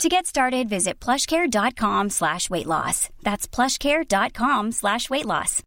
To 0.00 0.08
get 0.08 0.26
started, 0.26 0.68
visit 0.68 0.98
plushcare.com 0.98 2.10
slash 2.10 2.50
weight 2.50 2.66
loss. 2.66 3.08
That's 3.22 3.46
plushcare.com 3.46 4.72
slash 4.72 5.08
weight 5.10 5.26
loss. 5.26 5.62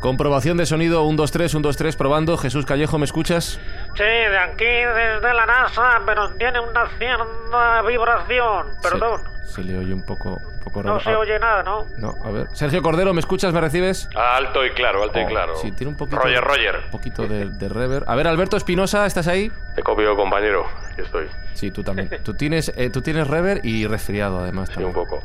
Comprobación 0.00 0.58
de 0.58 0.66
sonido 0.66 1.02
1, 1.04 1.16
2, 1.16 1.30
3, 1.30 1.54
1, 1.54 1.62
2, 1.62 1.76
3, 1.78 1.96
probando. 1.96 2.36
Jesús 2.36 2.66
Callejo, 2.66 2.98
¿me 2.98 3.06
escuchas? 3.06 3.58
Sí, 3.96 4.02
de 4.02 4.38
aquí, 4.38 4.64
desde 4.64 5.32
la 5.32 5.46
NASA, 5.46 6.02
pero 6.04 6.28
tiene 6.36 6.60
una 6.60 6.86
cierta 6.98 7.82
vibración. 7.82 8.66
Perdón. 8.82 9.22
Se, 9.46 9.54
se 9.54 9.64
le 9.64 9.78
oye 9.78 9.94
un 9.94 10.04
poco, 10.04 10.36
No 10.84 11.00
se 11.00 11.14
oye 11.14 11.38
nada, 11.38 11.62
¿no? 11.62 11.86
No, 11.98 12.14
a 12.24 12.30
ver. 12.30 12.46
Sergio 12.52 12.82
Cordero, 12.82 13.12
¿me 13.14 13.20
escuchas? 13.20 13.52
¿Me 13.52 13.60
recibes? 13.60 14.08
Alto 14.16 14.64
y 14.64 14.70
claro, 14.70 15.02
alto 15.02 15.18
y 15.20 15.24
Oh, 15.24 15.26
claro. 15.26 15.56
Sí, 15.56 15.72
tiene 15.72 15.90
un 15.90 15.96
poquito. 15.96 16.18
Roger, 16.20 16.40
Roger. 16.42 16.76
Un 16.86 16.90
poquito 16.90 17.26
de, 17.26 17.46
de 17.50 17.68
reverb. 17.68 18.04
A 18.08 18.14
ver, 18.14 18.26
Alberto 18.26 18.56
Espinosa, 18.56 19.06
¿estás 19.06 19.26
ahí? 19.28 19.50
Te 19.74 19.82
copio, 19.82 20.14
compañero. 20.16 20.66
Aquí 20.92 21.02
estoy. 21.02 21.26
Sí, 21.54 21.70
tú 21.70 21.82
también. 21.82 22.10
Tú 22.22 22.34
tienes, 22.34 22.72
eh, 22.76 22.90
tú 22.90 23.00
tienes 23.02 23.26
reverb 23.26 23.64
y 23.64 23.86
resfriado, 23.86 24.40
además. 24.40 24.68
Sí, 24.68 24.74
también. 24.74 24.88
un 24.88 24.94
poco. 24.94 25.22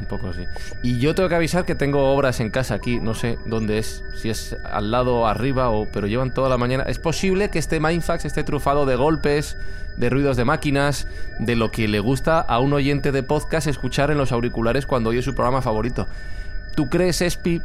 Un 0.00 0.06
poco 0.06 0.32
sí. 0.32 0.46
Y 0.82 0.98
yo 0.98 1.14
tengo 1.14 1.28
que 1.28 1.34
avisar 1.34 1.64
que 1.64 1.74
tengo 1.74 2.12
obras 2.14 2.40
en 2.40 2.50
casa 2.50 2.74
aquí, 2.74 2.98
no 3.00 3.14
sé 3.14 3.38
dónde 3.46 3.78
es, 3.78 4.04
si 4.14 4.30
es 4.30 4.56
al 4.64 4.90
lado, 4.90 5.26
arriba 5.26 5.70
o 5.70 5.86
pero 5.92 6.06
llevan 6.06 6.32
toda 6.32 6.48
la 6.48 6.56
mañana. 6.58 6.84
Es 6.84 6.98
posible 6.98 7.50
que 7.50 7.58
este 7.58 7.80
Mindfax 7.80 8.24
esté 8.24 8.42
trufado 8.44 8.86
de 8.86 8.96
golpes, 8.96 9.56
de 9.96 10.10
ruidos 10.10 10.36
de 10.36 10.44
máquinas, 10.44 11.06
de 11.38 11.56
lo 11.56 11.70
que 11.70 11.88
le 11.88 12.00
gusta 12.00 12.40
a 12.40 12.58
un 12.58 12.72
oyente 12.72 13.12
de 13.12 13.22
podcast 13.22 13.66
escuchar 13.66 14.10
en 14.10 14.18
los 14.18 14.32
auriculares 14.32 14.86
cuando 14.86 15.10
oye 15.10 15.22
su 15.22 15.34
programa 15.34 15.62
favorito. 15.62 16.06
¿Tú 16.74 16.88
crees, 16.88 17.20
Espi, 17.20 17.60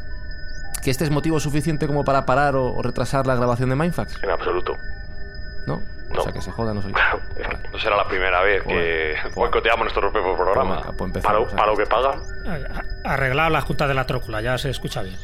que 0.82 0.90
este 0.90 1.04
es 1.04 1.10
motivo 1.10 1.40
suficiente 1.40 1.86
como 1.86 2.04
para 2.04 2.26
parar 2.26 2.56
o, 2.56 2.74
o 2.74 2.82
retrasar 2.82 3.26
la 3.26 3.34
grabación 3.34 3.70
de 3.70 3.76
Mindfax? 3.76 4.22
En 4.22 4.30
absoluto. 4.30 4.76
¿No? 5.66 5.82
No. 6.10 6.20
O 6.20 6.22
sea, 6.22 6.32
que 6.32 6.40
se 6.40 6.50
joda, 6.50 6.72
no 6.72 6.80
soy. 6.80 6.92
Claro, 6.92 7.20
es 7.36 7.46
que 7.46 7.68
no 7.68 7.78
será 7.78 7.96
la 7.96 8.08
primera 8.08 8.40
vez 8.42 8.62
que 8.64 9.14
boicoteamos 9.34 9.80
nuestro 9.80 10.10
propio 10.10 10.36
programa. 10.36 10.76
Pues 10.76 10.80
venga, 10.80 10.96
pues 10.96 11.08
empezamos, 11.08 11.44
para, 11.48 11.56
para 11.56 11.70
lo 11.72 11.76
que 11.76 11.86
pagan. 11.86 12.20
Arreglado 13.04 13.50
la 13.50 13.60
junta 13.60 13.86
de 13.86 13.94
la 13.94 14.04
trócula, 14.04 14.40
ya 14.40 14.56
se 14.58 14.70
escucha 14.70 15.02
bien. 15.02 15.16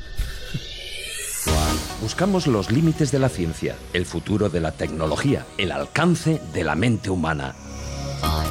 Buscamos 2.05 2.47
los 2.47 2.71
límites 2.71 3.11
de 3.13 3.19
la 3.19 3.31
ciencia, 3.31 3.77
el 3.95 4.05
futuro 4.05 4.51
de 4.51 4.61
la 4.61 4.73
tecnología, 4.73 5.47
el 5.57 5.73
alcance 5.73 6.39
de 6.53 6.63
la 6.63 6.75
mente 6.75 7.09
humana. 7.09 7.55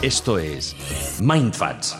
Esto 0.01 0.39
es 0.39 0.75
Mindfats. 1.21 1.95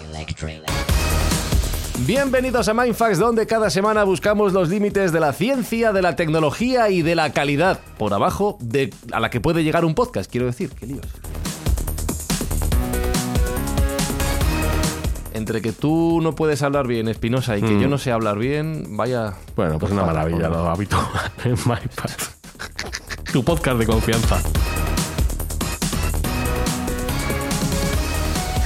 Bienvenidos 2.07 2.67
a 2.69 2.73
Mindfax, 2.73 3.19
donde 3.19 3.45
cada 3.45 3.69
semana 3.69 4.03
buscamos 4.03 4.51
los 4.51 4.69
límites 4.69 5.11
de 5.11 5.19
la 5.19 5.31
ciencia, 5.31 5.93
de 5.93 6.01
la 6.01 6.15
tecnología 6.15 6.89
y 6.89 7.03
de 7.03 7.13
la 7.13 7.31
calidad, 7.33 7.79
por 7.99 8.15
abajo 8.15 8.57
de 8.59 8.91
a 9.11 9.19
la 9.19 9.29
que 9.29 9.39
puede 9.39 9.63
llegar 9.63 9.85
un 9.85 9.93
podcast, 9.93 10.31
quiero 10.31 10.47
decir. 10.47 10.71
¿Qué 10.71 10.87
líos? 10.87 11.05
Entre 15.43 15.61
que 15.61 15.73
tú 15.73 16.21
no 16.23 16.35
puedes 16.35 16.61
hablar 16.63 16.87
bien, 16.87 17.09
Espinosa, 17.09 17.57
y 17.57 17.61
que 17.61 17.67
Mm. 17.73 17.81
yo 17.81 17.87
no 17.89 17.97
sé 17.97 18.13
hablar 18.13 18.37
bien, 18.37 18.95
vaya... 18.95 19.33
Bueno, 19.57 19.77
pues 19.77 19.91
una 19.91 20.05
maravilla 20.05 20.47
lo 20.47 20.69
habitual 20.69 21.03
en 21.43 21.51
MyPad. 21.65 22.11
Tu 23.33 23.43
podcast 23.43 23.77
de 23.77 23.85
confianza. 23.85 24.41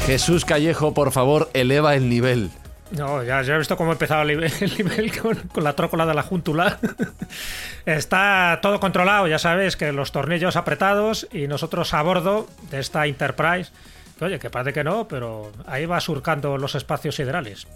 Jesús 0.06 0.46
Callejo, 0.46 0.94
por 0.94 1.12
favor, 1.12 1.50
eleva 1.56 1.96
el 1.96 2.10
nivel. 2.10 2.52
No, 2.92 3.24
ya, 3.24 3.42
ya 3.42 3.56
he 3.56 3.58
visto 3.58 3.76
cómo 3.76 3.90
ha 3.90 3.94
empezado 3.94 4.22
el 4.22 4.28
nivel, 4.28 4.54
el 4.62 4.78
nivel 4.78 5.20
con, 5.20 5.36
con 5.52 5.64
la 5.64 5.74
trócola 5.76 6.06
de 6.06 6.14
la 6.14 6.22
júntula. 6.22 6.78
Está 7.88 8.60
todo 8.62 8.80
controlado, 8.80 9.28
ya 9.28 9.40
sabes 9.40 9.78
que 9.78 9.92
los 9.92 10.12
tornillos 10.12 10.56
apretados 10.56 11.28
y 11.34 11.48
nosotros 11.48 11.96
a 11.96 12.04
bordo 12.04 12.48
de 12.70 12.80
esta 12.82 13.08
Enterprise. 13.08 13.72
Oye, 14.20 14.40
que 14.40 14.50
parece 14.50 14.74
que 14.74 14.84
no, 14.84 15.08
pero 15.08 15.52
ahí 15.68 15.86
va 15.86 16.00
surcando 16.00 16.58
los 16.58 16.76
espacios 16.76 17.16
siderales. 17.16 17.68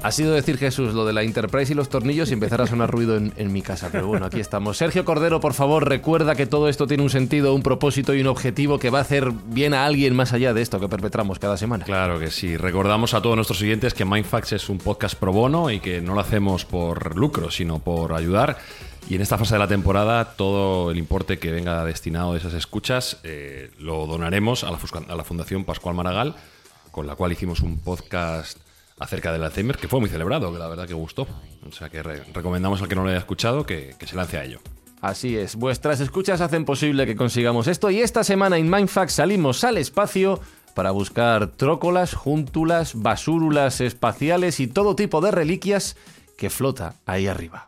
Ha 0.00 0.12
sido 0.12 0.32
decir 0.32 0.58
Jesús 0.58 0.94
lo 0.94 1.04
de 1.04 1.12
la 1.12 1.22
Enterprise 1.22 1.72
y 1.72 1.76
los 1.76 1.88
tornillos 1.88 2.30
y 2.30 2.32
empezar 2.32 2.60
a 2.60 2.66
sonar 2.68 2.90
ruido 2.90 3.16
en, 3.16 3.32
en 3.36 3.52
mi 3.52 3.62
casa. 3.62 3.88
Pero 3.90 4.06
bueno, 4.06 4.26
aquí 4.26 4.38
estamos. 4.38 4.76
Sergio 4.76 5.04
Cordero, 5.04 5.40
por 5.40 5.54
favor, 5.54 5.88
recuerda 5.88 6.36
que 6.36 6.46
todo 6.46 6.68
esto 6.68 6.86
tiene 6.86 7.02
un 7.02 7.10
sentido, 7.10 7.52
un 7.52 7.62
propósito 7.62 8.14
y 8.14 8.20
un 8.20 8.28
objetivo 8.28 8.78
que 8.78 8.90
va 8.90 8.98
a 8.98 9.02
hacer 9.02 9.32
bien 9.46 9.74
a 9.74 9.86
alguien 9.86 10.14
más 10.14 10.32
allá 10.32 10.54
de 10.54 10.62
esto 10.62 10.78
que 10.78 10.88
perpetramos 10.88 11.40
cada 11.40 11.56
semana. 11.56 11.84
Claro 11.84 12.20
que 12.20 12.30
sí. 12.30 12.56
Recordamos 12.56 13.12
a 13.12 13.20
todos 13.22 13.34
nuestros 13.34 13.60
oyentes 13.60 13.92
que 13.92 14.04
Mindfax 14.04 14.52
es 14.52 14.68
un 14.68 14.78
podcast 14.78 15.16
pro 15.16 15.32
bono 15.32 15.70
y 15.70 15.80
que 15.80 16.00
no 16.00 16.14
lo 16.14 16.20
hacemos 16.20 16.64
por 16.64 17.16
lucro, 17.16 17.50
sino 17.50 17.80
por 17.80 18.12
ayudar. 18.12 18.56
Y 19.08 19.14
en 19.14 19.22
esta 19.22 19.38
fase 19.38 19.54
de 19.54 19.58
la 19.58 19.68
temporada, 19.68 20.34
todo 20.36 20.90
el 20.90 20.98
importe 20.98 21.38
que 21.38 21.50
venga 21.50 21.84
destinado 21.84 22.32
de 22.32 22.38
esas 22.38 22.52
escuchas 22.54 23.18
eh, 23.22 23.70
lo 23.78 24.06
donaremos 24.06 24.64
a 24.64 24.70
la, 24.70 25.24
Fundación 25.24 25.64
Pascual 25.64 25.94
Maragall, 25.94 26.34
con 26.90 27.06
la 27.06 27.16
cual 27.16 27.32
hicimos 27.32 27.60
un 27.60 27.78
podcast 27.78 28.58
acerca 28.98 29.32
del 29.32 29.44
Alzheimer, 29.44 29.76
que 29.78 29.88
fue 29.88 30.00
muy 30.00 30.10
celebrado, 30.10 30.52
que 30.52 30.58
la 30.58 30.68
verdad 30.68 30.86
que 30.86 30.94
gustó. 30.94 31.26
O 31.66 31.72
sea 31.72 31.88
que 31.88 32.02
re- 32.02 32.24
recomendamos 32.34 32.82
al 32.82 32.88
que 32.88 32.96
no 32.96 33.02
lo 33.02 33.08
haya 33.10 33.18
escuchado 33.18 33.64
que, 33.64 33.94
que 33.98 34.06
se 34.06 34.16
lance 34.16 34.36
a 34.36 34.44
ello. 34.44 34.60
Así 35.00 35.36
es, 35.38 35.54
vuestras 35.54 36.00
escuchas 36.00 36.40
hacen 36.40 36.64
posible 36.64 37.06
que 37.06 37.14
consigamos 37.14 37.68
esto 37.68 37.88
y 37.90 38.00
esta 38.00 38.24
semana 38.24 38.58
en 38.58 38.68
Mindfax 38.68 39.12
salimos 39.14 39.62
al 39.62 39.78
espacio 39.78 40.40
para 40.74 40.90
buscar 40.90 41.46
trócolas, 41.46 42.14
júntulas, 42.14 42.92
basúrulas 42.96 43.80
espaciales 43.80 44.58
y 44.60 44.66
todo 44.66 44.96
tipo 44.96 45.20
de 45.20 45.30
reliquias 45.30 45.96
que 46.36 46.50
flota 46.50 46.94
ahí 47.06 47.28
arriba. 47.28 47.67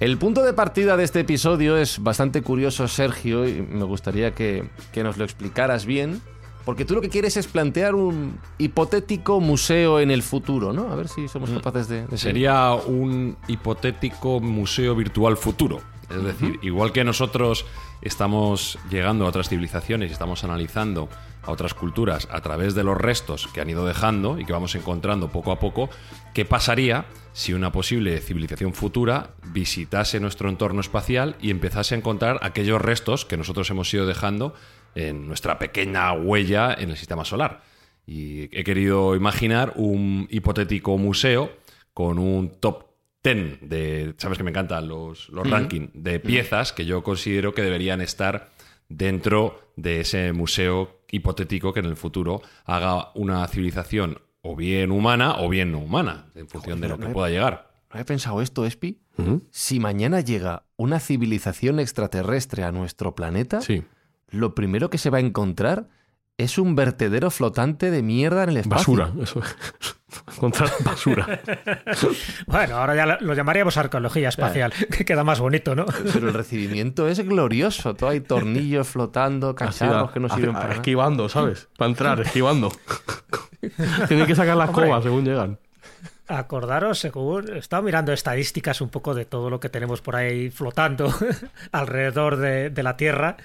El 0.00 0.16
punto 0.16 0.42
de 0.42 0.54
partida 0.54 0.96
de 0.96 1.04
este 1.04 1.20
episodio 1.20 1.76
es 1.76 2.02
bastante 2.02 2.40
curioso, 2.40 2.88
Sergio, 2.88 3.46
y 3.46 3.60
me 3.60 3.84
gustaría 3.84 4.34
que, 4.34 4.70
que 4.92 5.04
nos 5.04 5.18
lo 5.18 5.24
explicaras 5.24 5.84
bien, 5.84 6.22
porque 6.64 6.86
tú 6.86 6.94
lo 6.94 7.02
que 7.02 7.10
quieres 7.10 7.36
es 7.36 7.46
plantear 7.46 7.94
un 7.94 8.38
hipotético 8.56 9.40
museo 9.40 10.00
en 10.00 10.10
el 10.10 10.22
futuro, 10.22 10.72
¿no? 10.72 10.90
A 10.90 10.94
ver 10.94 11.08
si 11.08 11.28
somos 11.28 11.50
capaces 11.50 11.88
de... 11.88 12.06
de 12.06 12.16
Sería 12.16 12.72
un 12.72 13.36
hipotético 13.46 14.40
museo 14.40 14.94
virtual 14.94 15.36
futuro. 15.36 15.82
Es 16.08 16.24
decir, 16.24 16.58
igual 16.62 16.92
que 16.92 17.04
nosotros 17.04 17.66
estamos 18.00 18.78
llegando 18.90 19.26
a 19.26 19.28
otras 19.28 19.50
civilizaciones 19.50 20.08
y 20.08 20.12
estamos 20.14 20.44
analizando 20.44 21.10
a 21.42 21.50
otras 21.50 21.74
culturas 21.74 22.28
a 22.30 22.40
través 22.40 22.74
de 22.74 22.84
los 22.84 22.96
restos 22.96 23.48
que 23.48 23.60
han 23.60 23.70
ido 23.70 23.86
dejando 23.86 24.38
y 24.38 24.44
que 24.44 24.52
vamos 24.52 24.74
encontrando 24.74 25.30
poco 25.30 25.52
a 25.52 25.58
poco, 25.58 25.90
¿qué 26.34 26.44
pasaría 26.44 27.06
si 27.32 27.52
una 27.52 27.72
posible 27.72 28.18
civilización 28.18 28.74
futura 28.74 29.30
visitase 29.52 30.20
nuestro 30.20 30.48
entorno 30.48 30.80
espacial 30.80 31.36
y 31.40 31.50
empezase 31.50 31.94
a 31.94 31.98
encontrar 31.98 32.38
aquellos 32.42 32.80
restos 32.80 33.24
que 33.24 33.36
nosotros 33.36 33.70
hemos 33.70 33.92
ido 33.94 34.06
dejando 34.06 34.54
en 34.94 35.26
nuestra 35.26 35.58
pequeña 35.58 36.12
huella 36.12 36.74
en 36.74 36.90
el 36.90 36.96
sistema 36.96 37.24
solar? 37.24 37.62
Y 38.06 38.54
he 38.56 38.64
querido 38.64 39.14
imaginar 39.14 39.74
un 39.76 40.26
hipotético 40.30 40.98
museo 40.98 41.52
con 41.94 42.18
un 42.18 42.60
top 42.60 42.86
10 43.22 43.60
de, 43.68 44.14
sabes 44.16 44.38
que 44.38 44.44
me 44.44 44.50
encantan 44.50 44.88
los, 44.88 45.28
los 45.28 45.48
rankings 45.48 45.90
de 45.94 46.20
piezas 46.20 46.72
que 46.72 46.86
yo 46.86 47.02
considero 47.02 47.52
que 47.54 47.62
deberían 47.62 48.00
estar 48.00 48.50
dentro 48.88 49.72
de 49.76 50.00
ese 50.00 50.32
museo 50.32 50.99
hipotético 51.12 51.72
que 51.72 51.80
en 51.80 51.86
el 51.86 51.96
futuro 51.96 52.42
haga 52.64 53.10
una 53.14 53.46
civilización 53.48 54.20
o 54.42 54.56
bien 54.56 54.90
humana 54.90 55.36
o 55.38 55.48
bien 55.48 55.72
no 55.72 55.78
humana, 55.80 56.26
en 56.34 56.48
función 56.48 56.80
de 56.80 56.88
lo 56.88 56.98
que 56.98 57.08
pueda 57.08 57.28
llegar. 57.28 57.70
¿No 57.92 58.00
he 58.00 58.04
pensado 58.04 58.40
esto, 58.40 58.64
Espi? 58.66 59.00
Si 59.50 59.80
mañana 59.80 60.20
llega 60.20 60.62
una 60.76 60.98
civilización 60.98 61.78
extraterrestre 61.78 62.64
a 62.64 62.72
nuestro 62.72 63.14
planeta, 63.14 63.60
Sí. 63.60 63.82
lo 64.30 64.54
primero 64.54 64.88
que 64.88 64.96
se 64.96 65.10
va 65.10 65.18
a 65.18 65.20
encontrar 65.20 65.88
es 66.40 66.56
un 66.56 66.74
vertedero 66.74 67.30
flotante 67.30 67.90
de 67.90 68.02
mierda 68.02 68.44
en 68.44 68.50
el 68.50 68.56
espacio. 68.58 68.96
Basura, 68.96 69.22
eso. 69.22 69.42
Encontrar 70.34 70.70
basura. 70.84 71.40
Bueno, 72.46 72.76
ahora 72.76 72.96
ya 72.96 73.18
lo 73.20 73.34
llamaríamos 73.34 73.76
arqueología 73.76 74.30
espacial, 74.30 74.72
que 74.96 75.04
queda 75.04 75.22
más 75.22 75.38
bonito, 75.38 75.74
¿no? 75.74 75.84
Pero 76.12 76.28
el 76.28 76.34
recibimiento 76.34 77.06
es 77.08 77.20
glorioso. 77.20 77.94
Todo 77.94 78.10
hay 78.10 78.20
tornillos 78.20 78.88
flotando, 78.88 79.54
cacharros 79.54 80.12
que 80.12 80.20
no 80.20 80.28
sirven 80.28 80.54
para 80.54 80.64
nada. 80.64 80.76
Esquivando, 80.76 81.28
¿sabes? 81.28 81.68
Para 81.76 81.90
entrar, 81.90 82.20
esquivando. 82.20 82.72
Tienen 84.08 84.26
que 84.26 84.34
sacar 84.34 84.56
las 84.56 84.70
cobas 84.70 85.02
según 85.02 85.24
llegan. 85.24 85.58
Acordaros, 86.26 86.98
según 87.00 87.52
he 87.52 87.58
estado 87.58 87.82
mirando 87.82 88.12
estadísticas 88.12 88.80
un 88.80 88.88
poco 88.88 89.14
de 89.14 89.24
todo 89.24 89.50
lo 89.50 89.60
que 89.60 89.68
tenemos 89.68 90.00
por 90.00 90.16
ahí 90.16 90.48
flotando 90.48 91.12
alrededor 91.72 92.36
de, 92.36 92.70
de 92.70 92.82
la 92.82 92.96
Tierra 92.96 93.36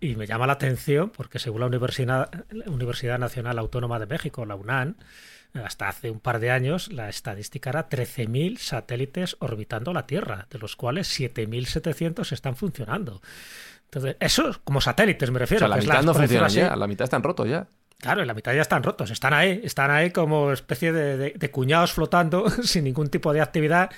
y 0.00 0.16
me 0.16 0.26
llama 0.26 0.46
la 0.46 0.54
atención 0.54 1.10
porque 1.10 1.38
según 1.38 1.60
la 1.60 1.66
Universidad, 1.66 2.30
la 2.50 2.70
Universidad 2.70 3.18
Nacional 3.18 3.58
Autónoma 3.58 3.98
de 3.98 4.06
México, 4.06 4.44
la 4.46 4.54
UNAM, 4.56 4.96
hasta 5.54 5.88
hace 5.88 6.10
un 6.10 6.18
par 6.20 6.40
de 6.40 6.50
años 6.50 6.92
la 6.92 7.08
estadística 7.08 7.70
era 7.70 7.88
13.000 7.88 8.58
satélites 8.58 9.36
orbitando 9.38 9.92
la 9.92 10.06
Tierra, 10.06 10.46
de 10.50 10.58
los 10.58 10.74
cuales 10.76 11.08
7.700 11.18 12.32
están 12.32 12.56
funcionando. 12.56 13.22
Entonces, 13.84 14.16
eso 14.18 14.60
como 14.64 14.80
satélites 14.80 15.30
me 15.30 15.36
O 15.36 15.38
refiero. 15.38 15.60
sea, 15.60 15.68
la 15.68 15.76
que 15.76 15.80
es 15.82 15.86
mitad 15.86 16.02
no 16.02 16.14
funcionan 16.14 16.46
así. 16.46 16.56
ya, 16.58 16.74
la 16.74 16.86
mitad 16.88 17.04
están 17.04 17.22
rotos 17.22 17.48
ya. 17.48 17.66
Claro, 17.98 18.20
en 18.22 18.26
la 18.26 18.34
mitad 18.34 18.52
ya 18.52 18.62
están 18.62 18.82
rotos, 18.82 19.10
están 19.12 19.32
ahí, 19.32 19.60
están 19.62 19.90
ahí 19.92 20.10
como 20.10 20.50
especie 20.52 20.92
de, 20.92 21.16
de- 21.16 21.30
de 21.36 21.50
cuñados 21.52 21.92
flotando 21.92 22.50
sin 22.64 22.84
ningún 22.84 23.08
tipo 23.08 23.32
de 23.32 23.40
actividad, 23.40 23.90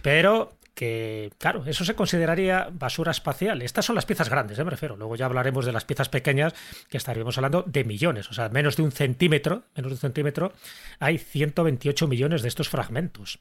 pero 0.00 0.52
que, 0.74 1.32
claro, 1.38 1.64
eso 1.66 1.84
se 1.84 1.94
consideraría 1.94 2.68
basura 2.72 3.10
espacial. 3.10 3.62
Estas 3.62 3.84
son 3.84 3.94
las 3.94 4.06
piezas 4.06 4.28
grandes, 4.28 4.58
¿eh? 4.58 4.64
me 4.64 4.70
refiero. 4.70 4.96
Luego 4.96 5.16
ya 5.16 5.26
hablaremos 5.26 5.66
de 5.66 5.72
las 5.72 5.84
piezas 5.84 6.08
pequeñas, 6.08 6.54
que 6.88 6.96
estaríamos 6.96 7.36
hablando 7.36 7.62
de 7.66 7.84
millones, 7.84 8.30
o 8.30 8.34
sea, 8.34 8.48
menos 8.48 8.76
de 8.76 8.82
un 8.82 8.92
centímetro, 8.92 9.64
menos 9.76 9.90
de 9.90 9.94
un 9.94 10.00
centímetro, 10.00 10.52
hay 10.98 11.18
128 11.18 12.08
millones 12.08 12.42
de 12.42 12.48
estos 12.48 12.68
fragmentos. 12.68 13.38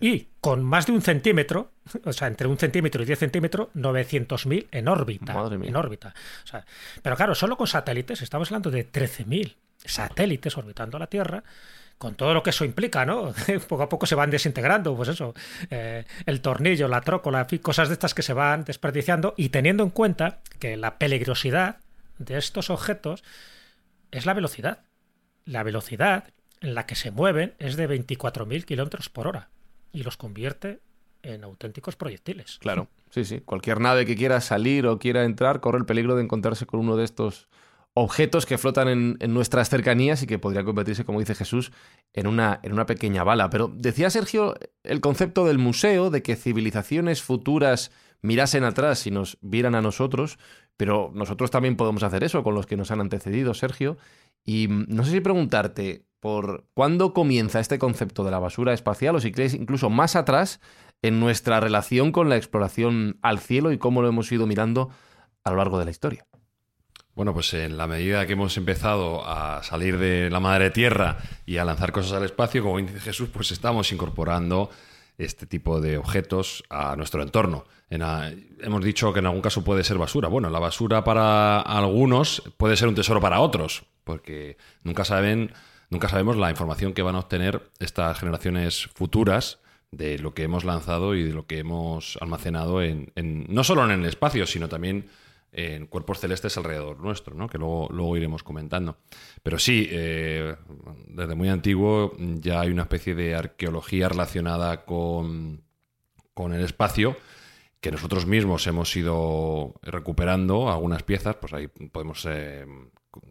Y 0.00 0.28
con 0.40 0.62
más 0.62 0.86
de 0.86 0.92
un 0.92 1.00
centímetro, 1.00 1.72
o 2.04 2.12
sea, 2.12 2.28
entre 2.28 2.46
un 2.46 2.58
centímetro 2.58 3.02
y 3.02 3.06
10 3.06 3.18
centímetros, 3.18 3.68
900.000 3.74 4.68
en 4.70 4.88
órbita. 4.88 5.32
Madre 5.32 5.58
mía. 5.58 5.70
En 5.70 5.76
órbita. 5.76 6.14
O 6.44 6.46
sea, 6.46 6.64
pero 7.02 7.16
claro, 7.16 7.34
solo 7.34 7.56
con 7.56 7.66
satélites, 7.66 8.22
estamos 8.22 8.48
hablando 8.48 8.70
de 8.70 8.90
13.000 8.90 9.56
satélites 9.84 10.56
orbitando 10.56 10.98
la 10.98 11.06
Tierra, 11.06 11.44
con 11.98 12.14
todo 12.14 12.34
lo 12.34 12.42
que 12.42 12.50
eso 12.50 12.64
implica, 12.64 13.06
¿no? 13.06 13.32
Poco 13.68 13.82
a 13.82 13.88
poco 13.88 14.06
se 14.06 14.14
van 14.14 14.30
desintegrando, 14.30 14.96
pues 14.96 15.08
eso, 15.08 15.34
eh, 15.70 16.04
el 16.26 16.40
tornillo, 16.40 16.88
la 16.88 17.00
trócola, 17.00 17.46
cosas 17.62 17.88
de 17.88 17.94
estas 17.94 18.14
que 18.14 18.22
se 18.22 18.32
van 18.32 18.64
desperdiciando 18.64 19.34
y 19.36 19.50
teniendo 19.50 19.82
en 19.82 19.90
cuenta 19.90 20.40
que 20.58 20.76
la 20.76 20.98
peligrosidad 20.98 21.78
de 22.18 22.38
estos 22.38 22.70
objetos 22.70 23.24
es 24.10 24.26
la 24.26 24.34
velocidad. 24.34 24.84
La 25.44 25.62
velocidad 25.62 26.24
en 26.60 26.74
la 26.74 26.86
que 26.86 26.94
se 26.94 27.10
mueven 27.10 27.54
es 27.58 27.76
de 27.76 27.88
24.000 27.88 28.64
kilómetros 28.64 29.08
por 29.08 29.26
hora 29.26 29.50
y 29.92 30.02
los 30.02 30.16
convierte 30.16 30.80
en 31.22 31.44
auténticos 31.44 31.96
proyectiles. 31.96 32.58
Claro, 32.60 32.88
sí, 33.10 33.24
sí. 33.24 33.40
Cualquier 33.40 33.80
nave 33.80 34.06
que 34.06 34.16
quiera 34.16 34.40
salir 34.40 34.86
o 34.86 34.98
quiera 34.98 35.24
entrar 35.24 35.60
corre 35.60 35.78
el 35.78 35.86
peligro 35.86 36.16
de 36.16 36.22
encontrarse 36.22 36.66
con 36.66 36.80
uno 36.80 36.96
de 36.96 37.04
estos 37.04 37.48
objetos 37.94 38.44
que 38.44 38.58
flotan 38.58 39.16
en, 39.20 39.32
nuestras 39.32 39.70
cercanías 39.70 40.22
y 40.22 40.26
que 40.26 40.40
podría 40.40 40.64
convertirse, 40.64 41.04
como 41.04 41.20
dice 41.20 41.36
Jesús, 41.36 41.72
en 42.12 42.26
una, 42.26 42.58
en 42.62 42.72
una 42.72 42.86
pequeña 42.86 43.22
bala. 43.22 43.50
Pero 43.50 43.68
decía 43.72 44.10
Sergio 44.10 44.56
el 44.82 45.00
concepto 45.00 45.46
del 45.46 45.58
museo, 45.58 46.10
de 46.10 46.22
que 46.22 46.36
civilizaciones 46.36 47.22
futuras 47.22 47.92
mirasen 48.20 48.64
atrás 48.64 49.06
y 49.06 49.10
nos 49.12 49.38
vieran 49.42 49.76
a 49.76 49.80
nosotros, 49.80 50.38
pero 50.76 51.12
nosotros 51.14 51.50
también 51.50 51.76
podemos 51.76 52.02
hacer 52.02 52.24
eso 52.24 52.42
con 52.42 52.54
los 52.54 52.66
que 52.66 52.76
nos 52.76 52.90
han 52.90 53.00
antecedido, 53.00 53.54
Sergio. 53.54 53.96
Y 54.44 54.66
mm, 54.66 54.86
no 54.88 55.04
sé 55.04 55.12
si 55.12 55.20
preguntarte 55.20 56.04
por 56.18 56.66
cuándo 56.74 57.12
comienza 57.12 57.60
este 57.60 57.78
concepto 57.78 58.24
de 58.24 58.30
la 58.32 58.38
basura 58.38 58.72
espacial 58.72 59.14
o 59.14 59.20
si 59.20 59.30
crees 59.30 59.54
incluso 59.54 59.88
más 59.88 60.16
atrás 60.16 60.60
en 61.02 61.20
nuestra 61.20 61.60
relación 61.60 62.12
con 62.12 62.28
la 62.28 62.36
exploración 62.36 63.18
al 63.22 63.38
cielo 63.38 63.72
y 63.72 63.78
cómo 63.78 64.02
lo 64.02 64.08
hemos 64.08 64.32
ido 64.32 64.46
mirando 64.46 64.90
a 65.44 65.50
lo 65.50 65.58
largo 65.58 65.78
de 65.78 65.84
la 65.84 65.90
historia. 65.90 66.26
Bueno, 67.14 67.32
pues 67.32 67.54
en 67.54 67.76
la 67.76 67.86
medida 67.86 68.26
que 68.26 68.32
hemos 68.32 68.56
empezado 68.56 69.24
a 69.24 69.62
salir 69.62 69.98
de 69.98 70.30
la 70.30 70.40
madre 70.40 70.70
tierra 70.70 71.18
y 71.46 71.58
a 71.58 71.64
lanzar 71.64 71.92
cosas 71.92 72.12
al 72.12 72.24
espacio, 72.24 72.62
como 72.64 72.78
dice 72.78 72.98
Jesús, 72.98 73.28
pues 73.32 73.52
estamos 73.52 73.92
incorporando 73.92 74.68
este 75.16 75.46
tipo 75.46 75.80
de 75.80 75.96
objetos 75.96 76.64
a 76.70 76.96
nuestro 76.96 77.22
entorno. 77.22 77.66
Hemos 77.88 78.82
dicho 78.82 79.12
que 79.12 79.20
en 79.20 79.26
algún 79.26 79.42
caso 79.42 79.62
puede 79.62 79.84
ser 79.84 79.96
basura. 79.96 80.26
Bueno, 80.28 80.50
la 80.50 80.58
basura 80.58 81.04
para 81.04 81.60
algunos 81.60 82.42
puede 82.56 82.76
ser 82.76 82.88
un 82.88 82.96
tesoro 82.96 83.20
para 83.20 83.38
otros, 83.38 83.84
porque 84.02 84.56
nunca 84.82 85.04
saben, 85.04 85.52
nunca 85.90 86.08
sabemos 86.08 86.36
la 86.36 86.50
información 86.50 86.94
que 86.94 87.02
van 87.02 87.14
a 87.14 87.20
obtener 87.20 87.70
estas 87.78 88.18
generaciones 88.18 88.88
futuras 88.92 89.60
de 89.92 90.18
lo 90.18 90.34
que 90.34 90.42
hemos 90.42 90.64
lanzado 90.64 91.14
y 91.14 91.22
de 91.22 91.32
lo 91.32 91.46
que 91.46 91.58
hemos 91.60 92.18
almacenado 92.20 92.82
en, 92.82 93.12
en- 93.14 93.46
no 93.48 93.62
solo 93.62 93.84
en 93.84 93.92
el 93.92 94.04
espacio, 94.06 94.44
sino 94.46 94.68
también 94.68 95.06
en 95.54 95.86
cuerpos 95.86 96.18
celestes 96.18 96.56
alrededor 96.58 96.98
nuestro, 97.00 97.34
¿no? 97.34 97.48
que 97.48 97.58
luego, 97.58 97.88
luego 97.90 98.16
iremos 98.16 98.42
comentando. 98.42 98.98
Pero 99.42 99.58
sí, 99.58 99.88
eh, 99.90 100.56
desde 101.06 101.34
muy 101.34 101.48
antiguo 101.48 102.12
ya 102.18 102.60
hay 102.60 102.70
una 102.70 102.82
especie 102.82 103.14
de 103.14 103.34
arqueología 103.34 104.08
relacionada 104.08 104.84
con, 104.84 105.62
con 106.34 106.52
el 106.52 106.62
espacio 106.62 107.16
que 107.80 107.92
nosotros 107.92 108.26
mismos 108.26 108.66
hemos 108.66 108.96
ido 108.96 109.74
recuperando 109.82 110.70
algunas 110.72 111.02
piezas, 111.02 111.36
pues 111.36 111.52
ahí 111.52 111.68
podemos 111.68 112.26
eh, 112.28 112.64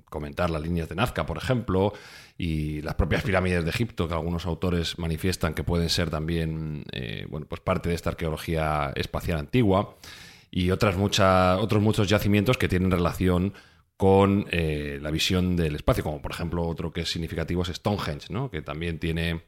comentar 0.05 0.49
las 0.49 0.61
líneas 0.61 0.87
de 0.87 0.95
Nazca, 0.95 1.25
por 1.25 1.37
ejemplo, 1.37 1.91
y 2.37 2.81
las 2.83 2.93
propias 2.95 3.23
pirámides 3.23 3.63
de 3.63 3.71
Egipto, 3.71 4.07
que 4.07 4.13
algunos 4.13 4.45
autores 4.45 4.99
manifiestan 4.99 5.55
que 5.55 5.63
pueden 5.63 5.89
ser 5.89 6.09
también 6.09 6.85
eh, 6.91 7.25
bueno, 7.29 7.47
pues 7.47 7.61
parte 7.61 7.89
de 7.89 7.95
esta 7.95 8.11
arqueología 8.11 8.93
espacial 8.95 9.39
antigua 9.39 9.95
y 10.55 10.69
otras 10.69 10.95
muchas, 10.97 11.59
otros 11.59 11.81
muchos 11.81 12.07
yacimientos 12.07 12.59
que 12.59 12.67
tienen 12.67 12.91
relación 12.91 13.55
con 13.97 14.45
eh, 14.51 14.99
la 15.01 15.09
visión 15.09 15.55
del 15.55 15.73
espacio, 15.73 16.03
como 16.03 16.21
por 16.21 16.29
ejemplo 16.29 16.67
otro 16.67 16.93
que 16.93 17.01
es 17.01 17.09
significativo 17.09 17.63
es 17.63 17.69
Stonehenge, 17.69 18.31
¿no? 18.31 18.51
que 18.51 18.61
también 18.61 18.99
tiene 18.99 19.41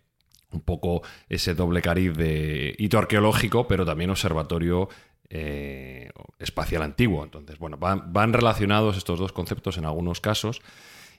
un 0.49 0.61
poco 0.61 1.03
ese 1.29 1.53
doble 1.53 1.83
cariz 1.83 2.11
de 2.17 2.73
hito 2.79 2.97
arqueológico, 2.97 3.67
pero 3.67 3.85
también 3.85 4.09
observatorio 4.09 4.89
eh, 5.29 6.09
espacial 6.39 6.81
antiguo. 6.81 7.23
Entonces, 7.23 7.59
bueno, 7.59 7.77
van, 7.77 8.11
van 8.11 8.33
relacionados 8.33 8.97
estos 8.97 9.19
dos 9.19 9.31
conceptos 9.31 9.77
en 9.77 9.85
algunos 9.85 10.21
casos 10.21 10.63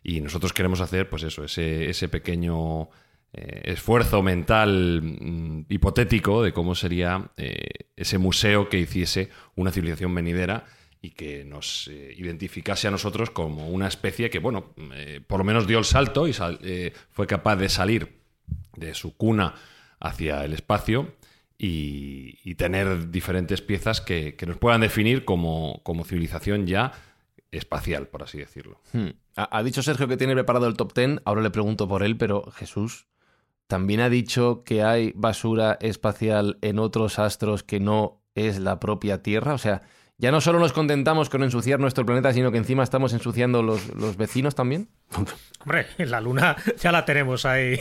y 0.02 0.20
nosotros 0.20 0.52
queremos 0.52 0.80
hacer, 0.80 1.08
pues 1.08 1.22
eso, 1.22 1.44
ese, 1.44 1.88
ese 1.88 2.08
pequeño 2.08 2.88
eh, 3.32 3.72
esfuerzo 3.72 4.22
mental 4.22 5.02
mm, 5.02 5.66
hipotético 5.68 6.42
de 6.42 6.52
cómo 6.52 6.74
sería 6.74 7.30
eh, 7.36 7.68
ese 7.94 8.18
museo 8.18 8.68
que 8.68 8.78
hiciese 8.78 9.30
una 9.56 9.72
civilización 9.72 10.14
venidera 10.14 10.64
y 11.02 11.10
que 11.10 11.44
nos 11.44 11.88
eh, 11.88 12.14
identificase 12.16 12.88
a 12.88 12.90
nosotros 12.90 13.30
como 13.30 13.68
una 13.68 13.88
especie 13.88 14.30
que, 14.30 14.38
bueno, 14.38 14.74
por 15.26 15.38
lo 15.38 15.44
menos 15.44 15.66
dio 15.66 15.78
el 15.78 15.84
salto 15.84 16.26
y 16.26 16.32
fue 17.10 17.26
capaz 17.26 17.56
de 17.56 17.68
salir 17.68 18.20
de 18.74 18.94
su 18.94 19.16
cuna 19.16 19.54
hacia 20.00 20.44
el 20.44 20.54
espacio 20.54 21.14
y, 21.58 22.54
tener 22.54 23.10
diferentes 23.10 23.60
piezas 23.60 24.00
que, 24.00 24.34
que 24.34 24.46
nos 24.46 24.56
puedan 24.56 24.80
definir 24.80 25.26
como, 25.26 25.82
como 25.84 26.04
civilización 26.04 26.66
ya 26.66 26.92
espacial, 27.50 28.08
por 28.08 28.22
así 28.22 28.38
decirlo. 28.38 28.80
Hmm. 28.92 29.08
Ha 29.36 29.62
dicho 29.62 29.82
Sergio 29.82 30.08
que 30.08 30.16
tiene 30.16 30.32
preparado 30.32 30.66
el 30.66 30.76
top 30.76 30.94
10, 30.94 31.20
ahora 31.24 31.42
le 31.42 31.50
pregunto 31.50 31.86
por 31.86 32.02
él, 32.02 32.16
pero 32.16 32.50
Jesús 32.52 33.06
también 33.66 34.00
ha 34.00 34.08
dicho 34.08 34.62
que 34.64 34.82
hay 34.82 35.12
basura 35.16 35.76
espacial 35.80 36.58
en 36.62 36.78
otros 36.78 37.18
astros 37.18 37.62
que 37.62 37.80
no 37.80 38.22
es 38.34 38.58
la 38.58 38.78
propia 38.78 39.22
Tierra. 39.22 39.54
O 39.54 39.58
sea, 39.58 39.82
ya 40.18 40.30
no 40.30 40.40
solo 40.40 40.58
nos 40.58 40.72
contentamos 40.72 41.28
con 41.28 41.42
ensuciar 41.42 41.78
nuestro 41.78 42.06
planeta, 42.06 42.32
sino 42.32 42.50
que 42.50 42.58
encima 42.58 42.82
estamos 42.82 43.12
ensuciando 43.12 43.62
los, 43.62 43.94
los 43.94 44.16
vecinos 44.16 44.54
también. 44.54 44.88
Hombre, 45.60 45.86
la 45.98 46.20
luna 46.20 46.56
ya 46.80 46.90
la 46.92 47.04
tenemos 47.04 47.44
ahí 47.44 47.80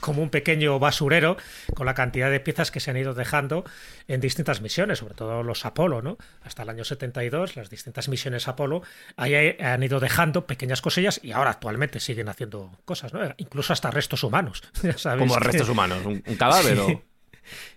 como 0.00 0.22
un 0.22 0.30
pequeño 0.30 0.78
basurero 0.78 1.36
con 1.74 1.86
la 1.86 1.94
cantidad 1.94 2.30
de 2.30 2.40
piezas 2.40 2.70
que 2.70 2.78
se 2.78 2.90
han 2.90 2.98
ido 2.98 3.14
dejando 3.14 3.64
en 4.06 4.20
distintas 4.20 4.60
misiones, 4.60 4.98
sobre 5.00 5.14
todo 5.14 5.42
los 5.42 5.64
Apolo, 5.64 6.02
¿no? 6.02 6.18
Hasta 6.44 6.62
el 6.62 6.68
año 6.68 6.84
72, 6.84 7.56
las 7.56 7.70
distintas 7.70 8.08
misiones 8.08 8.48
Apolo 8.48 8.82
ahí 9.16 9.56
han 9.60 9.82
ido 9.82 9.98
dejando 9.98 10.46
pequeñas 10.46 10.82
cosillas 10.82 11.20
y 11.22 11.32
ahora 11.32 11.50
actualmente 11.50 12.00
siguen 12.00 12.28
haciendo 12.28 12.70
cosas, 12.84 13.12
¿no? 13.12 13.20
Incluso 13.38 13.72
hasta 13.72 13.90
restos 13.90 14.22
humanos. 14.22 14.62
ya 14.82 14.96
sabéis 14.98 15.28
Como 15.28 15.40
que- 15.40 15.46
restos 15.48 15.68
humanos, 15.68 16.04
un, 16.04 16.22
un 16.26 16.36
cadáver 16.36 16.78
o... 16.80 17.02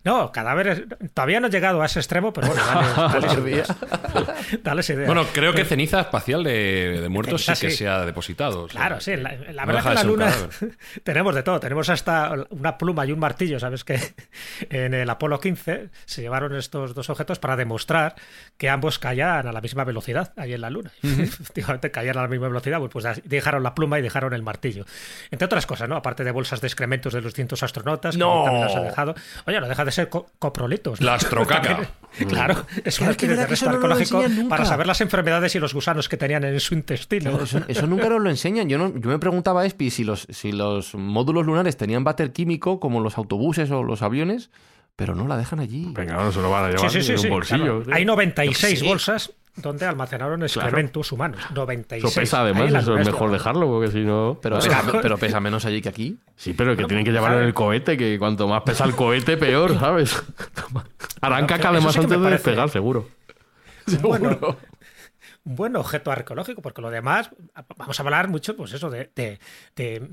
No, 0.04 0.32
cadáveres. 0.32 0.84
Todavía 1.14 1.40
no 1.40 1.48
he 1.48 1.50
llegado 1.50 1.82
a 1.82 1.86
ese 1.86 2.00
extremo, 2.00 2.32
pero 2.34 2.48
bueno, 2.48 2.62
dale, 2.66 3.28
dale, 3.28 3.64
dale 4.64 4.82
esa 4.82 4.94
idea. 4.94 5.06
Bueno, 5.08 5.26
creo 5.34 5.54
que 5.54 5.66
ceniza 5.66 6.02
espacial 6.02 6.44
de, 6.44 7.02
de 7.02 7.10
muertos 7.10 7.44
sí 7.46 7.52
que 7.60 7.72
sí. 7.72 7.78
se 7.78 7.88
ha 7.88 8.06
depositado. 8.06 8.64
o 8.64 8.70
sea, 8.70 8.80
Claro, 8.82 9.00
sí. 9.02 9.16
La, 9.16 9.34
la 9.36 9.66
no 9.66 9.74
verdad 9.74 9.84
que 9.84 9.90
de 9.90 9.96
la 9.96 10.04
luna 10.04 10.34
tenemos 11.04 11.36
de 11.36 11.44
todo. 11.44 11.60
Tenemos 11.60 11.90
hasta 11.90 12.34
una 12.50 12.78
pluma 12.78 13.06
y 13.06 13.12
un 13.12 13.20
martillo. 13.20 13.60
Sabes 13.60 13.84
que 13.84 14.00
en 14.70 14.94
el 14.94 15.10
Apolo 15.10 15.40
15 15.40 15.90
se 16.06 16.22
llevaron 16.22 16.56
estos 16.56 16.94
dos 16.94 17.10
objetos 17.10 17.40
para 17.40 17.56
demostrar 17.56 18.16
que 18.58 18.70
ambos 18.70 19.00
caían 19.00 19.48
a 19.48 19.52
la 19.52 19.62
misma 19.62 19.84
velocidad 19.84 20.34
ahí 20.38 20.54
en 20.54 20.62
la 20.62 20.70
luna. 20.70 20.92
Efectivamente, 21.04 21.92
caían 21.92 22.18
a 22.18 22.22
la 22.22 22.28
misma 22.28 22.48
velocidad. 22.48 22.80
Pues, 22.80 22.92
pues 22.92 23.22
dejaron 23.24 23.64
la 23.64 23.74
pluma 23.76 24.00
y 24.00 24.02
dejaron 24.02 24.34
el 24.34 24.44
martillo. 24.44 24.86
Entre 25.32 25.46
otras 25.46 25.66
cosas, 25.66 25.90
¿no? 25.90 25.96
Aparte 25.96 26.24
de 26.24 26.32
bolsas 26.32 26.62
de 26.62 26.68
excrementos 26.68 27.14
de 27.14 27.22
los 27.22 27.34
distintos 27.34 27.64
astronautas. 27.64 28.16
que 28.16 28.20
¡No! 28.20 28.44
también 28.44 28.66
los 28.66 28.76
ha 28.76 28.82
dejado. 28.82 29.16
Oye, 29.48 29.55
no 29.60 29.68
deja 29.68 29.86
de 29.86 29.92
ser 29.92 30.10
co- 30.10 30.28
coprolitos. 30.40 31.00
¿no? 31.02 31.06
La 31.06 31.16
astrocaca. 31.16 31.90
claro, 32.30 32.66
es 32.84 33.00
una 33.02 33.12
especie 33.12 33.36
de 33.36 33.46
resto 33.46 33.66
no 33.68 33.72
arqueológico 33.76 34.22
para 34.50 34.66
saber 34.66 34.88
las 34.88 35.02
enfermedades 35.02 35.54
y 35.56 35.60
los 35.60 35.74
gusanos 35.74 36.08
que 36.10 36.18
tenían 36.18 36.44
en 36.44 36.60
su 36.60 36.74
intestino. 36.74 37.40
Eso, 37.42 37.62
eso 37.68 37.88
nunca 37.88 38.10
nos 38.10 38.22
lo 38.22 38.30
enseñan. 38.30 38.70
Yo, 38.70 38.78
no, 38.78 38.94
yo 38.98 39.10
me 39.10 39.20
preguntaba, 39.20 39.66
Espi, 39.66 39.90
si 39.90 40.04
los, 40.04 40.28
si 40.30 40.52
los 40.52 40.96
módulos 40.96 41.46
lunares 41.46 41.78
tenían 41.78 42.04
váter 42.04 42.32
químico 42.32 42.80
como 42.80 43.00
los 43.02 43.18
autobuses 43.18 43.70
o 43.72 43.84
los 43.84 44.02
aviones, 44.02 44.50
pero 44.96 45.14
no 45.14 45.28
la 45.28 45.36
dejan 45.38 45.60
allí. 45.60 45.88
Venga, 45.92 46.14
no 46.16 46.32
se 46.32 46.42
lo 46.42 46.50
van 46.50 46.66
a 46.66 46.68
llevar 46.70 46.90
Sí, 46.90 47.02
sí, 47.02 47.06
sí, 47.06 47.12
en 47.14 47.18
sí, 47.20 47.28
un 47.28 47.34
bolsillo. 47.34 47.84
claro. 47.84 47.98
Hay 47.98 48.06
96 48.06 48.80
Sí. 48.80 48.86
bolsas 48.88 49.34
donde 49.58 49.86
almacenaron 49.86 50.44
excrementos 50.44 51.12
humanos. 51.12 51.40
96. 51.54 52.04
Eso 52.12 52.20
pesa 52.22 52.42
además, 52.42 52.74
eso 52.74 52.98
es 52.98 53.06
mejor 53.06 53.32
dejarlo, 53.32 53.68
porque 53.68 53.92
si 53.92 54.00
no... 54.00 54.38
Pero, 54.42 54.60
Claro. 54.60 54.86
pesa, 54.88 55.02
pero 55.02 55.18
pesa 55.18 55.40
menos 55.40 55.66
allí 55.66 55.82
que 55.82 55.90
aquí. 55.90 56.18
Sí, 56.36 56.54
pero 56.54 56.76
que 56.76 56.86
tienen 56.86 57.06
que 57.06 57.12
llevarlo 57.12 57.40
en 57.40 57.46
el 57.46 57.54
cohete, 57.54 57.98
que 57.98 58.20
cuanto 58.20 58.48
más 58.48 58.64
pesa 58.64 58.84
el 58.86 58.96
cohete, 58.96 59.38
peor, 59.38 59.74
¿sabes? 59.80 60.22
Harán 61.22 61.46
caca 61.48 61.70
además 61.70 61.94
sí 61.94 62.00
antes 62.02 62.20
de 62.20 62.30
despegar, 62.30 62.70
seguro. 62.70 63.08
Bueno, 64.02 64.58
un 65.46 65.56
buen 65.56 65.76
objeto 65.76 66.12
arqueológico, 66.12 66.62
porque 66.62 66.82
lo 66.82 66.90
demás, 66.90 67.30
vamos 67.78 68.00
a 68.00 68.04
hablar 68.04 68.28
mucho, 68.30 68.56
pues 68.58 68.74
eso, 68.74 68.90
de, 68.90 69.12
de- 69.16 69.40
de 69.76 70.10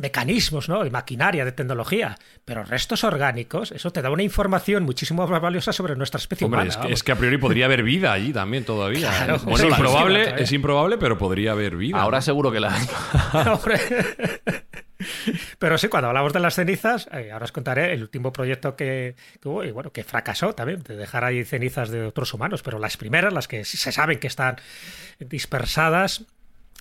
mecanismos, 0.00 0.68
¿no? 0.68 0.84
De 0.84 0.90
maquinaria, 0.90 1.44
de 1.44 1.52
tecnología. 1.52 2.18
Pero 2.44 2.64
restos 2.64 3.04
orgánicos, 3.04 3.72
eso 3.72 3.90
te 3.90 4.02
da 4.02 4.10
una 4.10 4.22
información 4.22 4.84
muchísimo 4.84 5.26
más 5.26 5.40
valiosa 5.40 5.72
sobre 5.72 5.96
nuestra 5.96 6.18
especie 6.18 6.44
Hombre, 6.44 6.62
humana. 6.62 6.70
es 6.70 6.76
que, 6.76 6.92
es 6.92 7.02
que 7.02 7.12
a 7.12 7.16
priori 7.16 7.38
podría 7.38 7.66
haber 7.66 7.82
vida 7.82 8.12
allí 8.12 8.32
también 8.32 8.64
todavía. 8.64 9.08
Claro, 9.08 9.38
bueno, 9.44 9.58
sí, 9.58 9.66
improbable, 9.66 10.22
claro. 10.24 10.42
es 10.42 10.52
improbable, 10.52 10.98
pero 10.98 11.18
podría 11.18 11.52
haber 11.52 11.76
vida. 11.76 12.00
Ahora 12.00 12.20
seguro 12.20 12.52
que 12.52 12.60
la 12.60 12.74
hay. 12.74 12.86
Pero 15.58 15.76
sí, 15.76 15.88
cuando 15.88 16.08
hablamos 16.08 16.32
de 16.32 16.40
las 16.40 16.54
cenizas, 16.54 17.08
eh, 17.12 17.30
ahora 17.30 17.44
os 17.44 17.52
contaré 17.52 17.92
el 17.92 18.02
último 18.02 18.32
proyecto 18.32 18.76
que, 18.76 19.14
que 19.40 19.48
hubo 19.48 19.64
y 19.64 19.70
bueno, 19.70 19.92
que 19.92 20.04
fracasó 20.04 20.54
también, 20.54 20.82
de 20.82 20.96
dejar 20.96 21.24
ahí 21.24 21.44
cenizas 21.44 21.90
de 21.90 22.06
otros 22.06 22.32
humanos, 22.32 22.62
pero 22.62 22.78
las 22.78 22.96
primeras, 22.96 23.32
las 23.32 23.46
que 23.48 23.64
se 23.64 23.92
saben 23.92 24.18
que 24.18 24.26
están 24.26 24.56
dispersadas, 25.18 26.24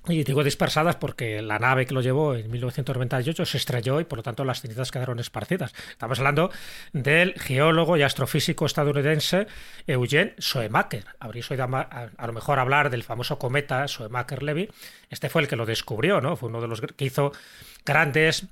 y 0.08 0.24
digo 0.24 0.44
dispersadas 0.44 0.96
porque 0.96 1.42
la 1.42 1.60
nave 1.60 1.86
que 1.86 1.94
lo 1.94 2.02
llevó 2.02 2.36
en 2.36 2.50
1998 2.50 3.46
se 3.46 3.58
estrelló 3.58 4.00
y 4.00 4.06
por 4.06 4.20
lo 4.20 4.24
tanto 4.24 4.44
las 4.44 4.62
cenizas 4.62 4.92
quedaron 4.92 5.20
esparcidas. 5.20 5.74
Estamos 5.90 6.20
hablando 6.20 6.52
del 6.94 7.34
geólogo 7.40 7.98
y 7.98 8.04
astrofísico 8.04 8.66
estadounidense 8.66 9.48
Eugene 9.88 10.36
Shoemaker. 10.38 11.06
Habréis 11.20 11.50
oído 11.52 11.64
a, 11.64 12.28
lo 12.28 12.34
mejor 12.34 12.60
hablar 12.60 12.90
del 12.90 13.04
famoso 13.04 13.40
cometa 13.40 13.86
Shoemaker-Levy. 13.86 14.70
Este 15.10 15.30
fue 15.30 15.42
el 15.42 15.48
que 15.48 15.56
lo 15.56 15.66
descubrió, 15.66 16.22
¿no? 16.22 16.36
Fue 16.36 16.50
uno 16.50 16.62
de 16.62 16.68
los 16.68 16.82
que 16.82 17.06
hizo 17.06 17.32
grandes 17.86 18.48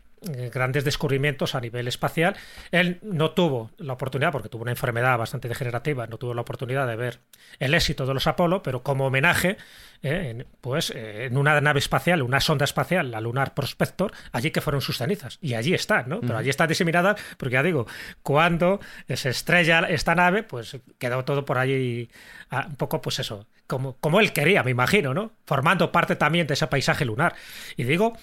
grandes 0.51 0.83
descubrimientos 0.83 1.55
a 1.55 1.61
nivel 1.61 1.87
espacial. 1.87 2.35
Él 2.71 2.99
no 3.01 3.31
tuvo 3.31 3.71
la 3.77 3.93
oportunidad, 3.93 4.31
porque 4.31 4.49
tuvo 4.49 4.63
una 4.63 4.71
enfermedad 4.71 5.17
bastante 5.17 5.47
degenerativa, 5.47 6.07
no 6.07 6.17
tuvo 6.17 6.33
la 6.33 6.41
oportunidad 6.41 6.87
de 6.87 6.95
ver 6.95 7.19
el 7.59 7.73
éxito 7.73 8.05
de 8.05 8.13
los 8.13 8.27
Apolo, 8.27 8.63
pero 8.63 8.83
como 8.83 9.05
homenaje, 9.05 9.57
eh, 10.01 10.45
pues 10.61 10.91
eh, 10.91 11.25
en 11.25 11.37
una 11.37 11.59
nave 11.61 11.79
espacial, 11.79 12.21
una 12.21 12.39
sonda 12.39 12.65
espacial, 12.65 13.11
la 13.11 13.21
Lunar 13.21 13.53
Prospector, 13.53 14.11
allí 14.31 14.51
que 14.51 14.61
fueron 14.61 14.81
sus 14.81 14.97
cenizas. 14.97 15.39
Y 15.41 15.53
allí 15.53 15.73
están, 15.73 16.09
¿no? 16.09 16.21
Pero 16.21 16.37
allí 16.37 16.49
están 16.49 16.67
diseminadas, 16.67 17.21
porque 17.37 17.53
ya 17.53 17.63
digo, 17.63 17.87
cuando 18.21 18.79
se 19.13 19.29
estrella 19.29 19.79
esta 19.89 20.15
nave, 20.15 20.43
pues 20.43 20.77
quedó 20.97 21.25
todo 21.25 21.45
por 21.45 21.57
allí 21.57 22.09
ah, 22.49 22.65
un 22.67 22.75
poco, 22.75 23.01
pues 23.01 23.19
eso, 23.19 23.47
como, 23.67 23.97
como 23.97 24.19
él 24.19 24.33
quería, 24.33 24.63
me 24.63 24.71
imagino, 24.71 25.13
¿no? 25.13 25.33
Formando 25.45 25.91
parte 25.91 26.15
también 26.15 26.47
de 26.47 26.53
ese 26.53 26.67
paisaje 26.67 27.05
lunar. 27.05 27.35
Y 27.75 27.83
digo 27.83 28.13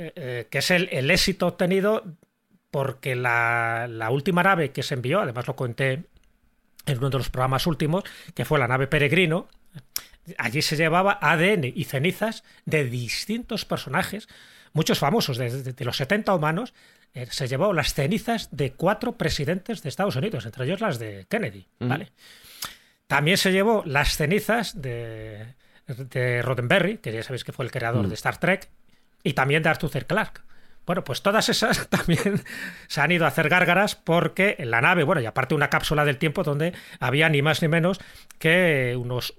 eh, 0.00 0.12
eh, 0.14 0.46
que 0.48 0.58
es 0.58 0.70
el, 0.70 0.88
el 0.92 1.10
éxito 1.10 1.48
obtenido 1.48 2.04
porque 2.70 3.16
la, 3.16 3.88
la 3.90 4.10
última 4.10 4.44
nave 4.44 4.70
que 4.70 4.84
se 4.84 4.94
envió, 4.94 5.20
además 5.20 5.48
lo 5.48 5.56
conté 5.56 6.04
en 6.86 6.98
uno 6.98 7.10
de 7.10 7.18
los 7.18 7.30
programas 7.30 7.66
últimos, 7.66 8.04
que 8.32 8.44
fue 8.44 8.60
la 8.60 8.68
nave 8.68 8.86
Peregrino, 8.86 9.48
allí 10.36 10.62
se 10.62 10.76
llevaba 10.76 11.18
ADN 11.20 11.64
y 11.74 11.82
cenizas 11.82 12.44
de 12.64 12.84
distintos 12.84 13.64
personajes, 13.64 14.28
muchos 14.72 15.00
famosos, 15.00 15.36
desde 15.36 15.72
de 15.72 15.84
los 15.84 15.96
70 15.96 16.32
humanos, 16.32 16.74
eh, 17.12 17.26
se 17.30 17.48
llevó 17.48 17.72
las 17.72 17.92
cenizas 17.92 18.50
de 18.52 18.74
cuatro 18.74 19.16
presidentes 19.16 19.82
de 19.82 19.88
Estados 19.88 20.14
Unidos, 20.14 20.46
entre 20.46 20.64
ellos 20.64 20.80
las 20.80 21.00
de 21.00 21.26
Kennedy, 21.28 21.66
¿vale? 21.80 22.12
También 23.08 23.36
se 23.36 23.50
llevó 23.50 23.82
las 23.84 24.16
cenizas 24.16 24.80
de, 24.80 25.54
de 25.88 26.42
Roddenberry, 26.42 26.98
que 26.98 27.12
ya 27.12 27.24
sabéis 27.24 27.42
que 27.42 27.52
fue 27.52 27.64
el 27.64 27.72
creador 27.72 28.06
de 28.06 28.14
Star 28.14 28.38
Trek, 28.38 28.70
y 29.22 29.34
también 29.34 29.62
de 29.62 29.68
Arthur 29.68 29.90
C. 29.90 30.02
Clarke. 30.02 30.42
Bueno, 30.86 31.04
pues 31.04 31.20
todas 31.20 31.48
esas 31.50 31.88
también 31.90 32.42
se 32.86 33.00
han 33.00 33.12
ido 33.12 33.24
a 33.24 33.28
hacer 33.28 33.48
gárgaras 33.48 33.94
porque 33.94 34.56
en 34.58 34.70
la 34.70 34.80
nave, 34.80 35.04
bueno, 35.04 35.20
y 35.20 35.26
aparte 35.26 35.54
una 35.54 35.70
cápsula 35.70 36.04
del 36.04 36.16
tiempo 36.16 36.42
donde 36.42 36.72
había 36.98 37.28
ni 37.28 37.42
más 37.42 37.60
ni 37.60 37.68
menos 37.68 38.00
que 38.38 38.96
unos 38.98 39.34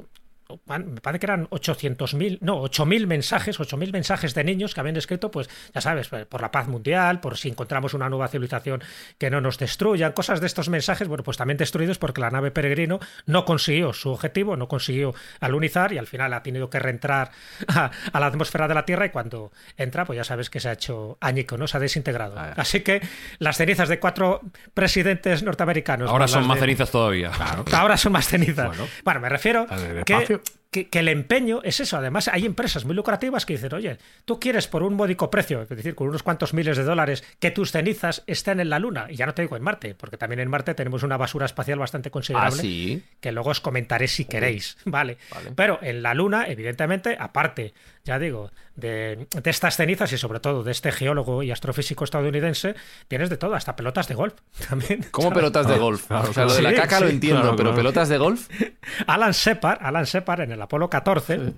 me 0.66 1.00
parece 1.02 1.20
que 1.20 1.26
eran 1.28 1.48
800.000, 1.50 2.40
no, 2.42 2.64
8.000 2.64 3.06
mensajes, 3.06 3.60
8.000 3.60 3.92
mensajes 3.92 4.34
de 4.34 4.44
niños 4.44 4.74
que 4.74 4.80
habían 4.80 4.98
escrito, 4.98 5.30
pues 5.30 5.48
ya 5.74 5.82
sabes, 5.82 6.10
por 6.10 6.42
la 6.42 6.52
paz 6.52 6.68
mundial, 6.68 7.20
por 7.20 7.38
si 7.38 7.50
encontramos 7.50 7.94
una 7.94 8.10
nueva 8.10 8.28
civilización 8.30 8.82
que 9.20 9.30
no 9.30 9.42
nos 9.42 9.60
destruya, 9.60 10.14
cosas 10.14 10.42
de 10.42 10.48
estos 10.48 10.70
mensajes, 10.70 11.08
bueno, 11.08 11.24
pues 11.24 11.38
también 11.38 11.58
destruidos 11.58 12.00
porque 12.00 12.22
la 12.22 12.32
nave 12.32 12.50
Peregrino 12.50 13.00
no 13.28 13.46
consiguió 13.46 13.94
su 13.94 14.10
objetivo, 14.10 14.56
no 14.58 14.68
consiguió 14.68 15.14
alunizar 15.40 15.94
y 15.94 16.00
al 16.00 16.08
final 16.08 16.34
ha 16.34 16.42
tenido 16.42 16.70
que 16.70 16.80
reentrar 16.80 17.30
a, 17.68 17.92
a 18.12 18.20
la 18.20 18.26
atmósfera 18.26 18.68
de 18.68 18.74
la 18.74 18.86
Tierra 18.86 19.06
y 19.06 19.10
cuando 19.10 19.52
entra, 19.78 20.06
pues 20.06 20.18
ya 20.18 20.24
sabes 20.24 20.50
que 20.50 20.60
se 20.60 20.70
ha 20.70 20.74
hecho 20.74 21.18
añico, 21.22 21.58
¿no? 21.58 21.68
Se 21.68 21.78
ha 21.78 21.80
desintegrado. 21.80 22.36
Ah. 22.40 22.54
Así 22.58 22.82
que 22.82 23.02
las 23.38 23.58
cenizas 23.58 23.88
de 23.90 24.00
cuatro 24.00 24.42
presidentes 24.74 25.44
norteamericanos. 25.44 26.10
Ahora 26.10 26.28
son 26.28 26.48
más 26.48 26.56
de- 26.58 26.62
cenizas 26.62 26.90
todavía. 26.90 27.32
Ahora 27.74 27.98
son 27.98 28.14
más 28.14 28.28
cenizas. 28.28 28.68
Bueno. 28.68 28.88
Bueno, 29.04 29.20
me 29.20 29.30
refiero 29.30 29.68
que, 30.06 30.39
espacio. 30.40 30.59
Que, 30.72 30.88
que 30.90 31.00
el 31.00 31.08
empeño 31.08 31.62
es 31.64 31.80
eso. 31.80 31.98
Además, 31.98 32.28
hay 32.28 32.46
empresas 32.46 32.86
muy 32.86 32.96
lucrativas 32.96 33.46
que 33.46 33.54
dicen, 33.54 33.74
oye, 33.74 33.98
tú 34.26 34.40
quieres 34.40 34.68
por 34.68 34.84
un 34.84 34.94
módico 34.94 35.32
precio, 35.32 35.62
es 35.64 35.70
decir, 35.70 35.96
con 35.96 36.08
unos 36.10 36.24
cuantos 36.24 36.54
miles 36.54 36.78
de 36.78 36.84
dólares, 36.84 37.24
que 37.40 37.52
tus 37.52 37.72
cenizas 37.72 38.24
estén 38.28 38.60
en 38.60 38.70
la 38.70 38.80
Luna. 38.80 39.08
Y 39.10 39.16
ya 39.16 39.26
no 39.26 39.34
te 39.34 39.42
digo 39.42 39.56
en 39.58 39.64
Marte, 39.64 39.96
porque 39.96 40.18
también 40.18 40.40
en 40.40 40.50
Marte 40.50 40.76
tenemos 40.76 41.04
una 41.04 41.18
basura 41.18 41.46
espacial 41.46 41.80
bastante 41.80 42.10
Ah, 42.10 42.12
considerable 42.12 42.62
sí. 42.62 43.04
que 43.20 43.32
luego 43.32 43.50
os 43.50 43.62
comentaré 43.62 44.08
si 44.08 44.26
queréis, 44.26 44.78
¿vale? 44.86 45.18
Vale. 45.32 45.52
Pero 45.56 45.80
en 45.82 46.02
la 46.04 46.14
Luna, 46.14 46.46
evidentemente, 46.48 47.18
aparte, 47.20 47.74
ya 48.06 48.20
digo, 48.20 48.52
de, 48.76 49.28
de 49.32 49.50
estas 49.50 49.76
cenizas 49.76 50.12
y 50.14 50.18
sobre 50.18 50.40
todo 50.40 50.64
de 50.64 50.72
este 50.72 50.92
geólogo 50.92 51.44
y 51.44 51.52
astrofísico 51.52 52.04
estadounidense, 52.04 52.76
tienes 53.08 53.30
de 53.30 53.38
todo, 53.38 53.56
hasta 53.56 53.76
pelotas 53.76 54.08
de 54.08 54.16
golf 54.16 54.34
también. 54.70 55.06
¿Cómo 55.12 55.30
¿sabes? 55.30 55.40
pelotas 55.40 55.68
de 55.68 55.78
golf? 55.78 56.10
O 56.12 56.34
sea, 56.34 56.46
lo 56.46 56.54
de 56.54 56.62
la 56.62 56.70
Sí, 56.70 56.76
caca 56.76 57.00
lo 57.00 57.08
sí. 57.08 57.14
entiendo, 57.14 57.42
Claro, 57.42 57.56
pero 57.58 57.70
claro. 57.72 57.78
pelotas 57.82 58.10
de 58.10 58.18
golf. 58.18 58.48
Alan 59.08 59.32
Shepard, 59.32 59.80
Alan 59.82 60.06
Shepard 60.06 60.42
en 60.42 60.52
el 60.54 60.59
Apolo 60.62 60.90
14 60.90 61.54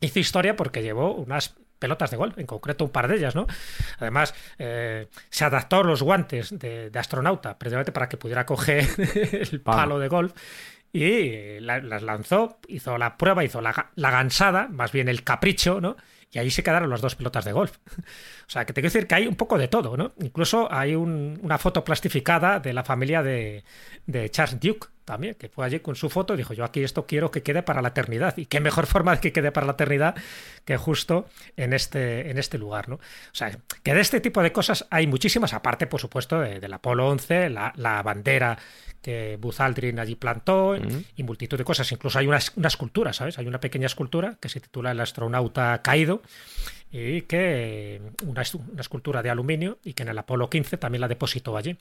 hizo 0.00 0.18
historia 0.18 0.56
porque 0.56 0.82
llevó 0.82 1.14
unas 1.14 1.56
pelotas 1.78 2.10
de 2.10 2.16
golf, 2.16 2.36
en 2.38 2.46
concreto 2.46 2.84
un 2.84 2.90
par 2.90 3.06
de 3.08 3.16
ellas, 3.16 3.34
¿no? 3.36 3.46
Además, 3.98 4.34
eh, 4.58 5.06
se 5.30 5.44
adaptó 5.44 5.82
los 5.84 6.02
guantes 6.02 6.58
de, 6.58 6.90
de 6.90 6.98
astronauta 6.98 7.56
precisamente 7.58 7.92
para 7.92 8.08
que 8.08 8.16
pudiera 8.16 8.44
coger 8.46 8.84
el 9.52 9.60
Palo. 9.60 9.76
palo 9.78 9.98
de 10.00 10.08
golf 10.08 10.32
y 10.92 11.60
la- 11.60 11.80
las 11.80 12.02
lanzó, 12.02 12.58
hizo 12.66 12.98
la 12.98 13.16
prueba, 13.16 13.44
hizo 13.44 13.60
la, 13.60 13.90
la 13.94 14.10
gansada, 14.10 14.68
más 14.68 14.90
bien 14.90 15.08
el 15.08 15.22
capricho, 15.22 15.80
¿no? 15.80 15.96
Y 16.30 16.38
ahí 16.38 16.50
se 16.50 16.62
quedaron 16.62 16.90
las 16.90 17.00
dos 17.00 17.14
pelotas 17.14 17.44
de 17.44 17.52
golf. 17.52 17.78
O 18.48 18.50
sea, 18.50 18.64
que 18.64 18.72
te 18.72 18.80
quiero 18.80 18.92
decir 18.92 19.06
que 19.06 19.14
hay 19.14 19.26
un 19.26 19.36
poco 19.36 19.58
de 19.58 19.68
todo, 19.68 19.96
¿no? 19.96 20.12
Incluso 20.20 20.72
hay 20.72 20.94
un- 20.94 21.38
una 21.42 21.58
foto 21.58 21.84
plastificada 21.84 22.58
de 22.60 22.72
la 22.72 22.82
familia 22.82 23.22
de, 23.22 23.62
de 24.06 24.30
Charles 24.30 24.58
Duke 24.58 24.88
también, 25.08 25.34
que 25.34 25.48
fue 25.48 25.64
allí 25.66 25.80
con 25.80 25.96
su 25.96 26.08
foto 26.10 26.34
y 26.34 26.36
dijo, 26.36 26.54
yo 26.54 26.64
aquí 26.64 26.84
esto 26.84 27.06
quiero 27.06 27.30
que 27.30 27.42
quede 27.42 27.62
para 27.62 27.82
la 27.82 27.88
eternidad. 27.88 28.36
Y 28.36 28.46
qué 28.46 28.60
mejor 28.60 28.86
forma 28.94 29.14
de 29.14 29.20
que 29.20 29.32
quede 29.32 29.50
para 29.50 29.66
la 29.66 29.72
eternidad 29.72 30.14
que 30.64 30.76
justo 30.76 31.26
en 31.56 31.72
este, 31.72 32.30
en 32.30 32.38
este 32.38 32.58
lugar, 32.58 32.88
¿no? 32.88 32.96
O 32.96 33.00
sea, 33.32 33.58
que 33.82 33.94
de 33.94 34.00
este 34.00 34.20
tipo 34.20 34.42
de 34.42 34.52
cosas 34.52 34.86
hay 34.90 35.06
muchísimas, 35.06 35.52
aparte, 35.54 35.86
por 35.86 36.00
supuesto, 36.00 36.40
de- 36.40 36.60
del 36.60 36.72
Apolo 36.72 37.08
11, 37.08 37.50
la, 37.50 37.72
la 37.76 38.02
bandera 38.02 38.58
que 39.02 39.38
Buzz 39.40 39.60
Aldrin 39.60 39.98
allí 40.00 40.16
plantó 40.16 40.76
y 41.16 41.22
multitud 41.22 41.56
de 41.56 41.64
cosas. 41.64 41.90
Incluso 41.92 42.18
hay 42.18 42.26
una, 42.26 42.36
es- 42.38 42.52
una 42.56 42.68
escultura, 42.68 43.12
¿sabes? 43.12 43.38
Hay 43.38 43.46
una 43.46 43.60
pequeña 43.60 43.86
escultura 43.86 44.36
que 44.40 44.48
se 44.48 44.60
titula 44.60 44.90
El 44.90 45.00
astronauta 45.00 45.80
caído 45.82 46.20
y 46.90 47.22
que 47.22 48.00
una, 48.26 48.42
una 48.72 48.80
escultura 48.80 49.22
de 49.22 49.30
aluminio 49.30 49.78
y 49.84 49.92
que 49.94 50.02
en 50.02 50.08
el 50.08 50.18
Apolo 50.18 50.50
15 50.50 50.76
también 50.78 51.00
la 51.00 51.08
depositó 51.08 51.56
allí. 51.56 51.76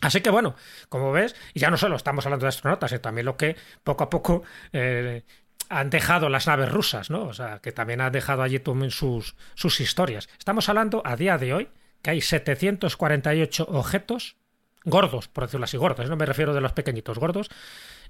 Así 0.00 0.20
que 0.20 0.30
bueno, 0.30 0.54
como 0.88 1.12
ves, 1.12 1.36
y 1.52 1.60
ya 1.60 1.70
no 1.70 1.76
solo 1.76 1.96
estamos 1.96 2.24
hablando 2.26 2.44
de 2.44 2.48
astronautas, 2.48 2.90
sino 2.90 3.00
también 3.00 3.26
lo 3.26 3.36
que 3.36 3.56
poco 3.84 4.04
a 4.04 4.10
poco 4.10 4.42
eh, 4.72 5.24
han 5.68 5.90
dejado 5.90 6.28
las 6.28 6.46
naves 6.46 6.70
rusas, 6.70 7.10
¿no? 7.10 7.24
O 7.24 7.32
sea, 7.32 7.60
que 7.60 7.72
también 7.72 8.00
han 8.00 8.12
dejado 8.12 8.42
allí 8.42 8.60
sus, 8.90 9.36
sus 9.54 9.80
historias. 9.80 10.28
Estamos 10.38 10.68
hablando 10.68 11.02
a 11.04 11.16
día 11.16 11.38
de 11.38 11.54
hoy 11.54 11.68
que 12.02 12.10
hay 12.10 12.20
748 12.20 13.66
objetos 13.68 14.36
gordos, 14.84 15.28
por 15.28 15.44
decirlo 15.44 15.64
así, 15.64 15.76
gordos, 15.76 16.08
no 16.08 16.16
me 16.16 16.26
refiero 16.26 16.54
de 16.54 16.60
los 16.60 16.72
pequeñitos, 16.72 17.18
gordos, 17.18 17.50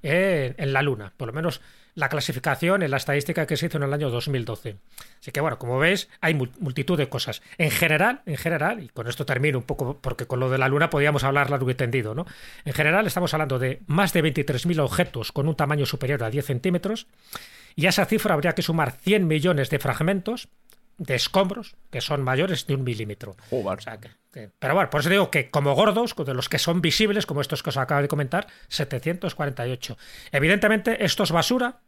eh, 0.02 0.54
en 0.56 0.72
la 0.72 0.82
Luna. 0.82 1.12
Por 1.16 1.28
lo 1.28 1.34
menos 1.34 1.60
la 1.94 2.08
clasificación 2.08 2.82
en 2.82 2.90
la 2.90 2.96
estadística 2.96 3.46
que 3.46 3.56
se 3.56 3.66
hizo 3.66 3.78
en 3.78 3.84
el 3.84 3.92
año 3.92 4.10
2012. 4.10 4.76
Así 5.20 5.30
que 5.32 5.40
bueno, 5.40 5.58
como 5.58 5.78
veis, 5.78 6.08
hay 6.20 6.34
multitud 6.34 6.96
de 6.96 7.08
cosas. 7.08 7.42
En 7.58 7.70
general, 7.70 8.22
en 8.26 8.36
general, 8.36 8.82
y 8.82 8.88
con 8.88 9.08
esto 9.08 9.26
termino 9.26 9.58
un 9.58 9.64
poco, 9.64 9.98
porque 10.00 10.26
con 10.26 10.40
lo 10.40 10.50
de 10.50 10.58
la 10.58 10.68
Luna 10.68 10.90
podíamos 10.90 11.24
hablar 11.24 11.50
largo 11.50 11.70
y 11.70 11.74
tendido, 11.74 12.14
¿no? 12.14 12.26
En 12.64 12.72
general 12.72 13.06
estamos 13.06 13.34
hablando 13.34 13.58
de 13.58 13.82
más 13.86 14.12
de 14.12 14.22
23.000 14.22 14.80
objetos 14.80 15.32
con 15.32 15.48
un 15.48 15.56
tamaño 15.56 15.86
superior 15.86 16.22
a 16.22 16.30
10 16.30 16.46
centímetros, 16.46 17.06
y 17.76 17.86
a 17.86 17.90
esa 17.90 18.04
cifra 18.04 18.34
habría 18.34 18.54
que 18.54 18.62
sumar 18.62 18.92
100 18.92 19.26
millones 19.26 19.70
de 19.70 19.78
fragmentos 19.78 20.48
de 21.00 21.14
escombros 21.14 21.74
que 21.90 22.00
son 22.00 22.22
mayores 22.22 22.66
de 22.66 22.74
un 22.74 22.84
milímetro. 22.84 23.34
pero 24.58 24.74
bueno, 24.74 24.90
por 24.90 25.00
eso 25.00 25.08
digo 25.08 25.30
que 25.30 25.50
como 25.50 25.74
gordos, 25.74 26.14
de 26.14 26.34
los 26.34 26.48
que 26.48 26.58
son 26.58 26.82
visibles, 26.82 27.26
como 27.26 27.40
estos 27.40 27.62
que 27.62 27.70
os 27.70 27.78
acabo 27.78 28.02
de 28.02 28.08
comentar, 28.08 28.46
748. 28.68 29.96
Evidentemente, 30.30 31.04
esto 31.04 31.22
es 31.22 31.32
basura, 31.32 31.80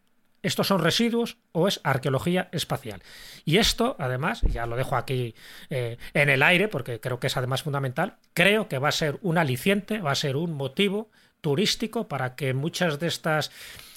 estos 0.42 0.66
son 0.66 0.80
residuos 0.80 1.36
o 1.52 1.68
es 1.68 1.80
arqueología 1.84 2.48
espacial. 2.52 3.02
Y 3.44 3.58
esto, 3.58 3.96
además, 3.98 4.40
ya 4.42 4.64
lo 4.66 4.76
dejo 4.76 4.96
aquí 4.96 5.34
eh, 5.68 5.98
en 6.14 6.30
el 6.30 6.42
aire, 6.42 6.68
porque 6.68 6.98
creo 6.98 7.20
que 7.20 7.26
es 7.26 7.36
además 7.36 7.62
fundamental, 7.62 8.16
creo 8.32 8.66
que 8.66 8.78
va 8.78 8.88
a 8.88 8.92
ser 8.92 9.18
un 9.20 9.36
aliciente, 9.36 10.00
va 10.00 10.12
a 10.12 10.16
ser 10.16 10.36
un 10.36 10.54
motivo 10.54 11.10
turístico 11.42 12.08
para 12.08 12.34
que 12.34 12.54
muchas 12.54 12.98
de 12.98 13.08
estas 13.08 13.50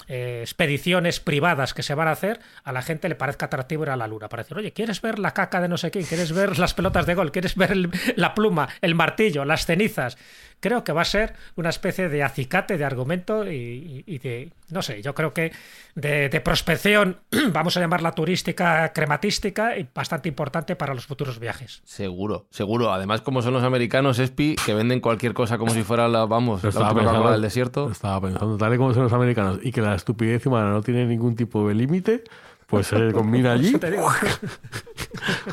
eh, 0.08 0.42
expediciones 0.42 1.20
privadas 1.20 1.74
que 1.74 1.82
se 1.82 1.96
van 1.96 2.08
a 2.08 2.12
hacer, 2.12 2.40
a 2.64 2.72
la 2.72 2.84
gente 2.84 3.10
le 3.10 3.16
parezca 3.16 3.48
atractivo 3.48 3.84
ir 3.84 3.90
a 3.90 3.96
la 3.96 4.08
luna. 4.08 4.30
Para 4.30 4.44
decir, 4.44 4.56
oye, 4.56 4.72
¿quieres 4.72 5.02
ver 5.02 5.18
la 5.18 5.32
caca 5.32 5.62
de 5.62 5.68
no 5.68 5.78
sé 5.78 5.90
quién? 5.90 6.06
¿Quieres 6.06 6.32
ver 6.32 6.60
las 6.60 6.75
pelotas 6.75 7.08
de 7.08 7.16
gol? 7.16 7.32
¿Quieres 7.32 7.56
ver 7.56 7.75
la 8.16 8.36
pluma, 8.36 8.70
el 8.82 8.94
martillo, 8.94 9.46
las 9.46 9.66
cenizas? 9.66 10.18
Creo 10.60 10.84
que 10.84 10.94
va 10.94 11.02
a 11.02 11.06
ser 11.06 11.34
una 11.56 11.70
especie 11.70 12.08
de 12.08 12.24
acicate 12.24 12.78
de 12.78 12.86
argumento 12.86 13.50
y, 13.52 14.20
de, 14.20 14.52
no 14.70 14.82
sé, 14.82 15.02
yo 15.02 15.14
creo 15.14 15.34
que 15.34 15.52
de, 15.96 16.30
de, 16.30 16.42
prospección, 16.42 17.20
vamos 17.52 17.75
a 17.78 17.82
llamarla 17.82 18.14
turística, 18.14 18.92
crematística 18.94 19.78
y 19.78 19.88
bastante 19.94 20.30
importante 20.30 20.75
para 20.75 20.94
los 20.94 21.06
futuros 21.06 21.40
viajes. 21.40 21.82
Seguro, 21.84 22.48
seguro. 22.52 22.94
Además, 22.94 23.22
como 23.22 23.42
son 23.42 23.54
los 23.54 23.64
americanos, 23.64 24.20
Espi, 24.20 24.56
que 24.66 24.74
venden 24.74 25.02
cualquier 25.02 25.34
cosa 25.34 25.58
como 25.58 25.74
si 25.74 25.84
fuera 25.84 26.08
la, 26.08 26.25
vamos, 26.25 26.64
la 26.64 27.35
desierto. 27.42 27.89
Estaba 27.92 28.22
pensando, 28.22 28.58
tal 28.58 28.74
y 28.74 28.77
como 28.77 28.94
son 28.94 29.04
los 29.04 29.13
americanos 29.13 29.60
y 29.62 29.72
que 29.72 29.82
la 29.82 29.96
estupidez 29.96 30.46
humana 30.46 30.72
no 30.72 30.82
tiene 30.82 31.06
ningún 31.06 31.36
tipo 31.36 31.68
de 31.68 31.75
límite, 31.75 32.24
pues 32.68 32.88
se 32.88 33.12
combina 33.12 33.51
allí. 33.54 33.74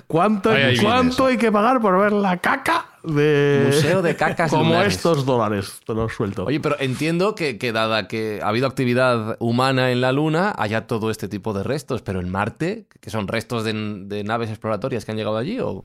¿Cuánto, 0.07 0.51
¿cuánto 0.81 1.27
hay 1.27 1.37
que 1.37 1.53
pagar 1.53 1.81
por 1.81 1.99
ver 1.99 2.13
la 2.13 2.39
caca 2.39 2.87
de. 3.03 3.65
Museo 3.67 4.03
de 4.03 4.17
cacas 4.17 4.51
Como 4.51 4.81
estos 4.83 5.25
dólares, 5.27 5.81
te 5.87 5.95
los 5.95 6.13
suelto. 6.13 6.45
Oye, 6.45 6.61
pero 6.61 6.77
entiendo 6.79 7.35
que, 7.35 7.59
que, 7.59 7.73
dada 7.73 8.09
que 8.09 8.41
ha 8.43 8.49
habido 8.49 8.67
actividad 8.67 9.37
humana 9.41 9.91
en 9.91 10.01
la 10.01 10.13
Luna, 10.13 10.55
haya 10.57 10.87
todo 10.87 11.11
este 11.11 11.29
tipo 11.29 11.53
de 11.53 11.63
restos, 11.63 12.03
pero 12.03 12.21
en 12.21 12.31
Marte, 12.31 12.87
que 13.01 13.11
son 13.11 13.29
restos 13.29 13.65
de, 13.65 13.73
de 13.73 14.25
naves 14.25 14.51
exploratorias 14.51 15.05
que 15.05 15.11
han 15.11 15.17
llegado 15.17 15.37
allí, 15.37 15.59
¿o.? 15.61 15.85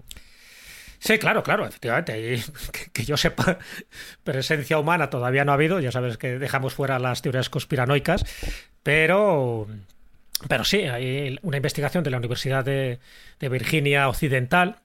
Sí, 0.99 1.19
claro, 1.19 1.43
claro, 1.43 1.65
efectivamente. 1.65 2.41
que, 2.93 3.05
yo 3.05 3.17
sepa, 3.17 3.57
presencia 4.23 4.79
humana 4.79 5.09
todavía 5.09 5.45
no 5.45 5.51
ha 5.51 5.55
habido. 5.55 5.79
Ya 5.79 5.91
sabes 5.91 6.17
que 6.17 6.39
dejamos 6.39 6.73
fuera 6.73 6.99
las 6.99 7.21
teorías 7.21 7.49
conspiranoicas, 7.49 8.25
pero, 8.83 9.67
pero 10.47 10.63
sí, 10.63 10.81
hay 10.81 11.37
una 11.41 11.57
investigación 11.57 12.03
de 12.03 12.11
la 12.11 12.17
Universidad 12.17 12.65
de, 12.65 12.99
Virginia 13.39 14.09
Occidental 14.09 14.77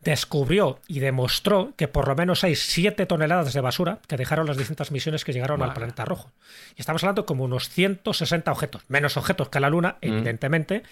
descubrió 0.00 0.80
y 0.88 0.98
demostró 0.98 1.74
que 1.76 1.86
por 1.86 2.08
lo 2.08 2.16
menos 2.16 2.42
hay 2.42 2.56
7 2.56 3.06
toneladas 3.06 3.52
de 3.52 3.60
basura 3.60 4.00
que 4.08 4.16
dejaron 4.16 4.48
las 4.48 4.56
distintas 4.56 4.90
misiones 4.90 5.24
que 5.24 5.32
llegaron 5.32 5.62
al 5.62 5.74
planeta 5.74 6.04
rojo. 6.04 6.32
Y 6.76 6.80
estamos 6.80 7.04
hablando 7.04 7.24
como 7.24 7.44
unos 7.44 7.68
160 7.68 8.50
objetos, 8.50 8.82
menos 8.88 9.16
objetos 9.16 9.48
que 9.48 9.60
la 9.60 9.70
Luna, 9.70 9.98
mm. 10.02 10.06
evidentemente 10.06 10.82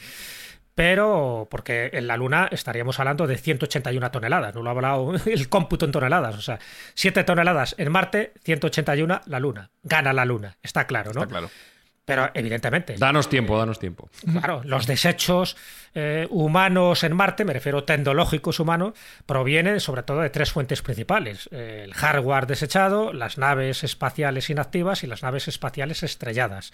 pero 0.75 1.49
porque 1.51 1.91
en 1.93 2.07
la 2.07 2.17
Luna 2.17 2.49
estaríamos 2.51 2.99
hablando 2.99 3.27
de 3.27 3.37
181 3.37 4.11
toneladas, 4.11 4.55
no 4.55 4.63
lo 4.63 4.71
ha 4.71 4.73
hablado 4.73 5.15
el 5.27 5.49
cómputo 5.49 5.85
en 5.85 5.93
toneladas, 5.93 6.37
o 6.37 6.43
sea, 6.43 6.59
7 6.95 7.25
toneladas 7.25 7.75
en 7.79 7.91
Marte, 7.93 8.33
181 8.45 9.21
la 9.27 9.41
Luna. 9.41 9.71
Gana 9.83 10.13
la 10.13 10.25
Luna, 10.25 10.57
está 10.63 10.87
claro, 10.87 11.13
¿no? 11.13 11.23
Está 11.23 11.31
claro. 11.31 11.51
Pero 12.11 12.29
evidentemente. 12.35 12.97
Danos 12.99 13.29
tiempo, 13.29 13.57
danos 13.57 13.79
tiempo. 13.79 14.11
Claro, 14.33 14.63
los 14.65 14.89
desechos 14.89 15.57
eh, 15.95 16.27
humanos 16.31 17.05
en 17.05 17.15
Marte, 17.15 17.45
me 17.45 17.53
refiero 17.53 17.85
tecnológicos 17.85 18.59
humanos, 18.59 18.95
provienen 19.27 19.79
sobre 19.79 20.03
todo 20.03 20.21
de 20.21 20.31
tres 20.31 20.51
fuentes 20.51 20.83
principales: 20.83 21.49
el 21.53 21.95
hardware 21.95 22.49
desechado, 22.49 23.13
las 23.13 23.39
naves 23.39 23.85
espaciales 23.85 24.51
inactivas 24.51 25.05
y 25.05 25.07
las 25.07 25.23
naves 25.23 25.47
espaciales 25.47 26.03
estrelladas. 26.03 26.73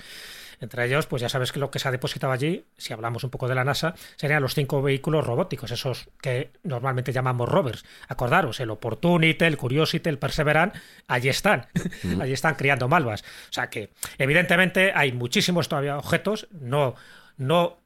Entre 0.61 0.85
ellos, 0.87 1.07
pues 1.07 1.23
ya 1.23 1.29
sabes 1.29 1.53
que 1.53 1.59
lo 1.59 1.71
que 1.71 1.79
se 1.79 1.89
ha 1.89 1.91
depositado 1.91 2.33
allí, 2.33 2.65
si 2.77 2.93
hablamos 2.93 3.25
un 3.25 3.31
poco 3.31 3.49
de 3.49 3.55
la 3.55 3.65
NASA, 3.65 3.95
serían 4.17 4.43
los 4.43 4.55
cinco 4.55 4.83
vehículos 4.83 5.27
robóticos, 5.27 5.71
esos 5.71 6.09
que 6.21 6.53
normalmente 6.63 7.13
llamamos 7.13 7.49
rovers. 7.49 7.85
Acordaros, 8.09 8.61
el 8.61 8.71
Opportunity, 8.71 9.45
el 9.45 9.57
Curiosity, 9.57 10.09
el 10.09 10.19
Perseverance, 10.19 10.79
allí 11.09 11.29
están, 11.29 11.67
allí 12.21 12.33
están 12.33 12.55
criando 12.55 12.89
malvas. 12.89 13.23
O 13.23 13.53
sea 13.53 13.69
que, 13.69 13.91
evidentemente, 14.19 14.93
hay 14.95 15.13
muchísimos 15.13 15.69
todavía 15.69 15.99
objetos, 15.99 16.49
no, 16.51 16.95
no 17.37 17.79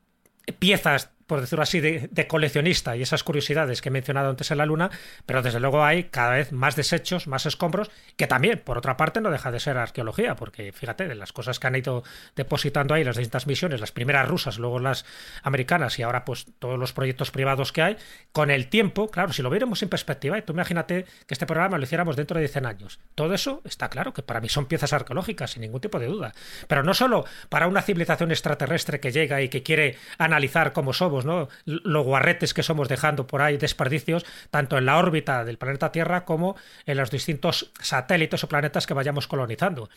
piezas 0.58 1.10
por 1.30 1.40
decirlo 1.40 1.62
así, 1.62 1.78
de, 1.78 2.26
coleccionista 2.26 2.96
y 2.96 3.02
esas 3.02 3.22
curiosidades 3.22 3.80
que 3.80 3.88
he 3.88 3.92
mencionado 3.92 4.30
antes 4.30 4.50
en 4.50 4.58
la 4.58 4.66
Luna, 4.66 4.90
pero 5.26 5.42
desde 5.42 5.60
luego 5.60 5.84
hay 5.84 6.04
cada 6.10 6.32
vez 6.32 6.50
más 6.50 6.74
desechos, 6.74 7.28
más 7.28 7.46
escombros, 7.46 7.88
que 8.16 8.26
también, 8.26 8.58
por 8.64 8.76
otra 8.76 8.96
parte, 8.96 9.20
no 9.20 9.30
deja 9.30 9.52
de 9.52 9.60
ser 9.60 9.78
arqueología, 9.78 10.34
porque 10.34 10.72
fíjate, 10.72 11.06
de 11.06 11.14
las 11.14 11.32
cosas 11.32 11.60
que 11.60 11.68
han 11.68 11.76
ido 11.76 12.02
depositando 12.34 12.94
ahí 12.94 13.04
las 13.04 13.14
distintas 13.14 13.46
misiones, 13.46 13.78
las 13.78 13.92
primeras 13.92 14.26
rusas, 14.26 14.58
luego 14.58 14.80
las 14.80 15.04
americanas 15.44 16.00
y 16.00 16.02
ahora 16.02 16.24
pues 16.24 16.46
todos 16.58 16.76
los 16.76 16.92
proyectos 16.92 17.30
privados 17.30 17.70
que 17.70 17.82
hay, 17.82 17.96
con 18.32 18.50
el 18.50 18.66
tiempo, 18.66 19.08
claro, 19.08 19.32
si 19.32 19.42
lo 19.42 19.50
viéramos 19.50 19.84
en 19.84 19.88
perspectiva, 19.88 20.36
y 20.36 20.42
tú 20.42 20.52
imagínate 20.52 21.04
que 21.28 21.34
este 21.34 21.46
programa 21.46 21.78
lo 21.78 21.84
hiciéramos 21.84 22.16
dentro 22.16 22.40
de 22.40 22.48
100 22.48 22.66
años, 22.66 22.98
todo 23.14 23.34
eso 23.34 23.62
está 23.64 23.88
claro 23.88 24.12
que 24.12 24.22
para 24.22 24.40
mí 24.40 24.48
son 24.48 24.66
piezas 24.66 24.92
arqueológicas, 24.92 25.52
sin 25.52 25.62
ningún 25.62 25.80
tipo 25.80 26.00
de 26.00 26.06
duda, 26.06 26.34
pero 26.66 26.82
no 26.82 26.92
solo 26.92 27.24
para 27.48 27.68
una 27.68 27.82
civilización 27.82 28.32
extraterrestre 28.32 28.98
que 28.98 29.12
llega 29.12 29.40
y 29.42 29.48
que 29.48 29.62
quiere 29.62 29.96
analizar 30.18 30.72
cómo 30.72 30.92
somos, 30.92 31.19
los 31.24 32.04
guarretes 32.04 32.54
que 32.54 32.62
somos 32.62 32.88
dejando 32.88 33.26
por 33.26 33.42
ahí, 33.42 33.56
desperdicios, 33.56 34.24
tanto 34.50 34.78
en 34.78 34.86
la 34.86 34.98
órbita 34.98 35.44
del 35.44 35.58
planeta 35.58 35.92
Tierra 35.92 36.24
como 36.24 36.56
en 36.86 36.96
los 36.96 37.10
distintos 37.10 37.72
satélites 37.80 38.44
o 38.44 38.48
planetas 38.48 38.86
que 38.86 38.94
vayamos 38.94 39.26
colonizando 39.26 39.88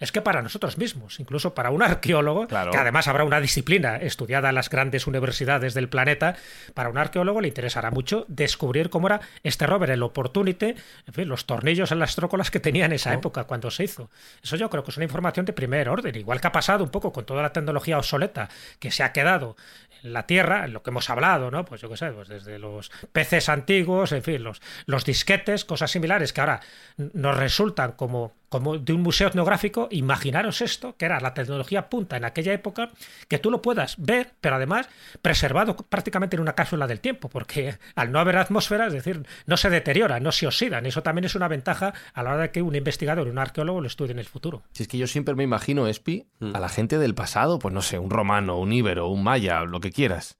es 0.00 0.12
que 0.12 0.22
para 0.22 0.42
nosotros 0.42 0.78
mismos, 0.78 1.20
incluso 1.20 1.54
para 1.54 1.70
un 1.70 1.82
arqueólogo, 1.84 2.46
que 2.46 2.56
además 2.56 3.08
habrá 3.08 3.24
una 3.24 3.40
disciplina 3.40 3.96
estudiada 3.96 4.48
en 4.50 4.54
las 4.54 4.70
grandes 4.70 5.06
universidades 5.06 5.74
del 5.74 5.88
planeta, 5.88 6.36
para 6.74 6.88
un 6.88 6.98
arqueólogo 6.98 7.40
le 7.40 7.48
interesará 7.48 7.90
mucho 7.90 8.24
descubrir 8.28 8.90
cómo 8.90 9.08
era 9.08 9.20
este 9.42 9.66
rover, 9.66 9.90
el 9.90 10.02
Opportunity, 10.02 10.74
en 11.06 11.14
fin, 11.14 11.28
los 11.28 11.46
tornillos 11.46 11.92
en 11.92 11.98
las 11.98 12.14
trócolas 12.14 12.50
que 12.50 12.60
tenía 12.60 12.86
en 12.86 12.92
esa 12.92 13.12
época 13.12 13.44
cuando 13.44 13.70
se 13.70 13.84
hizo. 13.84 14.10
Eso 14.42 14.56
yo 14.56 14.70
creo 14.70 14.84
que 14.84 14.90
es 14.90 14.96
una 14.96 15.04
información 15.04 15.46
de 15.46 15.52
primer 15.52 15.88
orden, 15.88 16.14
igual 16.14 16.40
que 16.40 16.46
ha 16.46 16.52
pasado 16.52 16.84
un 16.84 16.90
poco 16.90 17.12
con 17.12 17.24
toda 17.24 17.42
la 17.42 17.52
tecnología 17.52 17.98
obsoleta 17.98 18.48
que 18.78 18.90
se 18.90 19.02
ha 19.02 19.12
quedado 19.12 19.56
en 20.02 20.12
la 20.12 20.26
Tierra, 20.26 20.64
en 20.64 20.72
lo 20.72 20.82
que 20.82 20.90
hemos 20.90 21.10
hablado, 21.10 21.50
¿no? 21.50 21.64
Pues 21.64 21.80
yo 21.80 21.88
qué 21.88 21.96
sé, 21.96 22.10
pues 22.12 22.28
desde 22.28 22.58
los 22.58 22.90
peces 23.12 23.48
antiguos, 23.48 24.12
en 24.12 24.22
fin, 24.22 24.42
los, 24.42 24.60
los 24.86 25.04
disquetes, 25.04 25.64
cosas 25.64 25.90
similares 25.90 26.32
que 26.32 26.40
ahora 26.40 26.60
nos 26.96 27.36
resultan 27.36 27.92
como 27.92 28.37
como 28.48 28.78
de 28.78 28.92
un 28.92 29.02
museo 29.02 29.28
etnográfico, 29.28 29.88
imaginaros 29.90 30.60
esto, 30.62 30.96
que 30.96 31.04
era 31.04 31.20
la 31.20 31.34
tecnología 31.34 31.88
punta 31.88 32.16
en 32.16 32.24
aquella 32.24 32.52
época, 32.52 32.90
que 33.28 33.38
tú 33.38 33.50
lo 33.50 33.62
puedas 33.62 33.96
ver, 33.98 34.34
pero 34.40 34.56
además 34.56 34.88
preservado 35.22 35.76
prácticamente 35.76 36.36
en 36.36 36.42
una 36.42 36.54
cápsula 36.54 36.86
del 36.86 37.00
tiempo, 37.00 37.28
porque 37.28 37.78
al 37.94 38.12
no 38.12 38.18
haber 38.18 38.36
atmósfera, 38.36 38.86
es 38.86 38.92
decir, 38.92 39.26
no 39.46 39.56
se 39.56 39.70
deteriora, 39.70 40.20
no 40.20 40.32
se 40.32 40.46
oxidan. 40.46 40.86
Eso 40.86 41.02
también 41.02 41.24
es 41.24 41.34
una 41.34 41.48
ventaja 41.48 41.92
a 42.14 42.22
la 42.22 42.30
hora 42.30 42.42
de 42.42 42.50
que 42.50 42.62
un 42.62 42.74
investigador, 42.74 43.28
un 43.28 43.38
arqueólogo 43.38 43.80
lo 43.80 43.86
estudie 43.86 44.12
en 44.12 44.18
el 44.18 44.26
futuro. 44.26 44.62
Si 44.72 44.82
es 44.82 44.88
que 44.88 44.98
yo 44.98 45.06
siempre 45.06 45.34
me 45.34 45.44
imagino, 45.44 45.86
Espi, 45.86 46.26
mm. 46.40 46.54
a 46.54 46.60
la 46.60 46.68
gente 46.68 46.98
del 46.98 47.14
pasado, 47.14 47.58
pues 47.58 47.74
no 47.74 47.82
sé, 47.82 47.98
un 47.98 48.10
romano, 48.10 48.58
un 48.58 48.72
íbero, 48.72 49.08
un 49.08 49.22
maya, 49.22 49.64
lo 49.64 49.80
que 49.80 49.92
quieras. 49.92 50.38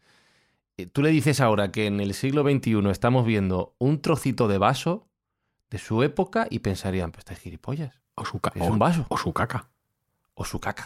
Eh, 0.76 0.86
tú 0.86 1.02
le 1.02 1.10
dices 1.10 1.40
ahora 1.40 1.72
que 1.72 1.86
en 1.86 2.00
el 2.00 2.14
siglo 2.14 2.42
XXI 2.42 2.88
estamos 2.90 3.26
viendo 3.26 3.74
un 3.78 4.00
trocito 4.00 4.48
de 4.48 4.58
vaso 4.58 5.08
de 5.70 5.78
su 5.78 6.02
época 6.02 6.46
y 6.50 6.60
pensarían, 6.60 7.12
pues 7.12 7.24
es 7.30 7.38
gilipollas. 7.38 8.00
O 8.14 8.24
su 8.24 8.40
caca. 8.40 8.62
un 8.64 8.78
vaso. 8.78 9.06
O 9.08 9.16
su 9.16 9.32
caca. 9.32 9.68
O 10.34 10.44
su 10.44 10.60
caca. 10.60 10.84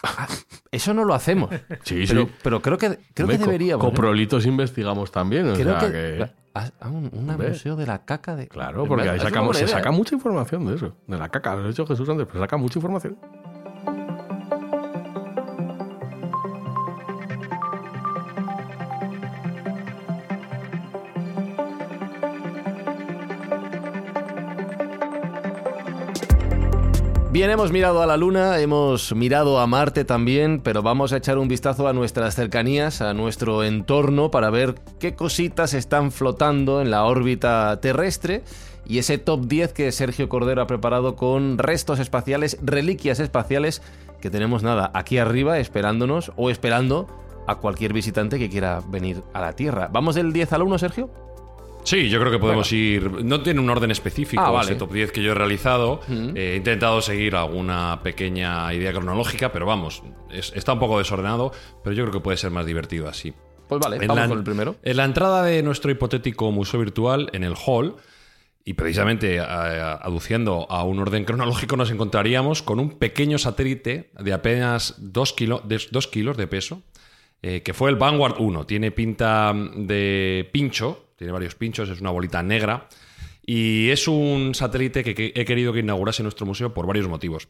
Eso 0.71 0.93
no 0.93 1.05
lo 1.05 1.13
hacemos. 1.13 1.49
Sí, 1.83 2.05
pero, 2.07 2.25
sí. 2.25 2.31
Pero 2.43 2.61
creo 2.61 2.77
que, 2.77 2.99
creo 3.13 3.27
que 3.27 3.37
deberíamos. 3.37 3.85
Coprolitos 3.85 4.45
investigamos 4.45 5.11
también. 5.11 5.49
O 5.49 5.53
creo 5.53 5.79
sea 5.79 5.91
que, 5.91 6.29
Ah, 6.55 6.69
ah, 6.81 6.89
un, 6.89 7.09
museo 7.11 7.75
de 7.75 7.87
la 7.87 8.05
caca 8.05 8.35
de. 8.35 8.47
Claro, 8.47 8.85
porque 8.85 9.09
ahí 9.09 9.17
Es 9.17 9.23
sacamos, 9.23 9.57
se 9.57 9.67
saca 9.67 9.91
mucha 9.91 10.13
información 10.13 10.65
de 10.67 10.75
eso. 10.75 10.95
De 11.07 11.17
la 11.17 11.29
caca, 11.29 11.55
lo 11.55 11.63
ha 11.63 11.67
dicho 11.67 11.85
Jesús 11.87 12.07
antes, 12.09 12.27
pero 12.27 12.39
saca 12.39 12.57
mucha 12.57 12.77
información. 12.77 13.17
Bien, 27.43 27.51
hemos 27.51 27.73
mirado 27.73 28.01
a 28.01 28.05
la 28.05 28.15
Luna, 28.15 28.59
hemos 28.59 29.13
mirado 29.13 29.59
a 29.59 29.67
Marte 29.67 30.05
también, 30.05 30.61
pero 30.61 30.81
vamos 30.81 31.11
a 31.11 31.17
echar 31.17 31.37
un 31.37 31.49
vistazo 31.49 31.89
a 31.89 31.91
nuestras 31.91 32.35
cercanías, 32.35 33.01
a 33.01 33.13
nuestro 33.13 33.65
entorno, 33.65 34.31
para 34.31 34.49
ver 34.49 34.75
qué 34.97 35.13
cositas 35.13 35.73
están 35.73 36.13
flotando 36.13 36.81
en 36.81 36.89
la 36.89 37.03
órbita 37.03 37.81
terrestre 37.81 38.43
y 38.85 38.99
ese 38.99 39.17
top 39.17 39.45
10 39.45 39.73
que 39.73 39.91
Sergio 39.91 40.29
Cordero 40.29 40.61
ha 40.61 40.67
preparado 40.67 41.17
con 41.17 41.57
restos 41.57 41.99
espaciales, 41.99 42.57
reliquias 42.61 43.19
espaciales 43.19 43.81
que 44.21 44.29
tenemos 44.29 44.63
nada 44.63 44.89
aquí 44.93 45.17
arriba 45.17 45.59
esperándonos 45.59 46.31
o 46.37 46.49
esperando 46.49 47.09
a 47.45 47.55
cualquier 47.55 47.91
visitante 47.91 48.39
que 48.39 48.49
quiera 48.49 48.79
venir 48.87 49.21
a 49.33 49.41
la 49.41 49.51
Tierra. 49.51 49.89
¿Vamos 49.91 50.15
del 50.15 50.31
10 50.31 50.53
al 50.53 50.61
1, 50.61 50.77
Sergio? 50.77 51.32
Sí, 51.83 52.09
yo 52.09 52.19
creo 52.19 52.31
que 52.31 52.39
podemos 52.39 52.71
ir. 52.71 53.23
No 53.23 53.41
tiene 53.41 53.59
un 53.59 53.69
orden 53.69 53.91
específico 53.91 54.41
Ah, 54.43 54.51
vale. 54.51 54.71
ese 54.71 54.75
top 54.75 54.91
10 54.93 55.11
que 55.11 55.21
yo 55.21 55.31
he 55.31 55.35
realizado. 55.35 55.99
Eh, 56.09 56.53
he 56.53 56.55
intentado 56.55 57.01
seguir 57.01 57.35
alguna 57.35 57.99
pequeña 58.03 58.73
idea 58.73 58.91
cronológica, 58.93 59.51
pero 59.51 59.65
vamos, 59.65 60.01
es- 60.31 60.53
está 60.55 60.73
un 60.73 60.79
poco 60.79 60.97
desordenado, 60.99 61.51
pero 61.83 61.95
yo 61.95 62.03
creo 62.05 62.13
que 62.13 62.19
puede 62.21 62.37
ser 62.37 62.51
más 62.51 62.65
divertido 62.65 63.07
así. 63.09 63.33
Pues 63.67 63.79
vale, 63.81 63.97
En 63.97 64.07
vamos 64.07 64.15
la- 64.23 64.27
con 64.29 64.37
el 64.37 64.43
primero. 64.43 64.75
En 64.83 64.97
la 64.97 65.05
entrada 65.05 65.43
de 65.43 65.61
nuestro 65.63 65.91
hipotético 65.91 66.51
museo 66.51 66.79
virtual, 66.79 67.29
en 67.33 67.43
el 67.43 67.53
hall, 67.65 67.95
y 68.65 68.73
precisamente 68.75 69.41
a- 69.41 69.93
aduciendo 69.95 70.67
a 70.69 70.83
un 70.83 70.99
orden 70.99 71.25
cronológico, 71.25 71.75
nos 71.75 71.91
encontraríamos 71.91 72.61
con 72.61 72.79
un 72.79 72.91
pequeño 72.97 73.37
satélite 73.37 74.09
de 74.17 74.31
apenas 74.33 74.95
2 74.99 75.33
kilos 75.33 76.37
de 76.37 76.47
peso, 76.47 76.81
eh, 77.41 77.61
que 77.61 77.73
fue 77.73 77.89
el 77.89 77.97
Vanguard 77.97 78.35
1. 78.39 78.65
Tiene 78.65 78.91
pinta 78.91 79.53
de 79.75 80.49
pincho, 80.53 81.02
tiene 81.23 81.31
varios 81.31 81.55
pinchos, 81.55 81.89
es 81.89 82.01
una 82.01 82.11
bolita 82.11 82.43
negra. 82.43 82.87
Y 83.45 83.89
es 83.89 84.07
un 84.07 84.53
satélite 84.55 85.03
que, 85.03 85.33
he 85.35 85.45
querido 85.45 85.73
que 85.73 85.79
inaugurase 85.79 86.23
nuestro 86.23 86.45
museo 86.45 86.73
por 86.73 86.85
varios 86.85 87.07
motivos. 87.07 87.47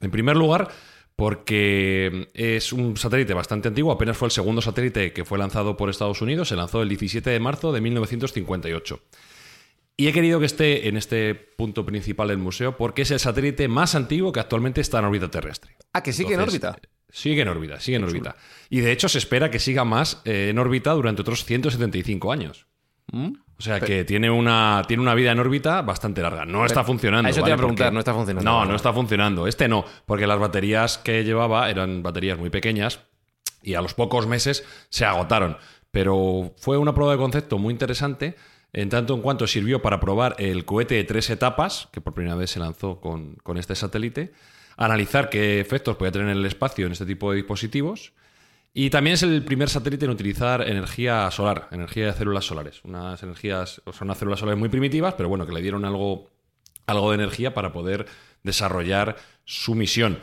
En 0.00 0.10
primer 0.10 0.36
lugar, 0.36 0.68
porque 1.16 2.28
es 2.34 2.72
un 2.72 2.96
satélite 2.96 3.32
bastante 3.34 3.68
antiguo, 3.68 3.92
apenas 3.92 4.16
fue 4.16 4.28
el 4.28 4.32
segundo 4.32 4.60
satélite 4.60 5.12
que 5.12 5.24
fue 5.24 5.38
lanzado 5.38 5.76
por 5.76 5.88
Estados 5.88 6.20
Unidos, 6.20 6.48
se 6.48 6.56
lanzó 6.56 6.82
el 6.82 6.88
17 6.88 7.30
de 7.30 7.40
marzo 7.40 7.72
de 7.72 7.80
1958. 7.80 9.00
Y 9.96 10.08
he 10.08 10.12
querido 10.12 10.40
que 10.40 10.46
esté 10.46 10.88
en 10.88 10.96
este 10.96 11.34
punto 11.34 11.86
principal 11.86 12.28
del 12.28 12.38
museo 12.38 12.76
porque 12.76 13.02
es 13.02 13.10
el 13.12 13.20
satélite 13.20 13.68
más 13.68 13.94
antiguo 13.94 14.32
que 14.32 14.40
actualmente 14.40 14.80
está 14.80 14.98
en 14.98 15.04
órbita 15.04 15.30
terrestre. 15.30 15.76
Ah, 15.92 16.02
que 16.02 16.12
sigue 16.12 16.34
en 16.34 16.40
órbita. 16.40 16.76
Sigue 17.08 17.42
en 17.42 17.48
órbita, 17.48 17.78
sigue 17.78 17.98
en 17.98 18.04
órbita. 18.04 18.34
Y 18.68 18.80
de 18.80 18.90
hecho 18.90 19.08
se 19.08 19.18
espera 19.18 19.50
que 19.50 19.60
siga 19.60 19.84
más 19.84 20.20
eh, 20.24 20.48
en 20.50 20.58
órbita 20.58 20.90
durante 20.92 21.22
otros 21.22 21.44
175 21.44 22.32
años. 22.32 22.66
¿Mm? 23.12 23.32
O 23.56 23.62
sea 23.62 23.78
que 23.80 24.04
tiene 24.04 24.30
una, 24.30 24.82
tiene 24.88 25.02
una 25.02 25.14
vida 25.14 25.30
en 25.32 25.38
órbita 25.38 25.82
bastante 25.82 26.20
larga. 26.22 26.44
No 26.44 26.66
está 26.66 26.82
funcionando. 26.82 27.28
a 27.28 27.30
eso 27.30 27.42
te 27.42 27.48
iba 27.50 27.54
a 27.54 27.58
preguntar, 27.58 27.86
Porque- 27.86 27.94
no 27.94 27.98
está 28.00 28.12
funcionando. 28.14 28.50
No, 28.50 28.64
no 28.64 28.74
está 28.74 28.92
funcionando. 28.92 29.46
Este 29.46 29.68
no, 29.68 29.84
porque 30.06 30.26
las 30.26 30.38
baterías 30.38 30.98
que 30.98 31.22
llevaba 31.24 31.70
eran 31.70 32.02
baterías 32.02 32.38
muy 32.38 32.50
pequeñas 32.50 33.00
y 33.62 33.74
a 33.74 33.80
los 33.80 33.94
pocos 33.94 34.26
meses 34.26 34.64
se 34.88 35.04
agotaron. 35.04 35.56
Pero 35.92 36.52
fue 36.58 36.76
una 36.78 36.92
prueba 36.94 37.12
de 37.12 37.18
concepto 37.18 37.56
muy 37.58 37.72
interesante, 37.72 38.34
en 38.72 38.88
tanto 38.88 39.14
en 39.14 39.22
cuanto 39.22 39.46
sirvió 39.46 39.80
para 39.80 40.00
probar 40.00 40.34
el 40.38 40.64
cohete 40.64 40.96
de 40.96 41.04
tres 41.04 41.30
etapas, 41.30 41.88
que 41.92 42.00
por 42.00 42.12
primera 42.12 42.34
vez 42.34 42.50
se 42.50 42.58
lanzó 42.58 43.00
con, 43.00 43.36
con 43.44 43.56
este 43.56 43.76
satélite, 43.76 44.32
analizar 44.76 45.30
qué 45.30 45.60
efectos 45.60 45.94
podía 45.96 46.10
tener 46.10 46.28
en 46.30 46.38
el 46.38 46.46
espacio 46.46 46.86
en 46.86 46.92
este 46.92 47.06
tipo 47.06 47.30
de 47.30 47.36
dispositivos. 47.36 48.12
Y 48.76 48.90
también 48.90 49.14
es 49.14 49.22
el 49.22 49.44
primer 49.44 49.68
satélite 49.68 50.04
en 50.04 50.10
utilizar 50.10 50.68
energía 50.68 51.30
solar, 51.30 51.68
energía 51.70 52.06
de 52.06 52.12
células 52.12 52.44
solares. 52.44 52.80
Unas 52.82 53.22
energías, 53.22 53.80
sea, 53.84 54.04
unas 54.04 54.18
células 54.18 54.40
solares 54.40 54.58
muy 54.58 54.68
primitivas, 54.68 55.14
pero 55.14 55.28
bueno, 55.28 55.46
que 55.46 55.52
le 55.52 55.62
dieron 55.62 55.84
algo, 55.84 56.32
algo 56.86 57.10
de 57.10 57.14
energía 57.14 57.54
para 57.54 57.72
poder 57.72 58.06
desarrollar 58.42 59.14
su 59.44 59.76
misión. 59.76 60.18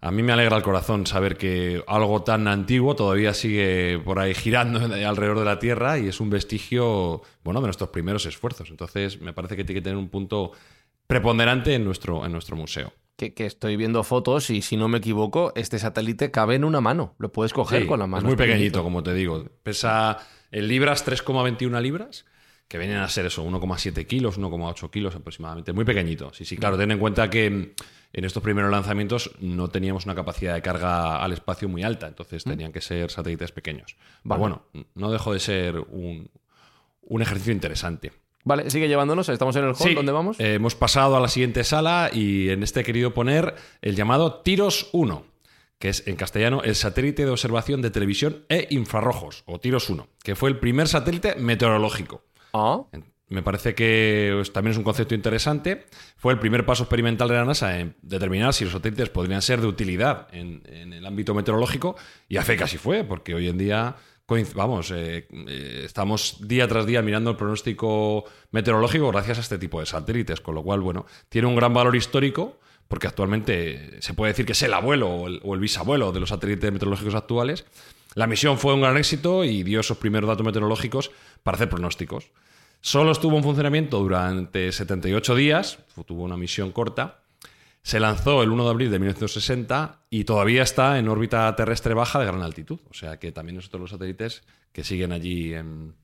A 0.00 0.12
mí 0.12 0.22
me 0.22 0.32
alegra 0.32 0.56
el 0.56 0.62
corazón 0.62 1.04
saber 1.04 1.36
que 1.36 1.82
algo 1.88 2.22
tan 2.22 2.46
antiguo 2.46 2.94
todavía 2.94 3.34
sigue 3.34 4.00
por 4.04 4.20
ahí 4.20 4.34
girando 4.34 4.78
alrededor 4.78 5.40
de 5.40 5.44
la 5.44 5.58
Tierra 5.58 5.98
y 5.98 6.06
es 6.06 6.20
un 6.20 6.30
vestigio, 6.30 7.22
bueno, 7.42 7.60
de 7.60 7.66
nuestros 7.66 7.90
primeros 7.90 8.24
esfuerzos. 8.24 8.70
Entonces, 8.70 9.20
me 9.20 9.32
parece 9.32 9.56
que 9.56 9.64
tiene 9.64 9.80
que 9.80 9.84
tener 9.84 9.98
un 9.98 10.10
punto 10.10 10.52
preponderante 11.08 11.74
en 11.74 11.84
nuestro, 11.84 12.24
en 12.24 12.30
nuestro 12.30 12.54
museo. 12.54 12.92
Que, 13.16 13.32
que 13.32 13.46
estoy 13.46 13.76
viendo 13.76 14.02
fotos 14.04 14.50
y 14.50 14.60
si 14.60 14.76
no 14.76 14.88
me 14.88 14.98
equivoco, 14.98 15.52
este 15.56 15.78
satélite 15.78 16.30
cabe 16.30 16.54
en 16.54 16.64
una 16.64 16.82
mano. 16.82 17.14
Lo 17.18 17.32
puedes 17.32 17.54
coger 17.54 17.82
Sí, 17.82 17.88
con 17.88 17.98
la 17.98 18.06
mano. 18.06 18.18
Es 18.18 18.24
muy 18.24 18.36
pequeñito, 18.36 18.82
como 18.82 19.02
te 19.02 19.14
digo. 19.14 19.44
Pesa 19.62 20.18
en 20.50 20.68
libras 20.68 21.06
3,21 21.06 21.80
libras, 21.80 22.26
que 22.68 22.76
vienen 22.78 22.98
a 22.98 23.08
ser 23.08 23.26
eso, 23.26 23.42
1,7 23.46 24.06
kilos, 24.06 24.38
1,8 24.38 24.90
kilos 24.90 25.14
aproximadamente. 25.14 25.72
Muy 25.72 25.84
pequeñito. 25.84 26.32
Sí, 26.34 26.44
sí, 26.44 26.56
claro, 26.56 26.76
ten 26.76 26.90
en 26.90 26.98
cuenta 26.98 27.30
que 27.30 27.48
mm, 27.48 27.70
en 28.12 28.24
estos 28.24 28.42
primeros 28.42 28.70
lanzamientos 28.70 29.30
no 29.40 29.68
teníamos 29.68 30.04
una 30.04 30.14
capacidad 30.14 30.54
de 30.54 30.62
carga 30.62 31.22
al 31.22 31.32
espacio 31.32 31.68
muy 31.68 31.82
alta, 31.84 32.06
entonces 32.08 32.44
tenían 32.44 32.72
que 32.72 32.80
ser 32.80 33.10
satélites 33.10 33.50
pequeños. 33.52 33.96
Pero 34.24 34.38
bueno, 34.38 34.62
no 34.94 35.10
dejó 35.10 35.32
de 35.32 35.40
ser 35.40 35.78
un, 35.78 36.30
un 37.02 37.22
ejercicio 37.22 37.52
interesante. 37.52 38.12
Vale, 38.46 38.70
sigue 38.70 38.86
llevándonos. 38.88 39.28
Estamos 39.28 39.56
en 39.56 39.64
el 39.64 39.70
hall. 39.70 39.76
Sí, 39.76 39.94
¿Dónde 39.94 40.12
vamos? 40.12 40.38
eh, 40.40 40.54
hemos 40.54 40.76
pasado 40.76 41.16
a 41.16 41.20
la 41.20 41.26
siguiente 41.28 41.64
sala 41.64 42.10
y 42.12 42.48
en 42.50 42.62
este 42.62 42.80
he 42.80 42.84
querido 42.84 43.12
poner 43.12 43.56
el 43.82 43.96
llamado 43.96 44.40
Tiros 44.42 44.88
1, 44.92 45.24
que 45.80 45.88
es 45.88 46.06
en 46.06 46.14
castellano 46.14 46.62
el 46.62 46.76
satélite 46.76 47.24
de 47.24 47.30
observación 47.32 47.82
de 47.82 47.90
televisión 47.90 48.44
e 48.48 48.68
infrarrojos, 48.70 49.42
o 49.46 49.58
Tiros 49.58 49.90
1, 49.90 50.06
que 50.22 50.36
fue 50.36 50.48
el 50.48 50.58
primer 50.60 50.86
satélite 50.86 51.34
meteorológico. 51.34 52.24
Ah, 52.54 52.82
Me 53.28 53.42
parece 53.42 53.74
que 53.74 54.40
también 54.52 54.70
es 54.70 54.78
un 54.78 54.84
concepto 54.84 55.16
interesante. 55.16 55.86
Fue 56.16 56.32
el 56.32 56.38
primer 56.38 56.64
paso 56.64 56.84
experimental 56.84 57.26
de 57.28 57.34
la 57.34 57.44
NASA 57.44 57.80
en 57.80 57.96
determinar 58.00 58.54
si 58.54 58.62
los 58.62 58.72
satélites 58.72 59.08
podrían 59.10 59.42
ser 59.42 59.60
de 59.60 59.66
utilidad 59.66 60.28
en, 60.32 60.62
en 60.66 60.92
el 60.92 61.04
ámbito 61.04 61.34
meteorológico 61.34 61.96
y 62.28 62.36
a 62.36 62.42
fe 62.42 62.56
casi 62.56 62.78
fue, 62.78 63.02
porque 63.02 63.34
hoy 63.34 63.48
en 63.48 63.58
día 63.58 63.96
vamos, 64.54 64.90
eh, 64.90 65.28
eh, 65.30 65.82
estamos 65.84 66.38
día 66.40 66.66
tras 66.66 66.86
día 66.86 67.02
mirando 67.02 67.30
el 67.30 67.36
pronóstico 67.36 68.24
meteorológico 68.50 69.10
gracias 69.12 69.38
a 69.38 69.40
este 69.40 69.58
tipo 69.58 69.80
de 69.80 69.86
satélites, 69.86 70.40
con 70.40 70.54
lo 70.54 70.62
cual, 70.62 70.80
bueno, 70.80 71.06
tiene 71.28 71.46
un 71.46 71.54
gran 71.54 71.72
valor 71.72 71.94
histórico 71.94 72.58
porque 72.88 73.06
actualmente 73.06 74.00
se 74.00 74.14
puede 74.14 74.32
decir 74.32 74.46
que 74.46 74.52
es 74.52 74.62
el 74.62 74.74
abuelo 74.74 75.08
o 75.08 75.54
el, 75.54 75.60
bisabuelo 75.60 76.12
de 76.12 76.20
los 76.20 76.28
satélites 76.28 76.72
meteorológicos 76.72 77.14
actuales. 77.14 77.64
La 78.14 78.26
misión 78.26 78.58
fue 78.58 78.74
un 78.74 78.80
gran 78.80 78.96
éxito 78.96 79.44
y 79.44 79.62
dio 79.62 79.80
esos 79.80 79.98
primeros 79.98 80.28
datos 80.28 80.46
meteorológicos 80.46 81.10
para 81.42 81.56
hacer 81.56 81.68
pronósticos. 81.68 82.30
Solo 82.80 83.10
estuvo 83.10 83.36
en 83.36 83.42
funcionamiento 83.42 83.98
durante 83.98 84.70
78 84.70 85.34
días, 85.34 85.78
tuvo 86.06 86.22
una 86.22 86.36
misión 86.36 86.70
corta. 86.72 87.20
Se 87.86 88.00
lanzó 88.00 88.42
el 88.42 88.50
1 88.50 88.64
de 88.64 88.70
abril 88.70 88.90
de 88.90 88.98
1960 88.98 90.06
y 90.10 90.24
todavía 90.24 90.64
está 90.64 90.98
en 90.98 91.06
órbita 91.08 91.54
terrestre 91.54 91.94
baja 91.94 92.18
de 92.18 92.26
gran 92.26 92.42
altitud. 92.42 92.80
O 92.90 92.94
sea 92.94 93.18
que 93.20 93.30
también 93.30 93.58
es 93.58 93.66
otro 93.66 93.78
de 93.78 93.82
los 93.82 93.90
satélites 93.90 94.42
que 94.72 94.82
siguen 94.82 95.12
allí 95.12 95.54
en, 95.54 95.94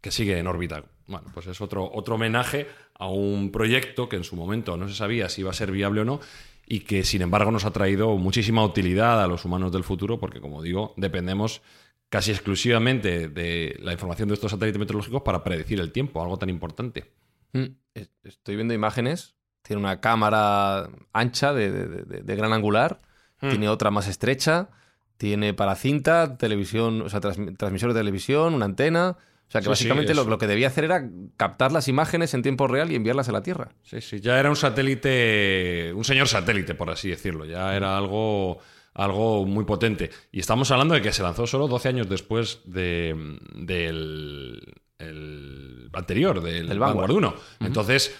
que 0.00 0.10
sigue 0.10 0.38
en 0.38 0.48
órbita. 0.48 0.82
Bueno, 1.06 1.28
pues 1.32 1.46
es 1.46 1.60
otro, 1.60 1.88
otro 1.94 2.16
homenaje 2.16 2.66
a 2.94 3.06
un 3.06 3.52
proyecto 3.52 4.08
que 4.08 4.16
en 4.16 4.24
su 4.24 4.34
momento 4.34 4.76
no 4.76 4.88
se 4.88 4.94
sabía 4.96 5.28
si 5.28 5.42
iba 5.42 5.50
a 5.50 5.54
ser 5.54 5.70
viable 5.70 6.00
o 6.00 6.04
no 6.04 6.18
y 6.66 6.80
que 6.80 7.04
sin 7.04 7.22
embargo 7.22 7.52
nos 7.52 7.64
ha 7.64 7.70
traído 7.70 8.16
muchísima 8.16 8.64
utilidad 8.64 9.22
a 9.22 9.28
los 9.28 9.44
humanos 9.44 9.70
del 9.70 9.84
futuro 9.84 10.18
porque, 10.18 10.40
como 10.40 10.62
digo, 10.62 10.94
dependemos 10.96 11.62
casi 12.08 12.32
exclusivamente 12.32 13.28
de 13.28 13.76
la 13.80 13.92
información 13.92 14.26
de 14.28 14.34
estos 14.34 14.50
satélites 14.50 14.80
meteorológicos 14.80 15.22
para 15.22 15.44
predecir 15.44 15.78
el 15.78 15.92
tiempo, 15.92 16.20
algo 16.20 16.38
tan 16.38 16.50
importante. 16.50 17.12
mm, 17.52 17.66
es- 17.94 18.10
estoy 18.24 18.56
viendo 18.56 18.74
imágenes. 18.74 19.36
Tiene 19.70 19.82
una 19.82 20.00
cámara 20.00 20.88
ancha 21.12 21.52
de, 21.54 21.70
de- 21.70 21.86
de- 22.02 22.22
de 22.22 22.36
gran 22.36 22.52
angular. 22.52 23.00
Hmm. 23.40 23.50
Tiene 23.50 23.68
otra 23.68 23.92
más 23.92 24.08
estrecha. 24.08 24.68
Tiene 25.16 25.54
para 25.54 25.76
cinta, 25.76 26.36
televisión, 26.38 27.02
o 27.02 27.08
sea, 27.08 27.20
transmi- 27.20 27.56
transmisor 27.56 27.92
de 27.94 28.00
televisión, 28.00 28.54
una 28.54 28.64
antena. 28.64 29.10
O 29.10 29.50
sea, 29.52 29.60
que 29.60 29.66
Sí, 29.66 29.84
sí, 29.84 29.88
básicamente 29.88 30.14
lo, 30.14 30.38
que 30.38 30.46
debía 30.48 30.66
hacer 30.66 30.82
era 30.84 31.08
captar 31.36 31.70
las 31.70 31.86
imágenes 31.86 32.34
en 32.34 32.42
tiempo 32.42 32.66
real 32.66 32.90
y 32.90 32.96
enviarlas 32.96 33.28
a 33.28 33.32
la 33.32 33.42
Tierra. 33.44 33.68
Sí, 33.84 34.00
sí, 34.00 34.18
ya 34.20 34.40
era 34.40 34.50
un 34.50 34.56
satélite, 34.56 35.92
un 35.94 36.04
señor 36.04 36.26
satélite, 36.26 36.74
por 36.74 36.90
así 36.90 37.08
decirlo. 37.10 37.44
Ya 37.44 37.76
era 37.76 37.96
algo, 37.96 38.58
algo 38.94 39.46
muy 39.46 39.64
potente. 39.64 40.10
Y 40.32 40.40
estamos 40.40 40.68
hablando 40.72 40.94
de 40.94 41.02
que 41.02 41.12
se 41.12 41.22
lanzó 41.22 41.46
solo 41.46 41.68
12 41.68 41.88
años 41.88 42.08
después 42.08 42.60
de- 42.64 43.38
del 43.54 44.74
el 44.98 45.88
anterior, 45.94 46.42
del 46.42 46.66
Vanguard 46.78 47.08
Vanguard. 47.08 47.10
1. 47.12 47.34
Entonces, 47.60 48.14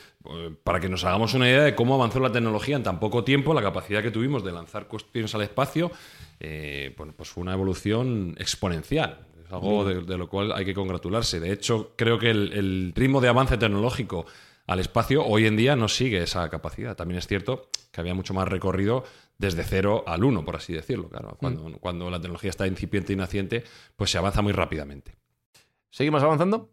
para 0.62 0.80
que 0.80 0.88
nos 0.88 1.04
hagamos 1.04 1.34
una 1.34 1.48
idea 1.48 1.62
de 1.62 1.74
cómo 1.74 1.94
avanzó 1.94 2.20
la 2.20 2.30
tecnología 2.30 2.76
en 2.76 2.82
tan 2.82 3.00
poco 3.00 3.24
tiempo, 3.24 3.54
la 3.54 3.62
capacidad 3.62 4.02
que 4.02 4.10
tuvimos 4.10 4.44
de 4.44 4.52
lanzar 4.52 4.86
cuestiones 4.86 5.34
al 5.34 5.42
espacio, 5.42 5.90
eh, 6.38 6.94
bueno, 6.96 7.14
pues 7.16 7.30
fue 7.30 7.42
una 7.42 7.54
evolución 7.54 8.34
exponencial. 8.38 9.26
Es 9.44 9.52
algo 9.52 9.84
de, 9.84 10.02
de 10.02 10.18
lo 10.18 10.28
cual 10.28 10.52
hay 10.52 10.64
que 10.64 10.74
congratularse. 10.74 11.40
De 11.40 11.52
hecho, 11.52 11.94
creo 11.96 12.18
que 12.18 12.30
el, 12.30 12.52
el 12.52 12.92
ritmo 12.94 13.20
de 13.20 13.28
avance 13.28 13.56
tecnológico 13.56 14.26
al 14.66 14.78
espacio 14.78 15.24
hoy 15.24 15.46
en 15.46 15.56
día 15.56 15.74
no 15.74 15.88
sigue 15.88 16.22
esa 16.22 16.48
capacidad. 16.48 16.94
También 16.96 17.18
es 17.18 17.26
cierto 17.26 17.68
que 17.90 18.00
había 18.00 18.14
mucho 18.14 18.34
más 18.34 18.46
recorrido 18.46 19.04
desde 19.38 19.64
cero 19.64 20.04
al 20.06 20.22
uno, 20.22 20.44
por 20.44 20.56
así 20.56 20.72
decirlo. 20.72 21.08
Claro, 21.08 21.36
cuando, 21.38 21.72
cuando 21.80 22.10
la 22.10 22.18
tecnología 22.20 22.50
está 22.50 22.66
incipiente 22.66 23.12
y 23.12 23.16
naciente, 23.16 23.64
pues 23.96 24.10
se 24.10 24.18
avanza 24.18 24.42
muy 24.42 24.52
rápidamente. 24.52 25.16
¿Seguimos 25.90 26.22
avanzando? 26.22 26.70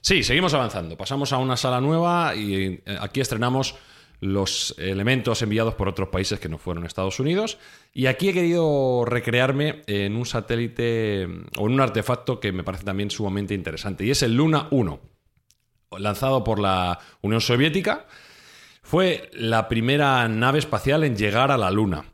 Sí, 0.00 0.22
seguimos 0.22 0.54
avanzando. 0.54 0.96
Pasamos 0.96 1.32
a 1.32 1.38
una 1.38 1.56
sala 1.56 1.80
nueva 1.80 2.34
y 2.34 2.82
eh, 2.84 2.98
aquí 3.00 3.20
estrenamos 3.20 3.76
los 4.22 4.76
elementos 4.78 5.42
enviados 5.42 5.74
por 5.74 5.88
otros 5.88 6.08
países 6.08 6.38
que 6.38 6.48
no 6.48 6.56
fueron 6.56 6.86
Estados 6.86 7.18
Unidos. 7.18 7.58
Y 7.92 8.06
aquí 8.06 8.28
he 8.28 8.32
querido 8.32 9.04
recrearme 9.04 9.82
en 9.88 10.14
un 10.14 10.26
satélite 10.26 11.24
o 11.58 11.66
en 11.66 11.72
un 11.72 11.80
artefacto 11.80 12.38
que 12.38 12.52
me 12.52 12.62
parece 12.62 12.84
también 12.84 13.10
sumamente 13.10 13.52
interesante. 13.52 14.06
Y 14.06 14.12
es 14.12 14.22
el 14.22 14.36
Luna 14.36 14.68
1, 14.70 15.00
lanzado 15.98 16.44
por 16.44 16.60
la 16.60 17.00
Unión 17.20 17.40
Soviética. 17.40 18.06
Fue 18.84 19.28
la 19.32 19.68
primera 19.68 20.28
nave 20.28 20.60
espacial 20.60 21.02
en 21.02 21.16
llegar 21.16 21.50
a 21.50 21.58
la 21.58 21.72
Luna. 21.72 22.04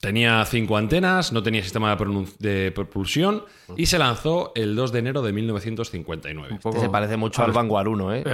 Tenía 0.00 0.44
cinco 0.44 0.76
antenas, 0.76 1.32
no 1.32 1.42
tenía 1.42 1.62
sistema 1.62 1.96
de, 2.38 2.72
propulsión 2.72 3.44
y 3.76 3.86
se 3.86 3.98
lanzó 3.98 4.52
el 4.54 4.76
2 4.76 4.92
de 4.92 4.98
enero 4.98 5.22
de 5.22 5.32
1959. 5.32 6.58
Este 6.62 6.80
se 6.80 6.90
parece 6.90 7.16
mucho 7.16 7.42
al 7.42 7.52
Vanguard 7.52 7.88
1, 7.88 8.14
¿eh? 8.14 8.24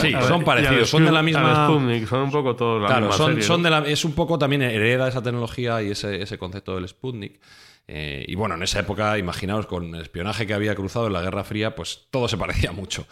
Sí, 0.00 0.12
son 0.26 0.42
parecidos, 0.42 0.88
son 0.90 1.04
de 1.04 1.12
la 1.12 1.22
misma- 1.22 1.66
Sputnik, 1.68 2.08
son 2.08 2.22
un 2.22 2.30
poco 2.32 2.56
todos 2.56 2.82
la 2.82 2.88
Claro, 2.88 3.06
misma 3.06 3.16
son, 3.16 3.30
serie, 3.30 3.42
son 3.44 3.62
¿no? 3.62 3.64
de 3.64 3.70
la, 3.70 3.88
es 3.88 4.04
un 4.04 4.12
poco 4.14 4.38
también 4.38 4.62
hereda 4.62 5.06
esa 5.08 5.22
tecnología 5.22 5.80
y 5.82 5.92
ese, 5.92 6.22
ese 6.22 6.38
concepto 6.38 6.74
del 6.74 6.88
Sputnik. 6.88 7.40
Eh, 7.86 8.24
y 8.26 8.34
bueno, 8.34 8.54
en 8.54 8.62
esa 8.62 8.80
época, 8.80 9.18
imaginaos, 9.18 9.66
con 9.66 9.94
el 9.94 10.02
espionaje 10.02 10.46
que 10.46 10.54
había 10.54 10.74
cruzado 10.74 11.06
en 11.06 11.12
la 11.12 11.22
Guerra 11.22 11.44
Fría, 11.44 11.74
pues 11.74 12.06
todo 12.10 12.26
se 12.28 12.36
parecía 12.36 12.72
mucho. 12.72 13.06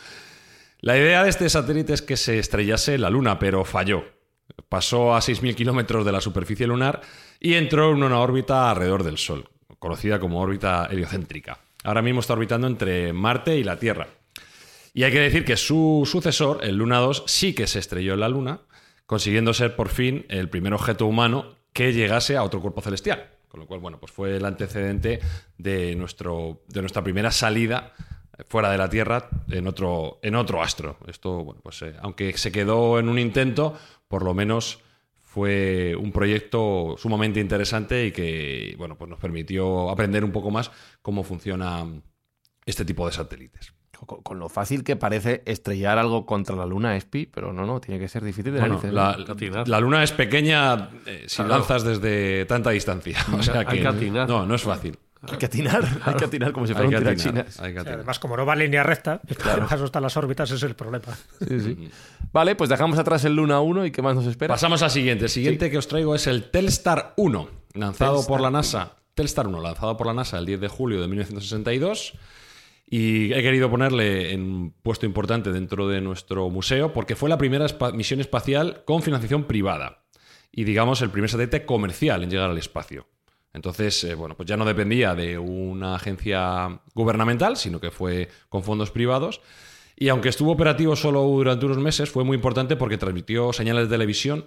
La 0.80 0.96
idea 0.96 1.22
de 1.22 1.30
este 1.30 1.48
satélite 1.48 1.92
es 1.92 2.02
que 2.02 2.16
se 2.16 2.38
estrellase 2.38 2.94
en 2.94 3.02
la 3.02 3.10
Luna, 3.10 3.38
pero 3.38 3.64
falló. 3.64 4.04
Pasó 4.68 5.14
a 5.14 5.20
6.000 5.20 5.54
kilómetros 5.54 6.04
de 6.04 6.12
la 6.12 6.20
superficie 6.20 6.66
lunar 6.66 7.00
y 7.38 7.54
entró 7.54 7.92
en 7.92 8.02
una 8.02 8.20
órbita 8.20 8.70
alrededor 8.70 9.02
del 9.02 9.18
Sol, 9.18 9.48
conocida 9.78 10.20
como 10.20 10.40
órbita 10.40 10.88
heliocéntrica. 10.90 11.58
Ahora 11.84 12.02
mismo 12.02 12.20
está 12.20 12.34
orbitando 12.34 12.66
entre 12.66 13.12
Marte 13.12 13.56
y 13.56 13.64
la 13.64 13.78
Tierra. 13.78 14.08
Y 14.92 15.04
hay 15.04 15.12
que 15.12 15.20
decir 15.20 15.44
que 15.44 15.56
su 15.56 16.06
sucesor, 16.10 16.60
el 16.62 16.76
Luna 16.76 16.98
2, 16.98 17.24
sí 17.26 17.54
que 17.54 17.66
se 17.66 17.78
estrelló 17.78 18.14
en 18.14 18.20
la 18.20 18.28
Luna, 18.28 18.60
consiguiendo 19.06 19.54
ser 19.54 19.76
por 19.76 19.88
fin 19.88 20.26
el 20.28 20.48
primer 20.48 20.74
objeto 20.74 21.06
humano 21.06 21.54
que 21.72 21.92
llegase 21.92 22.36
a 22.36 22.42
otro 22.42 22.60
cuerpo 22.60 22.80
celestial. 22.80 23.30
Con 23.48 23.60
lo 23.60 23.66
cual, 23.66 23.80
bueno, 23.80 23.98
pues 23.98 24.12
fue 24.12 24.36
el 24.36 24.44
antecedente 24.44 25.20
de, 25.58 25.94
nuestro, 25.96 26.62
de 26.68 26.80
nuestra 26.80 27.02
primera 27.02 27.32
salida 27.32 27.92
fuera 28.48 28.70
de 28.70 28.78
la 28.78 28.88
Tierra 28.88 29.28
en 29.48 29.66
otro, 29.66 30.18
en 30.22 30.34
otro 30.36 30.62
astro. 30.62 30.98
Esto, 31.06 31.44
bueno, 31.44 31.60
pues 31.62 31.82
eh, 31.82 31.94
aunque 32.00 32.36
se 32.38 32.52
quedó 32.52 32.98
en 32.98 33.08
un 33.08 33.18
intento, 33.18 33.76
por 34.11 34.25
lo 34.25 34.35
menos 34.35 34.81
fue 35.23 35.94
un 35.94 36.11
proyecto 36.11 36.96
sumamente 36.99 37.38
interesante 37.38 38.07
y 38.07 38.11
que, 38.11 38.75
bueno, 38.77 38.99
pues 38.99 39.09
nos 39.09 39.20
permitió 39.20 39.88
aprender 39.88 40.25
un 40.25 40.33
poco 40.33 40.51
más 40.51 40.73
cómo 41.01 41.23
funciona 41.23 41.87
este 42.66 42.85
tipo 42.85 43.07
de 43.07 43.12
satélites. 43.12 43.73
Con, 44.05 44.23
con 44.23 44.40
lo 44.40 44.49
fácil 44.49 44.83
que 44.83 44.96
parece 44.96 45.42
estrellar 45.46 45.99
algo 45.99 46.27
contra 46.27 46.57
la 46.57 46.66
luna 46.66 46.96
ESPI, 46.96 47.27
pero 47.27 47.53
no, 47.53 47.64
no, 47.64 47.81
tiene 47.81 48.01
que 48.01 48.09
ser 48.09 48.25
difícil 48.25 48.53
de 48.53 48.59
Bueno, 48.59 48.81
narices. 48.83 49.68
la, 49.68 49.79
luna 49.81 50.03
es 50.03 50.11
pequeña 50.11 50.88
eh, 51.07 51.25
si 51.29 51.37
Claro. 51.37 51.51
lanzas 51.51 51.85
desde 51.85 52.44
tanta 52.46 52.70
distancia. 52.70 53.18
O 53.38 53.42
sea 53.42 53.61
Hay 53.68 53.81
que 53.81 53.87
atinar. 53.87 54.29
No, 54.29 54.44
no 54.46 54.55
es 54.57 54.62
fácil. 54.62 54.99
Hay 55.22 55.37
que 55.37 55.46
atinar, 55.46 55.87
hay 56.04 56.14
que 56.14 56.24
atinar 56.24 56.52
como 56.52 56.66
si 56.66 56.72
fuera 56.72 56.88
Hay 56.88 56.94
un 56.94 57.06
atinar, 57.06 57.46
hay 57.59 57.72
que 57.74 57.78
atinar. 57.78 57.94
además, 57.98 58.18
como 58.18 58.37
no 58.37 58.46
va 58.46 58.54
en 58.54 58.61
línea 58.61 58.83
recta, 58.83 59.20
claro. 59.37 59.66
eso 59.70 59.85
están 59.85 60.02
las 60.02 60.16
órbitas, 60.16 60.48
ese 60.48 60.56
es 60.56 60.62
el 60.62 60.74
problema. 60.74 61.14
Sí, 61.46 61.61
sí. 61.61 61.90
Vale, 62.33 62.54
pues 62.56 62.70
dejamos 62.70 62.98
atrás 62.98 63.24
el 63.24 63.37
Luna 63.37 63.61
1 63.61 63.87
y 63.87 63.90
¿qué 63.90 64.00
más 64.00 64.14
nos 64.14 64.26
espera? 64.26 64.54
Pasamos 64.54 64.83
al 64.83 64.90
siguiente. 64.90 65.24
El 65.24 65.30
siguiente 65.30 65.70
que 65.70 65.76
os 65.76 65.88
traigo 65.88 66.14
es 66.14 66.26
el 66.26 66.50
Telstar 66.50 67.12
1, 67.16 67.48
lanzado 67.74 68.14
Telstar 68.14 68.28
por 68.28 68.40
la 68.40 68.50
NASA. 68.50 68.96
Telstar 69.14 69.46
1, 69.46 69.61
lanzado 69.61 69.96
por 69.96 70.06
la 70.06 70.14
NASA 70.14 70.38
el 70.38 70.46
10 70.46 70.61
de 70.61 70.68
julio 70.68 71.00
de 71.02 71.09
1962. 71.09 72.14
Y 72.87 73.33
he 73.35 73.42
querido 73.42 73.70
ponerle 73.70 74.33
en 74.33 74.42
un 74.42 74.72
puesto 74.83 75.06
importante 75.06 75.52
dentro 75.52 75.87
de 75.87 76.00
nuestro 76.00 76.50
museo 76.50 76.92
porque 76.92 77.14
fue 77.14 77.28
la 77.28 77.38
primera 77.38 77.66
misión 77.92 78.20
espacial 78.20 78.83
con 78.85 79.02
financiación 79.02 79.44
privada. 79.44 80.04
Y 80.50 80.64
digamos 80.64 81.00
el 81.02 81.11
primer 81.11 81.30
satélite 81.30 81.64
comercial 81.64 82.24
en 82.24 82.30
llegar 82.30 82.50
al 82.50 82.59
espacio. 82.59 83.06
Entonces, 83.52 84.04
eh, 84.04 84.14
bueno, 84.14 84.36
pues 84.36 84.48
ya 84.48 84.56
no 84.56 84.64
dependía 84.64 85.14
de 85.14 85.38
una 85.38 85.96
agencia 85.96 86.80
gubernamental, 86.94 87.56
sino 87.56 87.80
que 87.80 87.90
fue 87.90 88.28
con 88.48 88.62
fondos 88.62 88.90
privados. 88.90 89.40
Y 89.96 90.08
aunque 90.08 90.28
estuvo 90.28 90.52
operativo 90.52 90.96
solo 90.96 91.22
durante 91.22 91.66
unos 91.66 91.78
meses, 91.78 92.10
fue 92.10 92.24
muy 92.24 92.36
importante 92.36 92.76
porque 92.76 92.96
transmitió 92.96 93.52
señales 93.52 93.84
de 93.88 93.94
televisión, 93.94 94.46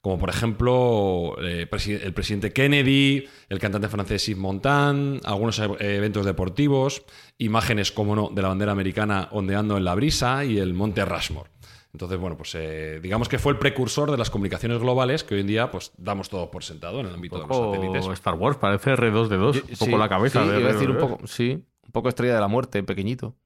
como 0.00 0.18
por 0.18 0.30
ejemplo 0.30 1.36
eh, 1.42 1.68
el 1.70 2.12
presidente 2.14 2.52
Kennedy, 2.52 3.26
el 3.48 3.58
cantante 3.58 3.88
francés 3.88 4.26
Yves 4.26 4.38
Montand, 4.38 5.20
algunos 5.24 5.58
e- 5.58 5.96
eventos 5.96 6.24
deportivos, 6.24 7.02
imágenes, 7.38 7.90
como 7.90 8.14
no, 8.14 8.30
de 8.32 8.42
la 8.42 8.48
bandera 8.48 8.72
americana 8.72 9.28
ondeando 9.32 9.76
en 9.76 9.84
la 9.84 9.94
brisa 9.94 10.44
y 10.44 10.58
el 10.58 10.74
monte 10.74 11.04
Rushmore. 11.04 11.50
Entonces, 11.94 12.18
bueno, 12.18 12.36
pues 12.36 12.54
eh, 12.56 12.98
digamos 13.00 13.28
que 13.28 13.38
fue 13.38 13.52
el 13.52 13.58
precursor 13.58 14.10
de 14.10 14.16
las 14.18 14.28
comunicaciones 14.28 14.80
globales 14.80 15.22
que 15.24 15.36
hoy 15.36 15.40
en 15.42 15.46
día 15.46 15.70
pues 15.70 15.92
damos 15.96 16.28
todo 16.28 16.50
por 16.50 16.64
sentado 16.64 16.98
en 17.00 17.06
el 17.06 17.14
ámbito 17.14 17.36
de 17.36 17.42
los 17.42 17.48
poco 17.48 17.72
satélites. 17.72 18.06
Star 18.18 18.34
Wars, 18.34 18.56
parece 18.58 18.90
R2D2, 18.96 19.54
un 19.54 19.60
poco 19.78 19.84
Sí, 19.84 19.90
la 19.96 20.08
cabeza. 20.08 20.42
Sí, 20.42 20.50
de 20.50 20.56
un 20.58 20.64
R2D2. 20.64 20.98
poco, 20.98 21.26
sí, 21.28 21.50
un 21.52 21.92
poco 21.92 22.08
estrella 22.08 22.34
de 22.34 22.40
la 22.40 22.48
muerte, 22.48 22.82
pequeñito. 22.82 23.36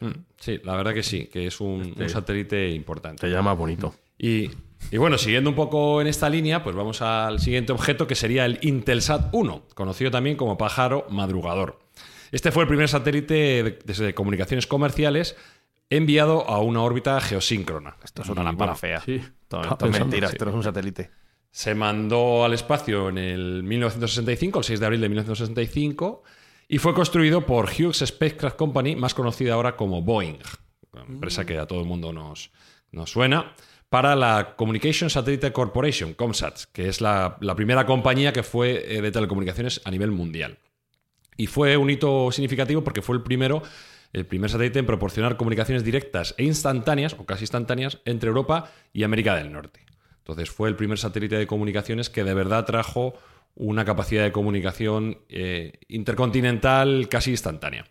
Mm, 0.00 0.10
Sí, 0.36 0.60
la 0.64 0.74
verdad 0.74 0.92
que 0.94 1.04
sí, 1.04 1.26
que 1.32 1.46
es 1.46 1.60
un, 1.60 1.82
Este- 1.82 2.02
un 2.02 2.08
satélite 2.08 2.70
importante. 2.70 3.20
Te 3.20 3.32
llama 3.32 3.52
bonito. 3.54 3.94
Y, 4.18 4.50
y 4.90 4.96
bueno, 4.98 5.16
siguiendo 5.16 5.48
un 5.50 5.54
poco 5.56 6.00
en 6.00 6.08
esta 6.08 6.28
línea, 6.28 6.64
pues 6.64 6.74
vamos 6.74 7.02
al 7.02 7.38
siguiente 7.38 7.70
objeto 7.70 8.08
que 8.08 8.16
sería 8.16 8.44
el 8.46 8.58
Intelsat 8.62 9.28
1, 9.32 9.62
conocido 9.74 10.10
también 10.10 10.34
como 10.36 10.58
pájaro 10.58 11.06
madrugador. 11.08 11.78
Este 12.32 12.50
fue 12.50 12.64
el 12.64 12.68
primer 12.68 12.88
satélite 12.88 13.34
de, 13.84 13.94
de 14.04 14.14
comunicaciones 14.14 14.66
comerciales 14.66 15.36
enviado 15.96 16.48
a 16.48 16.60
una 16.60 16.82
órbita 16.82 17.20
geosíncrona. 17.20 17.96
Esto 18.02 18.22
es 18.22 18.28
una 18.28 18.42
lámpara 18.42 18.72
bueno, 18.72 18.78
fea. 18.78 19.00
Sí. 19.00 19.20
Todo, 19.48 19.62
pensando, 19.62 20.06
mentira, 20.06 20.28
sí. 20.28 20.34
esto 20.34 20.48
es 20.48 20.54
un 20.54 20.62
satélite. 20.62 21.10
Se 21.50 21.74
mandó 21.74 22.44
al 22.44 22.54
espacio 22.54 23.10
en 23.10 23.18
el 23.18 23.62
1965, 23.62 24.58
el 24.60 24.64
6 24.64 24.80
de 24.80 24.86
abril 24.86 25.00
de 25.00 25.08
1965, 25.08 26.22
y 26.68 26.78
fue 26.78 26.94
construido 26.94 27.44
por 27.44 27.66
Hughes 27.66 28.02
Spacecraft 28.06 28.56
Company, 28.56 28.96
más 28.96 29.12
conocida 29.12 29.54
ahora 29.54 29.76
como 29.76 30.00
Boeing, 30.00 30.38
una 30.92 31.04
empresa 31.04 31.44
que 31.44 31.58
a 31.58 31.66
todo 31.66 31.80
el 31.80 31.86
mundo 31.86 32.12
nos, 32.12 32.50
nos 32.90 33.10
suena, 33.10 33.54
para 33.90 34.16
la 34.16 34.54
Communication 34.56 35.10
Satellite 35.10 35.52
Corporation, 35.52 36.14
ComSat, 36.14 36.60
que 36.72 36.88
es 36.88 37.02
la, 37.02 37.36
la 37.40 37.54
primera 37.54 37.84
compañía 37.84 38.32
que 38.32 38.42
fue 38.42 38.96
eh, 38.96 39.02
de 39.02 39.12
telecomunicaciones 39.12 39.82
a 39.84 39.90
nivel 39.90 40.10
mundial. 40.10 40.58
Y 41.36 41.46
fue 41.46 41.76
un 41.76 41.90
hito 41.90 42.32
significativo 42.32 42.82
porque 42.82 43.02
fue 43.02 43.16
el 43.16 43.22
primero, 43.22 43.62
el 44.12 44.26
primer 44.26 44.50
satélite 44.50 44.78
en 44.78 44.86
proporcionar 44.86 45.36
comunicaciones 45.36 45.84
directas 45.84 46.34
e 46.36 46.44
instantáneas, 46.44 47.14
o 47.14 47.24
casi 47.24 47.44
instantáneas, 47.44 48.00
entre 48.04 48.28
Europa 48.28 48.70
y 48.92 49.04
América 49.04 49.34
del 49.36 49.52
Norte. 49.52 49.80
Entonces 50.18 50.50
fue 50.50 50.68
el 50.68 50.76
primer 50.76 50.98
satélite 50.98 51.36
de 51.36 51.46
comunicaciones 51.46 52.10
que 52.10 52.24
de 52.24 52.34
verdad 52.34 52.64
trajo 52.64 53.14
una 53.54 53.84
capacidad 53.84 54.22
de 54.22 54.32
comunicación 54.32 55.18
eh, 55.28 55.80
intercontinental 55.88 57.08
casi 57.08 57.30
instantánea. 57.30 57.86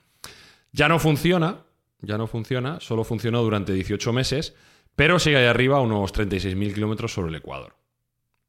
Ya 0.71 0.87
no 0.87 0.99
funciona, 0.99 1.65
ya 1.99 2.17
no 2.17 2.27
funciona, 2.27 2.79
solo 2.79 3.03
funcionó 3.03 3.43
durante 3.43 3.73
18 3.73 4.13
meses, 4.13 4.55
pero 4.95 5.19
sigue 5.19 5.37
ahí 5.37 5.45
arriba 5.45 5.77
a 5.77 5.81
unos 5.81 6.13
36.000 6.13 6.73
kilómetros 6.73 7.13
sobre 7.13 7.29
el 7.29 7.35
Ecuador. 7.35 7.75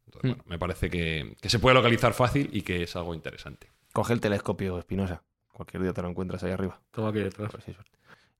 Entonces, 0.06 0.30
bueno, 0.30 0.44
me 0.46 0.58
parece 0.58 0.90
que, 0.90 1.36
que 1.40 1.48
se 1.48 1.58
puede 1.58 1.74
localizar 1.74 2.12
fácil 2.12 2.50
y 2.52 2.62
que 2.62 2.82
es 2.82 2.96
algo 2.96 3.14
interesante. 3.14 3.70
Coge 3.92 4.12
el 4.12 4.20
telescopio, 4.20 4.78
Espinosa. 4.78 5.22
Cualquier 5.62 5.84
día 5.84 5.92
te 5.92 6.02
lo 6.02 6.08
encuentras 6.08 6.42
ahí 6.42 6.50
arriba. 6.50 6.80
Toma 6.90 7.10
aquí 7.10 7.20
detrás. 7.20 7.52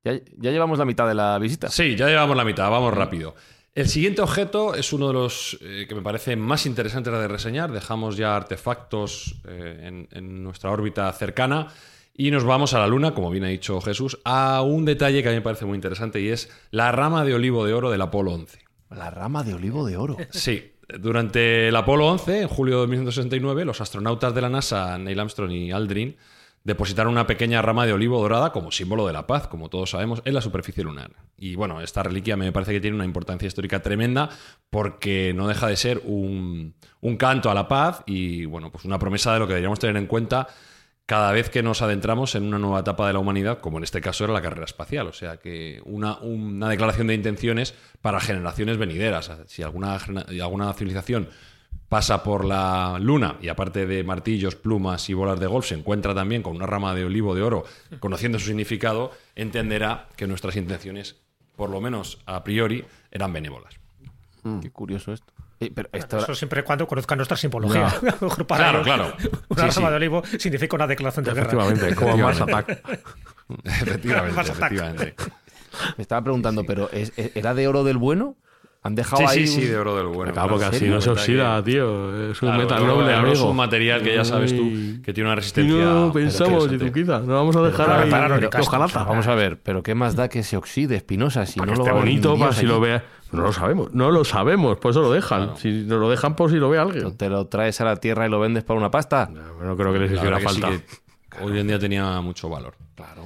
Ya, 0.03 0.15
ya 0.39 0.51
llevamos 0.51 0.77
la 0.77 0.85
mitad 0.85 1.07
de 1.07 1.15
la 1.15 1.39
visita. 1.39 1.69
Sí, 1.69 1.95
ya 1.95 2.09
llevamos 2.09 2.37
la 2.37 2.45
mitad, 2.45 2.69
vamos 2.69 2.93
rápido. 2.93 3.37
El 3.75 3.89
siguiente 3.89 4.21
objeto 4.21 4.75
es 4.75 4.93
uno 4.93 5.07
de 5.07 5.15
los 5.15 5.57
eh, 5.63 5.87
que 5.89 5.95
me 5.95 6.03
parece 6.03 6.35
más 6.35 6.67
interesantes 6.67 7.13
de 7.13 7.29
reseñar. 7.29 7.71
Dejamos 7.71 8.17
ya 8.17 8.35
artefactos 8.35 9.37
eh, 9.47 9.79
en, 9.85 10.09
en 10.11 10.43
nuestra 10.43 10.71
órbita 10.73 11.13
cercana 11.13 11.69
y 12.13 12.33
nos 12.33 12.43
vamos 12.43 12.75
a 12.75 12.81
la 12.81 12.89
Luna, 12.89 13.15
como 13.15 13.31
bien 13.31 13.45
ha 13.45 13.49
dicho 13.49 13.81
Jesús, 13.81 14.19
a 14.25 14.63
un 14.63 14.85
detalle 14.85 15.23
que 15.23 15.29
a 15.29 15.33
mí 15.33 15.37
me 15.37 15.43
parece 15.43 15.65
muy 15.65 15.77
interesante 15.77 16.21
y 16.21 16.29
es 16.29 16.51
la 16.73 16.91
rama 16.91 17.25
de 17.25 17.35
olivo 17.35 17.65
de 17.65 17.73
oro 17.73 17.91
del 17.91 18.03
Apolo 18.03 18.33
11. 18.33 18.59
La 18.91 19.11
rama 19.11 19.45
de 19.45 19.55
olivo 19.55 19.87
de 19.87 19.97
oro. 19.97 20.17
Sí, 20.31 20.73
durante 20.99 21.69
el 21.69 21.77
Apolo 21.77 22.09
11, 22.09 22.43
en 22.43 22.49
julio 22.49 22.83
de 22.83 22.89
1969, 22.89 23.65
los 23.65 23.81
astronautas 23.81 24.35
de 24.35 24.41
la 24.41 24.51
NASA, 24.51 24.99
Neil 24.99 25.21
Armstrong 25.21 25.53
y 25.53 25.71
Aldrin, 25.71 26.17
depositaron 26.64 27.12
una 27.12 27.27
pequeña 27.27 27.61
rama 27.62 27.87
de 27.87 27.92
olivo 27.92 28.20
dorada 28.20 28.53
como 28.53 28.70
símbolo 28.70 29.07
de 29.07 29.12
la 29.12 29.27
paz, 29.27 29.48
como 29.48 29.68
todos 29.68 29.90
sabemos, 29.90 30.22
en 30.25 30.35
la 30.35 30.40
superficie 30.40 30.85
lunar. 30.85 31.11
Y 31.37 31.57
bueno, 31.57 31.81
esta 31.81 32.03
reliquia 32.03 32.37
me 32.37 32.53
parece 32.53 32.72
que 32.72 32.81
tiene 32.81 32.96
una 32.96 33.05
importancia 33.05 33.46
histórica 33.46 33.83
tremenda 33.83 34.29
porque 34.70 35.33
no 35.35 35.48
deja 35.48 35.66
de 35.66 35.77
ser 35.77 36.03
un, 36.05 36.75
un 37.01 37.16
canto 37.16 37.51
a 37.51 37.55
la 37.55 37.68
paz 37.68 38.03
y 38.07 38.44
bueno, 38.44 38.70
pues 38.70 38.85
una 38.85 38.98
promesa 38.98 39.33
de 39.33 39.40
lo 39.40 39.46
que 39.46 39.55
deberíamos 39.55 39.79
tener 39.79 39.96
en 39.96 40.07
cuenta 40.07 40.48
cada 41.07 41.33
vez 41.33 41.51
que 41.51 41.62
nos 41.62 41.83
adentramos 41.83 42.35
en 42.37 42.44
una 42.44 42.59
nueva 42.59 42.81
etapa 42.81 43.07
de 43.07 43.12
la 43.12 43.18
humanidad, 43.18 43.61
como 43.61 43.79
en 43.79 43.85
este 43.85 44.01
caso 44.01 44.25
era 44.25 44.33
la 44.33 44.40
carrera 44.40 44.64
espacial. 44.64 45.09
O 45.09 45.12
sea, 45.12 45.38
que 45.38 45.83
una, 45.85 46.18
una 46.18 46.68
declaración 46.68 47.09
de 47.09 47.14
intenciones 47.14 47.75
para 48.01 48.20
generaciones 48.20 48.79
venideras. 48.79 49.31
Si 49.46 49.62
alguna, 49.62 49.98
alguna 50.40 50.72
civilización 50.72 51.29
pasa 51.93 52.23
por 52.23 52.47
la 52.47 52.97
luna 52.99 53.37
y 53.43 53.49
aparte 53.49 53.85
de 53.85 54.03
martillos, 54.03 54.55
plumas 54.57 55.11
y 55.11 55.13
bolas 55.13 55.39
de 55.39 55.47
golf 55.47 55.67
se 55.67 55.75
encuentra 55.75 56.15
también 56.15 56.43
con 56.43 56.57
una 56.57 56.65
rama 56.65 56.95
de 56.95 57.05
olivo 57.05 57.35
de 57.35 57.43
oro, 57.43 57.67
conociendo 58.01 58.39
su 58.39 58.47
significado, 58.47 59.11
entenderá 59.37 60.09
que 60.17 60.27
nuestras 60.27 60.57
intenciones, 60.57 61.17
por 61.55 61.69
lo 61.69 61.83
menos 61.83 62.19
a 62.25 62.43
priori, 62.45 62.83
eran 63.11 63.31
benévolas. 63.35 63.75
Qué 64.63 64.71
curioso 64.71 65.13
esto. 65.13 65.35
Eso 65.93 66.35
siempre 66.35 66.61
y 66.61 66.65
cuando 66.65 66.89
conozcan 66.89 67.19
nuestra 67.19 67.37
simbología. 67.37 67.95
claro, 68.49 68.83
claro. 68.83 69.15
Una 69.51 69.67
rama 69.67 69.91
de 69.91 69.97
olivo 69.97 70.23
significa 70.39 70.77
una 70.77 70.87
declaración 70.87 71.27
de 71.27 71.35
guerra. 71.35 71.51
Efectivamente, 71.53 71.95
como 71.95 72.17
más 72.17 72.41
ataque. 72.41 72.81
efectivamente, 73.65 74.41
efectivamente. 74.51 75.15
Me 75.99 76.03
estaba 76.03 76.23
preguntando, 76.23 76.65
¿pero 76.65 76.89
era 77.35 77.53
de 77.53 77.69
oro 77.69 77.85
del 77.85 77.99
bueno? 77.99 78.37
¿Han 78.85 78.97
dejado 78.97 79.18
sí, 79.18 79.25
ahí? 79.29 79.47
Sí, 79.47 79.61
sí, 79.61 79.66
de 79.66 79.77
oro 79.77 79.97
del 79.97 80.09
bueno. 80.09 80.33
Claro, 80.33 80.51
porque 80.51 80.64
así 80.64 80.88
no 80.88 81.01
se 81.01 81.11
oxida, 81.11 81.62
tío. 81.62 82.31
Es 82.31 82.42
un 82.42 82.49
Claro, 82.49 82.62
metal 82.64 82.87
noble, 82.87 83.14
oro 83.14 83.29
Es 83.29 83.38
amigo. 83.38 83.51
un 83.51 83.57
material 83.57 84.03
que 84.03 84.14
ya 84.16 84.25
sabes 84.25 84.57
tú 84.57 84.62
que 85.05 85.12
tiene 85.12 85.29
una 85.29 85.37
resistencia. 85.37 85.85
no 85.85 86.12
pensamos, 86.12 86.73
y 86.73 86.79
tú 86.79 86.92
quita, 86.92 87.21
no 87.21 87.35
vamos 87.35 87.55
a 87.57 87.62
dejar 87.62 87.87
Pero 87.87 88.03
ahí 88.03 88.11
para 88.49 88.64
jalazas. 88.64 89.07
Vamos 89.07 89.27
a 89.29 89.35
ver, 89.37 89.61
pero 89.62 89.83
¿qué 89.83 89.95
más 89.95 90.16
da 90.16 90.29
que 90.29 90.42
se 90.42 90.57
oxide, 90.57 90.97
Espinosa? 90.97 91.47
Si 91.47 91.59
Para 91.61 91.73
no 91.73 91.79
lo 91.79 91.85
esté 91.85 91.97
bonito, 91.97 92.35
ni 92.35 92.40
para 92.40 92.53
si 92.53 92.66
lo 92.66 92.81
vea. 92.81 93.05
No 93.31 93.42
lo 93.42 93.53
sabemos, 93.53 93.95
no 93.95 94.11
lo 94.11 94.25
sabemos, 94.25 94.77
por 94.79 94.90
eso 94.90 95.01
lo 95.01 95.12
dejan. 95.12 95.57
Si 95.57 95.85
nos 95.85 96.01
lo 96.01 96.11
dejan 96.11 96.37
por 96.37 96.51
si 96.51 96.57
lo 96.57 96.68
ve 96.68 96.79
alguien. 96.79 97.05
¿No 97.05 97.12
¿Te 97.14 97.31
lo 97.31 97.47
traes 97.47 97.81
a 97.81 97.85
la 97.85 97.97
tierra 97.97 98.27
y 98.27 98.31
lo 98.31 98.40
vendes 98.40 98.62
por 98.62 98.77
una 98.77 98.90
pasta? 98.90 99.31
No, 99.33 99.64
no 99.64 99.77
creo 99.77 99.92
que 99.92 100.01
les 100.01 100.12
hiciera 100.12 100.38
falta. 100.40 100.71
sí 100.73 100.81
que 101.31 101.45
hoy 101.45 101.59
en 101.59 101.66
día 101.66 101.79
tenía 101.79 102.21
mucho 102.21 102.49
valor. 102.49 102.75
Claro. 102.95 103.23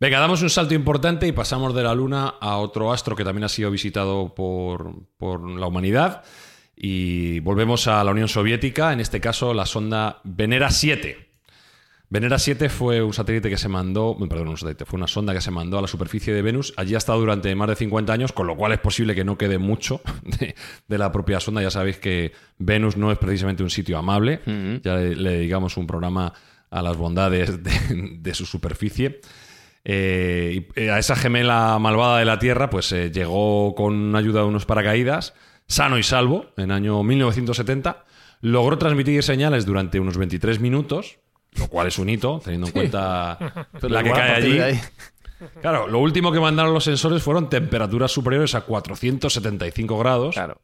Venga, 0.00 0.20
damos 0.20 0.42
un 0.42 0.50
salto 0.50 0.74
importante 0.74 1.26
y 1.26 1.32
pasamos 1.32 1.74
de 1.74 1.82
la 1.82 1.92
Luna 1.92 2.34
a 2.40 2.58
otro 2.58 2.92
astro 2.92 3.16
que 3.16 3.24
también 3.24 3.42
ha 3.42 3.48
sido 3.48 3.68
visitado 3.68 4.32
por, 4.32 4.94
por 5.16 5.50
la 5.50 5.66
humanidad. 5.66 6.22
Y 6.76 7.40
volvemos 7.40 7.88
a 7.88 8.04
la 8.04 8.12
Unión 8.12 8.28
Soviética, 8.28 8.92
en 8.92 9.00
este 9.00 9.20
caso 9.20 9.52
la 9.54 9.66
sonda 9.66 10.20
Venera 10.22 10.70
7. 10.70 11.28
Venera 12.10 12.38
7 12.38 12.68
fue 12.68 13.02
un 13.02 13.12
satélite 13.12 13.50
que 13.50 13.58
se 13.58 13.68
mandó, 13.68 14.16
perdón, 14.28 14.46
un 14.46 14.56
satélite, 14.56 14.84
fue 14.84 14.98
una 14.98 15.08
sonda 15.08 15.34
que 15.34 15.40
se 15.40 15.50
mandó 15.50 15.78
a 15.78 15.82
la 15.82 15.88
superficie 15.88 16.32
de 16.32 16.42
Venus. 16.42 16.72
Allí 16.76 16.94
ha 16.94 16.98
estado 16.98 17.18
durante 17.18 17.52
más 17.56 17.68
de 17.68 17.74
50 17.74 18.12
años, 18.12 18.32
con 18.32 18.46
lo 18.46 18.56
cual 18.56 18.70
es 18.70 18.78
posible 18.78 19.16
que 19.16 19.24
no 19.24 19.36
quede 19.36 19.58
mucho 19.58 20.00
de, 20.22 20.54
de 20.86 20.98
la 20.98 21.10
propia 21.10 21.40
sonda. 21.40 21.60
Ya 21.60 21.72
sabéis 21.72 21.98
que 21.98 22.30
Venus 22.58 22.96
no 22.96 23.10
es 23.10 23.18
precisamente 23.18 23.64
un 23.64 23.70
sitio 23.70 23.98
amable. 23.98 24.42
Ya 24.84 24.94
le, 24.94 25.16
le 25.16 25.30
dedicamos 25.32 25.76
un 25.76 25.88
programa 25.88 26.32
a 26.70 26.82
las 26.82 26.96
bondades 26.96 27.64
de, 27.64 27.72
de 28.20 28.34
su 28.34 28.46
superficie. 28.46 29.20
Eh, 29.90 30.66
y, 30.76 30.80
eh, 30.82 30.90
a 30.90 30.98
esa 30.98 31.16
gemela 31.16 31.78
malvada 31.78 32.18
de 32.18 32.26
la 32.26 32.38
Tierra, 32.38 32.68
pues 32.68 32.92
eh, 32.92 33.10
llegó 33.10 33.74
con 33.74 34.14
ayuda 34.14 34.42
de 34.42 34.46
unos 34.46 34.66
paracaídas, 34.66 35.32
sano 35.66 35.96
y 35.96 36.02
salvo, 36.02 36.44
en 36.58 36.72
año 36.72 37.02
1970. 37.02 38.04
Logró 38.42 38.76
transmitir 38.76 39.22
señales 39.22 39.64
durante 39.64 39.98
unos 39.98 40.18
23 40.18 40.60
minutos, 40.60 41.20
lo 41.54 41.68
cual 41.68 41.86
es 41.86 41.98
un 41.98 42.10
hito, 42.10 42.38
teniendo 42.44 42.66
en 42.66 42.72
cuenta 42.74 43.38
la 43.80 44.02
que 44.02 44.10
cae 44.10 44.34
allí. 44.34 44.78
Claro, 45.62 45.88
lo 45.88 46.00
último 46.00 46.32
que 46.32 46.38
mandaron 46.38 46.74
los 46.74 46.84
sensores 46.84 47.22
fueron 47.22 47.48
temperaturas 47.48 48.12
superiores 48.12 48.54
a 48.54 48.60
475 48.60 49.98
grados. 49.98 50.34
Claro. 50.34 50.60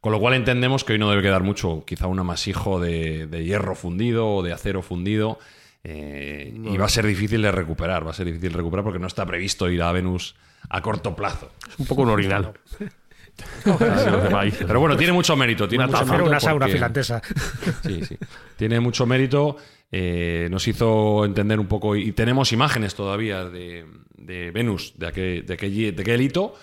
Con 0.00 0.10
lo 0.10 0.18
cual 0.18 0.34
entendemos 0.34 0.82
que 0.82 0.94
hoy 0.94 0.98
no 0.98 1.08
debe 1.08 1.22
quedar 1.22 1.44
mucho, 1.44 1.84
quizá 1.86 2.08
un 2.08 2.18
amasijo 2.18 2.80
de, 2.80 3.28
de 3.28 3.44
hierro 3.44 3.76
fundido 3.76 4.28
o 4.28 4.42
de 4.42 4.52
acero 4.52 4.82
fundido. 4.82 5.38
Eh, 5.84 6.52
Y 6.54 6.76
va 6.76 6.86
a 6.86 6.88
ser 6.88 7.06
difícil 7.06 7.42
de 7.42 7.52
recuperar, 7.52 8.06
va 8.06 8.10
a 8.10 8.14
ser 8.14 8.26
difícil 8.26 8.50
de 8.50 8.56
recuperar 8.56 8.82
porque 8.84 8.98
no 8.98 9.06
está 9.06 9.24
previsto 9.26 9.68
ir 9.70 9.82
a 9.82 9.92
Venus 9.92 10.34
a 10.70 10.80
corto 10.82 11.14
plazo. 11.14 11.52
Es 11.68 11.78
un 11.78 11.86
poco 11.86 12.02
un 12.02 12.08
orinal. 12.10 12.52
Pero 13.64 14.80
bueno, 14.80 14.96
tiene 14.96 15.12
mucho 15.12 15.36
mérito. 15.36 15.68
Tiene 15.68 15.84
Una 15.84 15.98
mucho 15.98 16.06
mérito 16.12 16.28
una 16.30 16.40
sauna 16.40 16.58
porque- 16.66 16.72
finlandesa. 16.74 17.22
Sí, 17.82 18.04
sí. 18.04 18.16
Tiene 18.56 18.80
mucho 18.80 19.06
mérito. 19.06 19.56
eh, 19.90 20.48
nos 20.50 20.66
hizo 20.68 21.24
entender 21.24 21.58
un 21.60 21.66
poco. 21.66 21.96
Y 21.96 22.12
tenemos 22.12 22.52
imágenes 22.52 22.94
todavía 22.94 23.44
de, 23.44 23.86
de 24.16 24.50
Venus, 24.52 24.94
de 24.96 25.06
aquel, 25.06 25.46
de 25.46 25.54
aquel, 25.54 25.96
de 25.96 26.02
aquel 26.02 26.20
hito. 26.20 26.54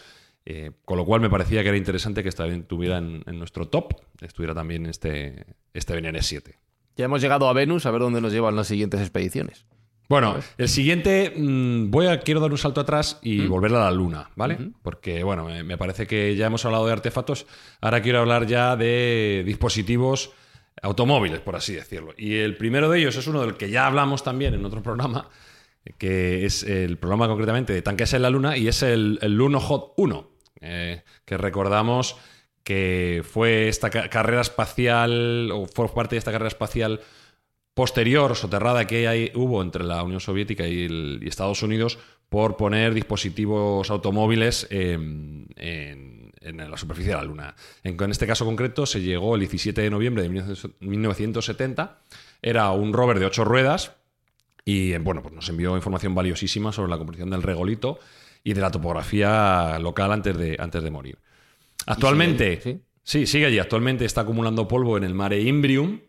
eh, 0.46 0.72
con 0.86 0.98
lo 0.98 1.06
cual 1.06 1.22
me 1.22 1.30
parecía 1.30 1.62
que 1.62 1.70
era 1.70 1.78
interesante 1.78 2.24
que 2.24 2.30
estuviera 2.30 2.98
en, 2.98 3.24
en 3.28 3.38
nuestro 3.38 3.68
top. 3.68 3.94
Estuviera 4.22 4.54
también 4.56 4.86
este, 4.86 5.46
este 5.74 5.94
Venere 5.94 6.22
7. 6.22 6.56
Ya 7.02 7.06
hemos 7.06 7.20
llegado 7.20 7.50
a 7.50 7.54
Venus, 7.54 7.88
a 7.88 7.92
ver 7.92 8.02
dónde 8.02 8.22
nos 8.22 8.32
llevan 8.32 8.56
las 8.56 8.68
siguientes 8.68 9.02
expediciones. 9.02 9.66
Bueno, 10.08 10.36
el 10.60 10.70
siguiente, 10.70 11.34
mm, 11.36 11.90
voy 11.90 12.06
a, 12.06 12.20
quiero 12.20 12.40
dar 12.40 12.52
un 12.52 12.60
salto 12.60 12.80
atrás 12.80 13.18
y 13.24 13.48
volver 13.48 13.74
a 13.74 13.86
la 13.86 13.92
Luna, 13.92 14.30
¿vale? 14.36 14.58
Porque, 14.84 15.24
bueno, 15.24 15.46
me, 15.46 15.64
me 15.64 15.80
parece 15.80 16.06
que 16.06 16.36
ya 16.36 16.46
hemos 16.46 16.64
hablado 16.64 16.86
de 16.86 16.92
artefactos, 16.92 17.48
ahora 17.82 18.04
quiero 18.04 18.20
hablar 18.20 18.46
ya 18.46 18.76
de 18.76 19.42
dispositivos 19.48 20.32
automóviles, 20.84 21.40
por 21.40 21.56
así 21.56 21.74
decirlo. 21.74 22.14
Y 22.18 22.36
el 22.36 22.56
primero 22.56 22.88
de 22.88 23.00
ellos 23.00 23.16
es 23.16 23.26
uno 23.26 23.42
del 23.42 23.56
que 23.56 23.72
ya 23.72 23.88
hablamos 23.88 24.24
también 24.24 24.54
en 24.54 24.64
otro 24.64 24.84
programa, 24.84 25.28
que 25.98 26.46
es 26.46 26.62
el 26.62 27.00
programa 27.00 27.28
concretamente 27.28 27.74
de 27.74 27.82
tanques 27.82 28.14
en 28.14 28.22
la 28.22 28.30
Luna, 28.30 28.58
y 28.58 28.68
es 28.68 28.84
el, 28.84 29.18
el 29.24 29.34
Lunokhod 29.36 29.94
1, 29.98 30.30
eh, 30.62 31.04
que 31.26 31.38
recordamos 31.38 32.16
que 32.64 33.24
fue 33.30 33.68
esta 33.68 33.90
ca- 33.90 34.10
carrera 34.10 34.42
espacial, 34.42 35.50
o 35.52 35.66
fue 35.66 35.88
parte 35.94 36.16
de 36.16 36.20
esta 36.20 36.32
carrera 36.32 36.48
espacial 36.50 37.02
posterior, 37.74 38.36
soterrada 38.36 38.86
que 38.86 39.08
hay- 39.08 39.32
hubo 39.36 39.62
entre 39.62 39.84
la 39.84 40.04
Unión 40.04 40.20
Soviética 40.20 40.68
y, 40.68 41.20
Estados 41.28 41.64
Unidos 41.64 42.00
por 42.30 42.56
poner 42.58 42.94
dispositivos 42.94 43.90
automóviles 43.90 44.68
en, 44.70 45.48
la 46.42 46.78
superficie 46.78 47.12
de 47.12 47.18
la 47.18 47.24
Luna. 47.24 47.56
En, 47.84 48.02
en 48.02 48.12
este 48.12 48.26
caso 48.28 48.46
concreto 48.46 48.86
se 48.86 49.02
llegó 49.02 49.36
el 49.36 49.42
17 49.42 49.82
de 49.82 49.90
noviembre 49.90 50.24
de 50.24 50.30
1970. 50.80 52.00
Era 52.42 52.72
un 52.72 52.94
rover 52.94 53.20
de 53.20 53.26
ocho 53.26 53.44
ruedas 53.44 53.94
y 54.66 54.96
bueno, 54.98 55.22
pues 55.22 55.34
nos 55.34 55.48
envió 55.50 55.76
información 55.76 56.16
valiosísima 56.16 56.72
sobre 56.72 56.90
la 56.90 56.98
composición 56.98 57.30
del 57.30 57.44
regolito 57.44 58.00
y 58.44 58.54
de 58.54 58.62
la 58.62 58.72
topografía 58.72 59.78
local 59.80 60.12
antes 60.12 60.38
de, 60.38 60.58
antes 60.60 60.84
de 60.84 60.92
morir. 60.92 61.18
Actualmente, 61.86 62.62
sigue 62.62 62.70
allí? 62.76 62.82
sí, 63.04 63.26
sigue 63.28 63.46
allí. 63.48 63.60
Actualmente 63.60 64.06
está 64.06 64.22
acumulando 64.22 64.68
polvo 64.68 64.98
en 64.98 65.04
el 65.04 65.14
mare 65.14 65.42
Imbrium 65.42 66.02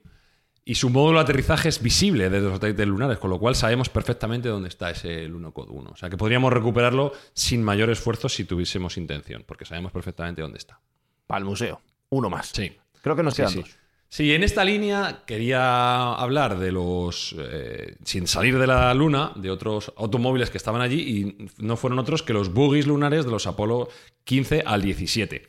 y 0.64 0.76
su 0.76 0.90
módulo 0.90 1.18
de 1.18 1.24
aterrizaje 1.24 1.68
es 1.68 1.82
visible 1.82 2.30
desde 2.30 2.44
los 2.44 2.54
satélites 2.54 2.86
lunares, 2.86 3.18
con 3.18 3.30
lo 3.30 3.38
cual 3.38 3.54
sabemos 3.56 3.88
perfectamente 3.88 4.48
dónde 4.48 4.68
está 4.68 4.90
ese 4.90 5.26
Lunocod 5.28 5.68
1. 5.70 5.90
O 5.90 5.96
sea 5.96 6.08
que 6.08 6.16
podríamos 6.16 6.52
recuperarlo 6.52 7.12
sin 7.34 7.62
mayor 7.64 7.90
esfuerzo 7.90 8.28
si 8.28 8.44
tuviésemos 8.44 8.96
intención, 8.96 9.44
porque 9.46 9.64
sabemos 9.64 9.90
perfectamente 9.92 10.40
dónde 10.42 10.58
está. 10.58 10.80
Para 11.26 11.38
el 11.40 11.44
museo. 11.44 11.80
Uno 12.10 12.30
más. 12.30 12.50
Sí. 12.54 12.76
Creo 13.02 13.16
que 13.16 13.22
nos 13.24 13.34
Sí, 13.34 13.38
quedan 13.42 13.52
sí. 13.52 13.60
dos. 13.62 13.78
Sí, 14.12 14.34
en 14.34 14.42
esta 14.42 14.62
línea 14.62 15.22
quería 15.24 16.12
hablar 16.12 16.58
de 16.58 16.70
los, 16.70 17.34
eh, 17.38 17.96
sin 18.04 18.26
salir 18.26 18.58
de 18.58 18.66
la 18.66 18.92
Luna, 18.92 19.32
de 19.36 19.50
otros 19.50 19.90
automóviles 19.96 20.50
que 20.50 20.58
estaban 20.58 20.82
allí 20.82 21.00
y 21.00 21.48
no 21.56 21.78
fueron 21.78 21.98
otros 21.98 22.22
que 22.22 22.34
los 22.34 22.52
buggies 22.52 22.86
lunares 22.86 23.24
de 23.24 23.30
los 23.30 23.46
Apolo 23.46 23.88
15 24.24 24.64
al 24.66 24.82
17. 24.82 25.48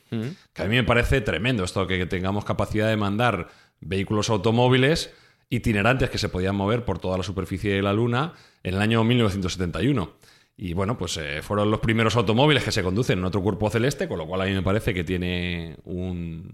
Que 0.53 0.61
a 0.61 0.65
mí 0.67 0.77
me 0.77 0.85
parece 0.85 1.19
tremendo 1.19 1.65
esto, 1.65 1.85
que 1.87 2.05
tengamos 2.05 2.45
capacidad 2.45 2.87
de 2.87 2.95
mandar 2.95 3.49
vehículos 3.81 4.29
automóviles 4.29 5.13
itinerantes 5.49 6.09
que 6.09 6.17
se 6.17 6.29
podían 6.29 6.55
mover 6.55 6.85
por 6.85 6.99
toda 6.99 7.17
la 7.17 7.23
superficie 7.23 7.73
de 7.73 7.81
la 7.81 7.91
Luna 7.91 8.31
en 8.63 8.75
el 8.75 8.81
año 8.81 9.03
1971. 9.03 10.13
Y 10.55 10.73
bueno, 10.73 10.97
pues 10.97 11.17
eh, 11.17 11.41
fueron 11.41 11.69
los 11.69 11.81
primeros 11.81 12.15
automóviles 12.15 12.63
que 12.63 12.71
se 12.71 12.81
conducen 12.81 13.19
en 13.19 13.25
otro 13.25 13.41
cuerpo 13.41 13.69
celeste, 13.69 14.07
con 14.07 14.19
lo 14.19 14.25
cual 14.25 14.39
a 14.39 14.45
mí 14.45 14.53
me 14.53 14.61
parece 14.61 14.93
que 14.93 15.03
tiene 15.03 15.75
un, 15.83 16.49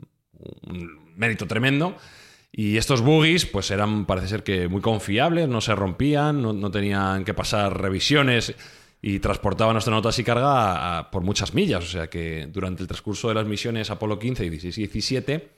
un 0.67 1.13
mérito 1.15 1.47
tremendo. 1.47 1.95
Y 2.51 2.77
estos 2.77 3.01
buggies, 3.01 3.45
pues 3.45 3.69
eran, 3.71 4.05
parece 4.05 4.27
ser 4.27 4.43
que 4.43 4.67
muy 4.67 4.81
confiables, 4.81 5.47
no 5.47 5.61
se 5.61 5.75
rompían, 5.75 6.41
no, 6.41 6.51
no 6.53 6.71
tenían 6.71 7.23
que 7.23 7.33
pasar 7.33 7.79
revisiones 7.79 8.55
y 9.01 9.19
transportaban 9.19 9.77
astronautas 9.77 10.17
y 10.19 10.23
carga 10.23 11.09
por 11.11 11.21
muchas 11.21 11.53
millas. 11.53 11.83
O 11.83 11.87
sea 11.87 12.09
que 12.09 12.47
durante 12.51 12.81
el 12.81 12.87
transcurso 12.87 13.29
de 13.29 13.35
las 13.35 13.45
misiones 13.45 13.91
Apolo 13.91 14.17
15, 14.17 14.49
16 14.49 14.77
y 14.77 14.81
17, 14.81 15.49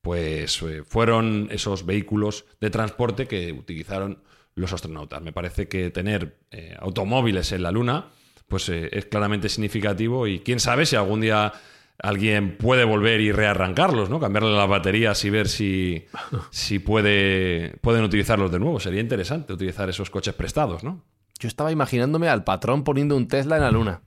pues 0.00 0.62
eh, 0.62 0.82
fueron 0.86 1.48
esos 1.50 1.84
vehículos 1.84 2.44
de 2.60 2.70
transporte 2.70 3.26
que 3.26 3.52
utilizaron 3.52 4.22
los 4.54 4.72
astronautas. 4.72 5.20
Me 5.20 5.32
parece 5.32 5.68
que 5.68 5.90
tener 5.90 6.38
eh, 6.52 6.76
automóviles 6.78 7.50
en 7.52 7.64
la 7.64 7.72
Luna 7.72 8.10
pues 8.48 8.68
eh, 8.68 8.88
es 8.92 9.06
claramente 9.06 9.48
significativo 9.48 10.26
y 10.26 10.40
quién 10.40 10.60
sabe 10.60 10.86
si 10.86 10.96
algún 10.96 11.20
día 11.20 11.52
alguien 11.98 12.56
puede 12.58 12.84
volver 12.84 13.20
y 13.20 13.32
rearrancarlos, 13.32 14.10
¿no? 14.10 14.20
Cambiarle 14.20 14.52
las 14.54 14.68
baterías 14.68 15.24
y 15.24 15.30
ver 15.30 15.48
si, 15.48 16.06
si 16.50 16.78
puede, 16.78 17.76
pueden 17.80 18.04
utilizarlos 18.04 18.50
de 18.50 18.58
nuevo. 18.58 18.80
Sería 18.80 19.00
interesante 19.00 19.52
utilizar 19.52 19.88
esos 19.88 20.10
coches 20.10 20.34
prestados, 20.34 20.84
¿no? 20.84 21.02
Yo 21.38 21.48
estaba 21.48 21.70
imaginándome 21.72 22.28
al 22.28 22.44
patrón 22.44 22.82
poniendo 22.84 23.16
un 23.16 23.28
Tesla 23.28 23.56
en 23.56 23.62
la 23.62 23.70
luna. 23.70 24.00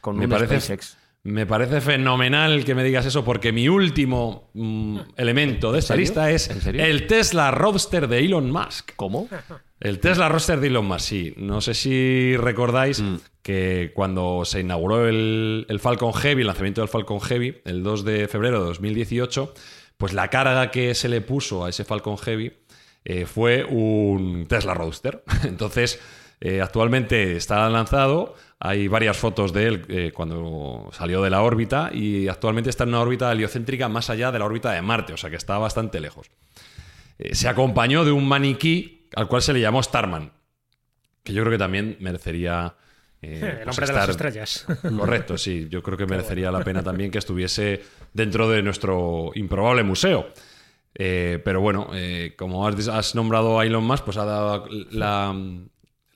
Con 0.00 0.16
Me 0.16 0.24
un 0.24 0.30
parece, 0.30 0.60
SpaceX. 0.60 0.96
me 1.24 1.44
parece 1.44 1.80
fenomenal 1.80 2.64
que 2.64 2.74
me 2.76 2.84
digas 2.84 3.04
eso 3.06 3.24
porque 3.24 3.50
mi 3.52 3.68
último 3.68 4.50
mm, 4.54 4.98
elemento 5.16 5.72
de 5.72 5.80
esta 5.80 5.94
serio? 5.94 6.00
lista 6.02 6.30
es 6.30 6.48
el 6.66 7.06
Tesla 7.08 7.50
Roadster 7.50 8.06
de 8.06 8.20
Elon 8.20 8.50
Musk. 8.50 8.92
¿Cómo? 8.96 9.28
El 9.80 10.00
Tesla 10.00 10.28
Roadster 10.28 10.58
de 10.60 10.66
Elon 10.66 10.86
Musk, 10.86 11.00
sí. 11.00 11.34
No 11.36 11.60
sé 11.60 11.74
si 11.74 12.36
recordáis 12.36 13.00
Mm. 13.00 13.16
que 13.42 13.92
cuando 13.94 14.44
se 14.44 14.60
inauguró 14.60 15.06
el, 15.06 15.66
el 15.68 15.80
Falcon 15.80 16.12
Heavy, 16.12 16.40
el 16.40 16.46
lanzamiento 16.48 16.80
del 16.80 16.88
Falcon 16.88 17.20
Heavy, 17.20 17.60
el 17.64 17.82
2 17.82 18.04
de 18.04 18.28
febrero 18.28 18.60
de 18.60 18.66
2018, 18.66 19.54
pues 19.96 20.12
la 20.12 20.28
carga 20.28 20.70
que 20.70 20.94
se 20.94 21.08
le 21.08 21.20
puso 21.20 21.64
a 21.64 21.68
ese 21.70 21.84
Falcon 21.84 22.18
Heavy 22.18 22.52
eh, 23.04 23.24
fue 23.26 23.64
un 23.64 24.46
Tesla 24.48 24.74
Roadster. 24.74 25.22
Entonces, 25.44 26.00
eh, 26.40 26.60
actualmente 26.60 27.36
está 27.36 27.68
lanzado. 27.68 28.34
Hay 28.60 28.88
varias 28.88 29.16
fotos 29.16 29.52
de 29.52 29.66
él 29.68 29.84
eh, 29.88 30.12
cuando 30.12 30.88
salió 30.92 31.22
de 31.22 31.30
la 31.30 31.42
órbita 31.42 31.90
y 31.92 32.26
actualmente 32.26 32.70
está 32.70 32.82
en 32.82 32.90
una 32.90 33.00
órbita 33.00 33.30
heliocéntrica 33.30 33.88
más 33.88 34.10
allá 34.10 34.32
de 34.32 34.40
la 34.40 34.44
órbita 34.44 34.72
de 34.72 34.82
Marte, 34.82 35.12
o 35.12 35.16
sea 35.16 35.30
que 35.30 35.36
está 35.36 35.56
bastante 35.58 36.00
lejos. 36.00 36.28
Se 37.32 37.48
acompañó 37.48 38.04
de 38.04 38.12
un 38.12 38.28
maniquí 38.28 38.97
al 39.14 39.28
cual 39.28 39.42
se 39.42 39.52
le 39.52 39.60
llamó 39.60 39.82
Starman, 39.82 40.32
que 41.22 41.32
yo 41.32 41.42
creo 41.42 41.52
que 41.52 41.58
también 41.58 41.96
merecería... 42.00 42.74
eh, 43.22 43.40
El 43.60 43.64
pues 43.64 43.78
hombre 43.78 43.86
de 43.86 43.92
las 43.92 44.08
estrellas. 44.08 44.66
Correcto, 44.98 45.38
sí. 45.38 45.66
Yo 45.70 45.82
creo 45.82 45.96
que 45.98 46.06
merecería 46.06 46.50
la 46.50 46.64
pena 46.64 46.82
también 46.84 47.10
que 47.10 47.18
estuviese 47.18 47.82
dentro 48.12 48.48
de 48.48 48.62
nuestro 48.62 49.30
improbable 49.34 49.82
museo. 49.82 50.28
Eh, 50.94 51.40
pero 51.44 51.60
bueno, 51.60 51.90
eh, 51.94 52.34
como 52.36 52.66
has, 52.66 52.88
has 52.88 53.14
nombrado 53.14 53.60
a 53.60 53.66
Elon 53.66 53.84
Musk, 53.84 54.04
pues 54.04 54.16
ha 54.16 54.24
dado 54.24 54.66
la, 54.90 55.32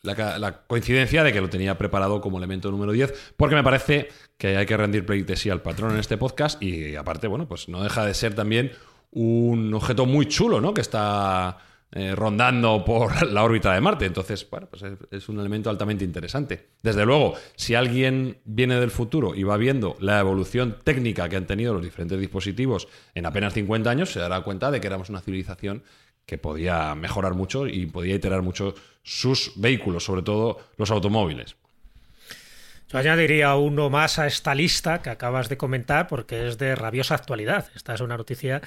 la 0.03 0.39
la 0.39 0.67
coincidencia 0.67 1.23
de 1.23 1.33
que 1.33 1.41
lo 1.41 1.49
tenía 1.49 1.79
preparado 1.79 2.21
como 2.21 2.39
elemento 2.39 2.71
número 2.71 2.91
10, 2.91 3.35
porque 3.37 3.55
me 3.55 3.63
parece 3.63 4.09
que 4.37 4.57
hay 4.57 4.67
que 4.67 4.77
rendir 4.77 5.07
pleitesía 5.07 5.53
al 5.53 5.63
patrón 5.63 5.93
en 5.93 5.99
este 5.99 6.17
podcast 6.17 6.61
y 6.61 6.97
aparte, 6.97 7.29
bueno, 7.29 7.47
pues 7.47 7.69
no 7.69 7.83
deja 7.85 8.05
de 8.05 8.15
ser 8.15 8.35
también 8.35 8.73
un 9.13 9.73
objeto 9.75 10.05
muy 10.07 10.27
chulo, 10.27 10.61
¿no? 10.61 10.75
Que 10.75 10.81
está 10.81 11.59
eh, 11.93 12.15
rondando 12.15 12.85
por 12.85 13.27
la 13.31 13.45
órbita 13.45 13.75
de 13.75 13.81
Marte. 13.81 14.07
Entonces, 14.07 14.49
bueno, 14.51 14.67
pues 14.71 14.83
es, 14.83 14.95
es 15.11 15.29
un 15.29 15.39
elemento 15.39 15.69
altamente 15.71 16.05
interesante. 16.05 16.69
Desde 16.83 17.05
luego, 17.05 17.35
si 17.55 17.75
alguien 17.75 18.39
viene 18.45 18.81
del 18.81 18.91
futuro 18.91 19.35
y 19.35 19.43
va 19.43 19.57
viendo 19.57 19.97
la 20.01 20.19
evolución 20.19 20.79
técnica 20.83 21.29
que 21.29 21.37
han 21.37 21.47
tenido 21.47 21.75
los 21.75 21.83
diferentes 21.83 22.19
dispositivos 22.19 22.89
en 23.15 23.27
apenas 23.27 23.53
50 23.53 23.91
años, 23.91 24.11
se 24.11 24.21
dará 24.21 24.41
cuenta 24.41 24.71
de 24.71 24.81
que 24.81 24.87
éramos 24.87 25.11
una 25.11 25.21
civilización 25.21 25.83
que 26.27 26.39
podía 26.39 26.95
mejorar 26.95 27.35
mucho 27.35 27.67
y 27.67 27.87
podía 27.87 28.15
iterar 28.15 28.43
mucho 28.43 28.75
sus 29.03 29.53
vehículos, 29.57 30.05
sobre 30.05 30.23
todo 30.23 30.61
los 30.77 30.91
automóviles. 30.91 31.57
Yo 32.89 32.99
añadiría 32.99 33.55
uno 33.57 33.89
más 33.89 34.19
a 34.19 34.27
esta 34.27 34.55
lista 34.55 35.01
que 35.01 35.11
acabas 35.11 35.49
de 35.49 35.57
comentar 35.57 36.09
porque 36.09 36.49
es 36.49 36.59
de 36.59 36.77
rabiosa 36.77 37.15
actualidad. 37.15 37.71
Esta 37.75 37.95
es 37.95 38.01
una 38.03 38.19
noticia 38.19 38.61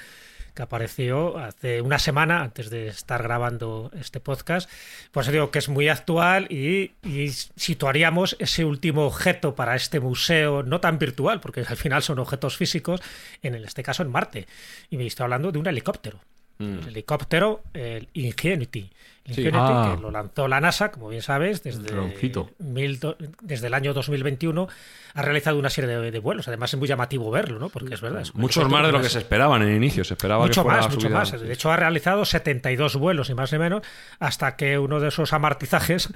que 0.56 0.64
apareció 0.64 1.38
hace 1.38 1.82
una 1.82 1.99
semana 1.99 2.41
antes 2.41 2.70
de 2.70 2.88
estar 2.88 3.22
grabando 3.22 3.91
este 3.99 4.20
podcast. 4.20 4.70
Por 5.12 5.24
eso 5.24 5.32
digo 5.32 5.51
que 5.51 5.60
es 5.60 5.70
muy 5.70 5.89
actual 5.89 6.47
y, 6.49 6.93
y 7.03 7.30
situaríamos 7.30 8.38
ese 8.39 8.66
último 8.66 9.06
objeto 9.06 9.53
para 9.53 9.76
este 9.76 9.99
museo, 9.99 10.64
no 10.64 10.80
tan 10.80 10.97
virtual, 10.97 11.41
porque 11.41 11.62
al 11.62 11.78
final 11.78 12.01
son 12.01 12.20
objetos 12.20 12.58
físicos, 12.58 13.01
en 13.43 13.56
este 13.56 13.84
caso 13.84 14.01
en 14.01 14.10
Marte. 14.10 14.47
Y 14.89 14.97
me 14.97 15.06
estoy 15.06 15.26
hablando 15.26 15.51
de 15.51 15.60
un 15.60 15.68
helicóptero. 15.68 16.20
El 16.60 16.88
helicóptero, 16.88 17.62
el 17.74 18.08
Ingenuity. 18.14 18.89
El 19.26 19.34
Sí. 19.36 19.41
Ingenuity, 19.41 19.72
Ah. 19.74 19.93
que 19.95 20.01
lo 20.01 20.12
lanzó 20.12 20.47
la 20.47 20.62
NASA, 20.62 20.91
como 20.91 21.10
bien 21.10 21.22
sabes, 21.24 21.64
desde, 21.64 21.84
Troncito. 21.88 22.51
mil 22.60 22.99
do- 22.99 23.18
desde 23.41 23.68
el 23.68 23.74
año 23.74 23.93
2021 23.93 24.68
ha 25.16 25.22
realizado 25.22 25.58
una 25.58 25.70
serie 25.70 25.89
de, 25.97 26.12
de 26.12 26.20
vuelos. 26.20 26.47
Además 26.47 26.74
es 26.74 26.80
muy 26.80 26.88
llamativo 26.88 27.32
verlo, 27.32 27.58
¿no? 27.60 27.70
Porque 27.70 27.95
es 27.95 28.01
verdad. 28.01 28.22
es 28.22 28.36
Muchos 28.36 28.70
más 28.70 28.86
de 28.86 28.91
lo 28.91 29.01
que 29.01 29.10
se 29.10 29.18
esperaban 29.20 29.64
en 29.64 29.70
el 29.70 29.76
inicio. 29.78 30.03
Se 30.03 30.14
esperaba 30.14 30.43
mucho 30.45 30.62
que 30.62 30.70
fuera 30.70 30.82
más, 30.84 30.93
mucho 30.93 31.10
más. 31.10 31.32
De 31.41 31.51
hecho, 31.51 31.72
ha 31.72 31.76
realizado 31.76 32.24
72 32.24 32.95
vuelos, 32.97 33.30
y 33.30 33.34
más 33.34 33.51
ni 33.51 33.58
menos, 33.60 33.82
hasta 34.20 34.56
que 34.56 34.78
uno 34.78 34.99
de 34.99 35.08
esos 35.08 35.34
amortizajes 35.34 36.10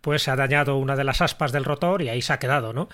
pues 0.00 0.22
se 0.22 0.30
ha 0.30 0.36
dañado 0.36 0.76
una 0.78 0.96
de 0.96 1.04
las 1.04 1.20
aspas 1.20 1.52
del 1.52 1.64
rotor 1.64 2.00
y 2.02 2.08
ahí 2.08 2.22
se 2.22 2.32
ha 2.32 2.38
quedado, 2.38 2.72
¿no? 2.72 2.88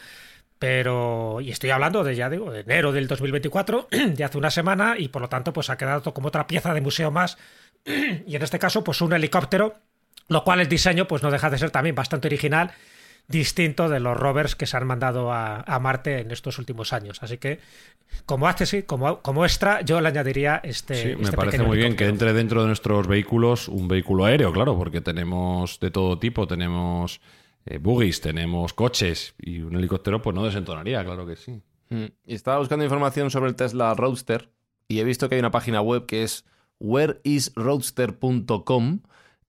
Pero, 0.61 1.41
y 1.41 1.51
estoy 1.51 1.71
hablando 1.71 2.05
de, 2.05 2.15
ya 2.15 2.29
digo, 2.29 2.53
de 2.53 2.61
enero 2.61 2.93
del 2.93 3.09
2024, 3.09 3.89
de 4.15 4.25
hace 4.25 4.37
una 4.37 4.51
semana, 4.51 4.95
y 4.99 5.09
por 5.09 5.23
lo 5.23 5.29
tanto, 5.31 5.55
pues 5.55 5.71
ha 5.71 5.79
quedado 5.79 6.13
como 6.13 6.29
otra 6.29 6.47
pieza 6.47 6.75
de 6.75 6.83
museo 6.83 7.11
más. 7.11 7.39
Y 8.27 8.37
en 8.37 8.43
este 8.43 8.59
caso, 8.59 8.85
pues 8.85 9.01
un 9.01 9.15
helicóptero, 9.15 9.77
lo 10.29 10.45
cual 10.45 10.61
el 10.61 10.69
diseño, 10.69 11.09
pues 11.09 11.23
no 11.23 11.31
deja 11.31 11.49
de 11.49 11.57
ser 11.57 11.71
también 11.71 11.95
bastante 11.95 12.29
original, 12.29 12.73
distinto 13.27 13.89
de 13.89 14.01
los 14.01 14.15
rovers 14.19 14.55
que 14.55 14.67
se 14.67 14.77
han 14.77 14.87
mandado 14.87 15.33
a, 15.33 15.63
a 15.63 15.79
Marte 15.79 16.19
en 16.19 16.31
estos 16.31 16.59
últimos 16.59 16.93
años. 16.93 17.23
Así 17.23 17.39
que, 17.39 17.59
como 18.27 18.47
hace 18.47 18.67
sí, 18.67 18.83
como, 18.83 19.23
como 19.23 19.47
extra, 19.47 19.81
yo 19.81 19.99
le 20.03 20.09
añadiría 20.09 20.61
este. 20.63 20.95
Sí, 20.95 21.17
me 21.17 21.23
este 21.23 21.37
parece 21.39 21.63
muy 21.63 21.79
bien 21.79 21.97
que 21.97 22.05
entre 22.05 22.35
dentro 22.35 22.61
de 22.61 22.67
nuestros 22.67 23.07
vehículos 23.07 23.67
un 23.69 23.89
vehículo 23.89 24.27
aéreo, 24.27 24.53
claro, 24.53 24.77
porque 24.77 25.01
tenemos 25.01 25.81
de 25.81 25.91
todo 25.91 26.19
tipo, 26.19 26.47
tenemos 26.47 27.23
eh, 27.67 27.79
buggies, 27.79 28.21
tenemos 28.21 28.73
coches 28.73 29.35
y 29.39 29.61
un 29.61 29.77
helicóptero 29.77 30.21
pues 30.23 30.35
no 30.35 30.45
desentonaría, 30.45 31.05
claro 31.05 31.25
que 31.27 31.37
sí. 31.37 31.63
Mm. 31.91 32.07
Y 32.27 32.35
estaba 32.35 32.59
buscando 32.59 32.85
información 32.85 33.31
sobre 33.31 33.51
el 33.51 33.57
Tesla 33.57 33.95
Roadster 33.95 34.51
y 34.89 34.99
he 35.01 35.05
visto 35.05 35.29
que 35.29 35.37
hay 35.37 35.41
una 35.41 35.51
página 35.51 35.81
web 35.81 36.07
que 36.07 36.23
es 36.23 36.45
whereisroadster.com 36.79 39.01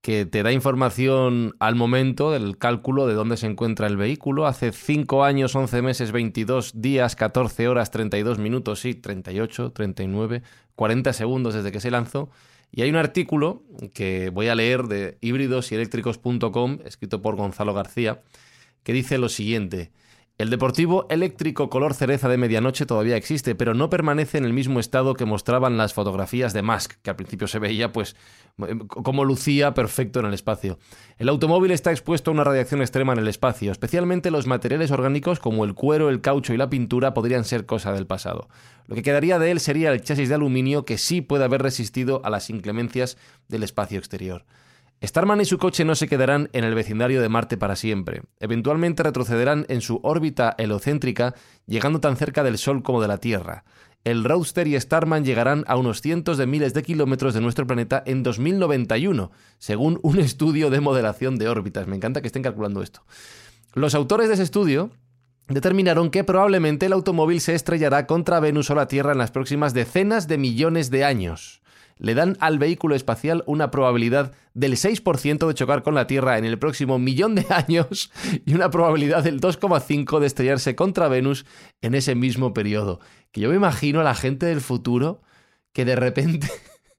que 0.02 0.26
te 0.26 0.44
da 0.44 0.52
información 0.52 1.56
al 1.60 1.76
momento 1.76 2.32
del 2.32 2.58
cálculo 2.58 3.06
de 3.06 3.14
dónde 3.14 3.38
se 3.38 3.46
encuentra 3.46 3.86
el 3.86 3.98
vehículo. 3.98 4.48
Hace 4.48 4.72
5 4.72 5.24
años, 5.24 5.56
11 5.56 5.84
meses, 5.84 6.12
22 6.12 6.82
días, 6.82 7.16
14 7.16 7.68
horas, 7.68 7.92
32 7.92 8.40
minutos, 8.40 8.80
sí, 8.80 8.96
38, 8.96 9.72
39, 9.72 10.42
40 10.76 11.14
segundos 11.14 11.54
desde 11.54 11.72
que 11.72 11.80
se 11.80 11.92
lanzó. 11.92 12.32
Y 12.72 12.82
hay 12.82 12.90
un 12.90 12.96
artículo 12.96 13.64
que 13.94 14.30
voy 14.30 14.48
a 14.48 14.56
leer 14.56 14.84
de 14.84 15.18
híbridoseléctricos.com, 15.22 16.80
escrito 16.86 17.22
por 17.22 17.36
Gonzalo 17.36 17.74
García, 17.74 18.22
que 18.84 18.94
dice 18.94 19.18
lo 19.18 19.30
siguiente. 19.30 19.92
El 20.42 20.50
deportivo 20.50 21.06
eléctrico 21.12 21.70
color 21.70 21.94
cereza 21.94 22.28
de 22.28 22.36
medianoche 22.36 22.88
todavía 22.88 23.16
existe, 23.16 23.54
pero 23.54 23.76
no 23.76 23.92
permanece 23.92 24.40
en 24.40 24.46
el 24.46 24.54
mismo 24.54 24.80
estado 24.80 25.14
que 25.14 25.26
mostraban 25.26 25.78
las 25.78 25.94
fotografías 25.94 26.52
de 26.52 26.64
Musk, 26.64 26.94
que 27.04 27.12
al 27.12 27.16
principio 27.16 27.46
se 27.46 27.60
veía 27.60 27.92
pues 27.92 28.16
eh, 28.58 28.76
como 28.88 29.24
lucía 29.24 29.76
perfecto 29.76 30.20
en 30.20 30.26
el 30.26 30.34
espacio. 30.34 30.80
El 31.20 31.30
automóvil 31.30 31.70
está 31.70 31.92
expuesto 31.92 32.32
a 32.32 32.34
una 32.34 32.44
radiación 32.44 32.82
extrema 32.82 33.14
en 33.14 33.20
el 33.20 33.28
espacio, 33.28 33.72
especialmente 33.72 34.32
los 34.32 34.48
materiales 34.48 34.90
orgánicos 34.90 35.40
como 35.40 35.64
el 35.64 35.76
cuero, 35.76 36.10
el 36.10 36.22
caucho 36.22 36.56
y 36.56 36.58
la 36.58 36.72
pintura 36.72 37.14
podrían 37.14 37.44
ser 37.44 37.68
cosa 37.68 37.94
del 37.94 38.08
pasado. 38.08 38.50
Lo 38.88 38.96
que 38.96 39.04
quedaría 39.04 39.38
de 39.38 39.52
él 39.52 39.60
sería 39.60 39.92
el 39.92 40.02
chasis 40.02 40.28
de 40.30 40.34
aluminio 40.34 40.86
que 40.86 40.98
sí 40.98 41.22
puede 41.22 41.44
haber 41.44 41.62
resistido 41.62 42.20
a 42.26 42.32
las 42.32 42.50
inclemencias 42.50 43.16
del 43.48 43.62
espacio 43.62 44.00
exterior. 44.00 44.44
Starman 45.04 45.42
y 45.42 45.46
su 45.46 45.58
coche 45.58 45.84
no 45.84 45.96
se 45.96 46.08
quedarán 46.08 46.50
en 46.54 46.64
el 46.64 46.76
vecindario 46.76 47.24
de 47.24 47.30
Marte 47.30 47.58
para 47.58 47.76
siempre. 47.76 48.22
Eventualmente 48.40 49.02
retrocederán 49.02 49.66
en 49.68 49.82
su 49.82 50.00
órbita 50.04 50.54
helocéntrica, 50.60 51.34
llegando 51.66 52.00
tan 52.00 52.18
cerca 52.18 52.44
del 52.44 52.60
Sol 52.60 52.84
como 52.84 53.02
de 53.02 53.08
la 53.08 53.18
Tierra. 53.18 53.64
El 54.04 54.24
Roadster 54.24 54.68
y 54.68 54.80
Starman 54.80 55.26
llegarán 55.26 55.64
a 55.68 55.76
unos 55.76 56.02
cientos 56.02 56.38
de 56.38 56.46
miles 56.46 56.76
de 56.76 56.84
kilómetros 56.84 57.34
de 57.34 57.42
nuestro 57.42 57.66
planeta 57.66 58.04
en 58.06 58.22
2091, 58.22 59.32
según 59.58 60.00
un 60.04 60.20
estudio 60.20 60.70
de 60.70 60.82
modelación 60.82 61.38
de 61.40 61.50
órbitas. 61.50 61.88
Me 61.88 61.96
encanta 61.96 62.22
que 62.22 62.28
estén 62.28 62.44
calculando 62.44 62.84
esto. 62.84 63.04
Los 63.74 63.96
autores 63.96 64.28
de 64.28 64.36
ese 64.36 64.44
estudio 64.44 64.92
determinaron 65.48 66.12
que 66.12 66.24
probablemente 66.24 66.86
el 66.86 66.94
automóvil 66.94 67.42
se 67.42 67.56
estrellará 67.56 68.06
contra 68.06 68.40
Venus 68.40 68.70
o 68.70 68.76
la 68.76 68.88
Tierra 68.88 69.14
en 69.14 69.18
las 69.18 69.32
próximas 69.32 69.74
decenas 69.74 70.28
de 70.28 70.38
millones 70.38 70.92
de 70.92 71.06
años 71.06 71.61
le 72.02 72.16
dan 72.16 72.36
al 72.40 72.58
vehículo 72.58 72.96
espacial 72.96 73.44
una 73.46 73.70
probabilidad 73.70 74.34
del 74.56 74.74
6% 74.74 75.48
de 75.48 75.54
chocar 75.54 75.84
con 75.84 75.94
la 75.94 76.08
Tierra 76.08 76.40
en 76.40 76.46
el 76.46 76.58
próximo 76.58 76.98
millón 76.98 77.36
de 77.36 77.46
años 77.50 78.12
y 78.44 78.56
una 78.56 78.72
probabilidad 78.72 79.24
del 79.24 79.40
2,5% 79.40 80.20
de 80.20 80.26
estrellarse 80.28 80.76
contra 80.76 81.08
Venus 81.08 81.46
en 81.82 81.94
ese 81.94 82.16
mismo 82.16 82.56
periodo. 82.56 83.00
Que 83.32 83.42
yo 83.42 83.50
me 83.50 83.56
imagino 83.56 84.02
a 84.02 84.04
la 84.04 84.16
gente 84.16 84.48
del 84.48 84.62
futuro 84.62 85.22
que 85.74 85.86
de 85.86 85.96
repente 85.96 86.50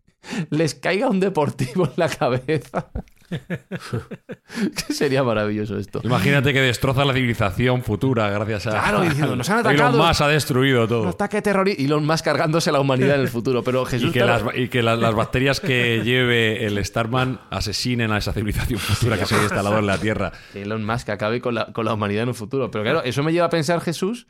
les 0.50 0.76
caiga 0.76 1.10
un 1.10 1.18
deportivo 1.18 1.86
en 1.86 1.92
la 1.96 2.08
cabeza. 2.08 2.92
sería 4.90 5.22
maravilloso 5.22 5.78
esto. 5.78 6.00
Imagínate 6.04 6.52
que 6.52 6.60
destroza 6.60 7.04
la 7.04 7.12
civilización 7.12 7.82
futura 7.82 8.28
gracias 8.30 8.66
a... 8.66 8.70
Claro, 8.70 9.00
diciendo, 9.02 9.36
nos 9.36 9.48
han 9.50 9.58
atacado. 9.60 9.94
Elon 9.96 10.06
Musk 10.08 10.20
ha 10.22 10.28
destruido 10.28 10.82
Un 10.82 10.88
todo. 10.88 11.08
ataque 11.08 11.42
terrorista 11.42 11.82
Elon 11.82 12.04
Musk 12.06 12.24
cargándose 12.24 12.72
la 12.72 12.80
humanidad 12.80 13.16
en 13.16 13.22
el 13.22 13.28
futuro. 13.28 13.62
Pero 13.62 13.84
Jesús, 13.84 14.10
Y 14.10 14.12
que, 14.12 14.20
claro, 14.20 14.46
las, 14.46 14.56
y 14.58 14.68
que 14.68 14.82
las, 14.82 14.98
las 14.98 15.14
bacterias 15.14 15.60
que 15.60 16.02
lleve 16.04 16.66
el 16.66 16.82
Starman 16.84 17.40
asesinen 17.50 18.12
a 18.12 18.18
esa 18.18 18.32
civilización 18.32 18.78
futura 18.78 19.18
que 19.18 19.26
se 19.26 19.34
haya 19.34 19.44
instalado 19.44 19.78
en 19.78 19.86
la 19.86 19.98
Tierra. 19.98 20.32
que 20.52 20.62
Elon 20.62 20.84
Musk 20.84 21.08
acabe 21.10 21.40
con 21.40 21.54
la, 21.54 21.66
con 21.72 21.84
la 21.84 21.94
humanidad 21.94 22.24
en 22.24 22.28
un 22.30 22.34
futuro. 22.34 22.70
Pero 22.70 22.84
claro, 22.84 23.02
eso 23.04 23.22
me 23.22 23.32
lleva 23.32 23.46
a 23.46 23.50
pensar, 23.50 23.80
Jesús, 23.80 24.26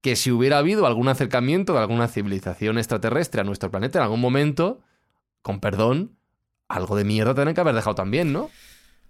que 0.00 0.16
si 0.16 0.30
hubiera 0.30 0.58
habido 0.58 0.86
algún 0.86 1.08
acercamiento 1.08 1.72
de 1.72 1.80
alguna 1.80 2.08
civilización 2.08 2.78
extraterrestre 2.78 3.40
a 3.40 3.44
nuestro 3.44 3.70
planeta 3.70 3.98
en 3.98 4.04
algún 4.04 4.20
momento, 4.20 4.80
con 5.42 5.60
perdón, 5.60 6.17
algo 6.68 6.96
de 6.96 7.04
mierda 7.04 7.34
tienen 7.34 7.54
que 7.54 7.60
haber 7.60 7.74
dejado 7.74 7.94
también, 7.94 8.32
¿no? 8.32 8.50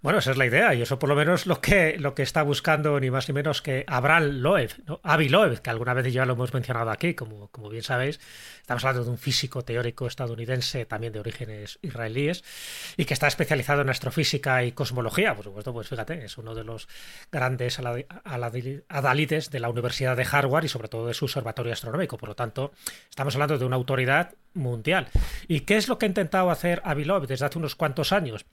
Bueno, 0.01 0.19
esa 0.19 0.31
es 0.31 0.37
la 0.37 0.45
idea, 0.45 0.73
y 0.73 0.81
eso 0.81 0.97
por 0.97 1.09
lo 1.09 1.15
menos 1.15 1.45
lo 1.45 1.59
que, 1.59 1.97
lo 1.99 2.15
que 2.15 2.23
está 2.23 2.41
buscando 2.41 2.97
ni 3.01 3.11
más 3.11 3.27
ni 3.27 3.33
menos 3.33 3.61
que 3.61 3.83
Abraham 3.85 4.39
Loeb, 4.39 4.71
¿no? 4.85 5.01
Avi 5.03 5.27
Loeb, 5.27 5.61
que 5.61 5.69
alguna 5.69 5.93
vez 5.93 6.13
ya 6.13 6.25
lo 6.25 6.35
hemos 6.35 6.53
mencionado 6.53 6.89
aquí, 6.89 7.15
como, 7.15 7.49
como 7.49 7.67
bien 7.67 7.83
sabéis, 7.83 8.17
estamos 8.61 8.85
hablando 8.85 9.03
de 9.03 9.11
un 9.11 9.17
físico 9.17 9.61
teórico 9.63 10.07
estadounidense, 10.07 10.85
también 10.85 11.11
de 11.11 11.19
orígenes 11.19 11.79
israelíes, 11.81 12.45
y 12.95 13.03
que 13.03 13.13
está 13.13 13.27
especializado 13.27 13.81
en 13.81 13.89
astrofísica 13.89 14.63
y 14.63 14.71
cosmología, 14.71 15.35
por 15.35 15.43
supuesto, 15.43 15.73
pues 15.73 15.89
fíjate, 15.89 16.23
es 16.23 16.37
uno 16.37 16.55
de 16.55 16.63
los 16.63 16.87
grandes 17.29 17.81
adalides 18.87 19.51
de 19.51 19.59
la 19.59 19.67
Universidad 19.67 20.15
de 20.15 20.25
Harvard 20.31 20.63
y 20.63 20.69
sobre 20.69 20.87
todo 20.87 21.07
de 21.07 21.13
su 21.13 21.25
observatorio 21.25 21.73
astronómico, 21.73 22.17
por 22.17 22.29
lo 22.29 22.35
tanto, 22.35 22.71
estamos 23.09 23.35
hablando 23.35 23.57
de 23.57 23.65
una 23.65 23.75
autoridad 23.75 24.33
mundial. 24.53 25.07
¿Y 25.47 25.61
qué 25.61 25.77
es 25.77 25.87
lo 25.87 25.97
que 25.97 26.05
ha 26.05 26.07
intentado 26.07 26.49
hacer 26.49 26.81
Avilov 26.83 27.27
desde 27.27 27.45
hace 27.45 27.57
unos 27.57 27.75
cuantos 27.75 28.11
años? 28.11 28.45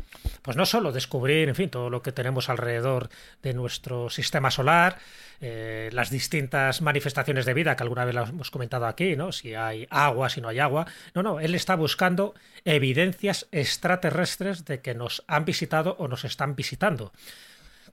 Pues 0.43 0.57
no 0.57 0.67
solo 0.67 0.93
descubrir, 0.93 1.49
en 1.49 1.55
fin, 1.55 1.71
todo 1.71 1.91
lo 1.91 2.03
que 2.03 2.13
tenemos 2.13 2.49
alrededor 2.49 3.09
de 3.43 3.55
nuestro 3.55 4.11
sistema 4.11 4.51
solar, 4.51 4.99
eh, 5.41 5.91
las 5.93 6.11
distintas 6.11 6.81
manifestaciones 6.83 7.45
de 7.45 7.55
vida 7.55 7.77
que 7.77 7.83
alguna 7.83 8.05
vez 8.05 8.15
hemos 8.15 8.51
comentado 8.51 8.87
aquí, 8.87 9.17
¿no? 9.17 9.33
Si 9.33 9.55
hay 9.55 9.87
agua, 9.91 10.29
si 10.29 10.41
no 10.41 10.49
hay 10.49 10.59
agua. 10.59 10.87
No, 11.15 11.23
no, 11.23 11.41
él 11.41 11.55
está 11.55 11.77
buscando 11.77 12.35
evidencias 12.65 13.47
extraterrestres 13.53 14.65
de 14.65 14.81
que 14.81 14.95
nos 14.95 15.25
han 15.27 15.45
visitado 15.45 15.97
o 15.99 16.09
nos 16.09 16.25
están 16.25 16.57
visitando. 16.57 17.13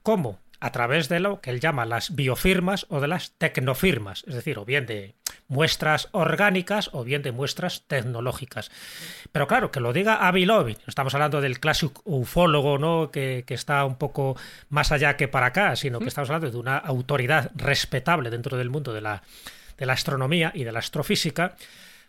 ¿Cómo? 0.01 0.39
A 0.63 0.71
través 0.71 1.09
de 1.09 1.19
lo 1.19 1.41
que 1.41 1.49
él 1.49 1.59
llama 1.59 1.85
las 1.85 2.15
biofirmas 2.15 2.85
o 2.87 3.01
de 3.01 3.09
las 3.09 3.31
tecnofirmas, 3.31 4.23
es 4.27 4.33
decir, 4.33 4.57
o 4.57 4.63
bien 4.63 4.85
de 4.85 5.13
muestras 5.49 6.07
orgánicas 6.13 6.89
o 6.93 7.03
bien 7.03 7.21
de 7.21 7.33
muestras 7.33 7.83
tecnológicas. 7.85 8.71
Pero 9.33 9.45
claro, 9.45 9.71
que 9.71 9.81
lo 9.81 9.91
diga 9.91 10.25
Avi 10.25 10.45
Loeb, 10.45 10.77
estamos 10.87 11.13
hablando 11.15 11.41
del 11.41 11.59
clásico 11.59 12.01
ufólogo, 12.05 12.77
¿no? 12.77 13.11
Que, 13.11 13.43
está 13.49 13.83
un 13.83 13.97
poco 13.97 14.37
más 14.69 14.93
allá 14.93 15.17
que 15.17 15.27
para 15.27 15.47
acá, 15.47 15.75
sino 15.75 15.99
que 15.99 16.07
estamos 16.07 16.29
hablando 16.29 16.49
de 16.49 16.57
una 16.57 16.77
autoridad 16.77 17.51
respetable 17.55 18.29
dentro 18.29 18.57
del 18.57 18.69
mundo 18.69 18.93
de 18.93 19.01
la, 19.01 19.21
de 19.77 19.85
la 19.85 19.93
astronomía 19.93 20.53
y 20.55 20.63
de 20.63 20.71
la 20.71 20.79
astrofísica 20.79 21.57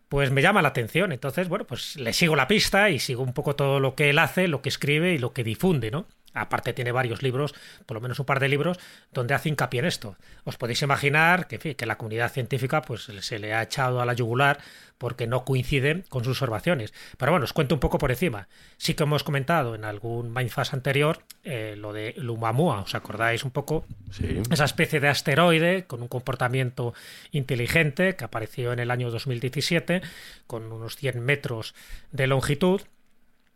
pues 0.09 0.31
me 0.31 0.43
llama 0.43 0.63
la 0.63 0.69
atención. 0.69 1.11
Entonces, 1.11 1.49
bueno, 1.49 1.65
pues 1.65 1.97
le 1.97 2.13
sigo 2.13 2.37
la 2.37 2.47
pista 2.47 2.89
y 2.89 3.01
sigo 3.01 3.25
un 3.25 3.33
poco 3.33 3.57
todo 3.57 3.81
lo 3.81 3.97
que 3.97 4.11
él 4.11 4.21
hace, 4.21 4.47
lo 4.47 4.63
que 4.63 4.69
escribe 4.69 5.13
y 5.13 5.19
lo 5.19 5.33
que 5.33 5.43
difunde, 5.43 5.91
¿no? 5.91 6.07
Aparte 6.35 6.73
tiene 6.73 6.93
varios 6.93 7.23
libros, 7.23 7.55
por 7.87 7.95
lo 7.95 8.01
menos 8.01 8.19
un 8.19 8.27
par 8.27 8.41
de 8.41 8.49
libros, 8.49 8.79
donde 9.13 9.35
hace 9.35 9.49
hincapié 9.49 9.81
en 9.81 9.87
esto. 9.87 10.17
Os 10.45 10.57
podéis 10.57 10.83
imaginar 10.83 11.47
que, 11.47 11.59
que 11.59 11.87
la 11.87 11.97
comunidad 11.97 12.33
científica 12.33 12.83
pues, 12.83 13.05
se 13.21 13.39
le 13.39 13.55
ha 13.55 13.63
echado 13.63 14.01
a 14.01 14.05
la 14.07 14.15
yugular 14.15 14.59
porque 14.99 15.27
no 15.27 15.45
coinciden 15.45 16.05
con 16.09 16.25
sus 16.25 16.41
observaciones. 16.41 16.93
Pero 17.19 17.33
bueno, 17.33 17.45
os 17.45 17.53
cuento 17.53 17.75
un 17.75 17.81
poco 17.81 17.99
por 17.99 18.11
encima. 18.11 18.49
Sí 18.77 18.95
que 18.95 19.03
hemos 19.03 19.25
comentado 19.25 19.75
en 19.75 19.85
algún 19.85 20.33
Mindfast 20.33 20.75
anterior 20.75 21.23
eh, 21.43 21.75
lo 21.77 21.93
de 21.93 22.15
Lumamua, 22.17 22.83
¿os 22.83 22.95
acordáis 22.95 23.45
un 23.45 23.51
poco? 23.51 23.85
Sí. 24.11 24.43
Esa 24.51 24.65
especie 24.65 25.01
de 25.01 25.09
asteroide 25.09 25.85
con 25.85 26.03
un 26.03 26.09
comportamiento 26.09 26.95
inteligente 27.33 28.17
que 28.17 28.25
apareció 28.25 28.73
en 28.73 28.79
el 28.79 28.91
año 28.91 29.11
2017 29.11 30.03
con 30.47 30.73
unos 30.73 30.97
100 30.97 31.21
metros 31.21 31.75
de 32.13 32.27
longitud 32.27 32.83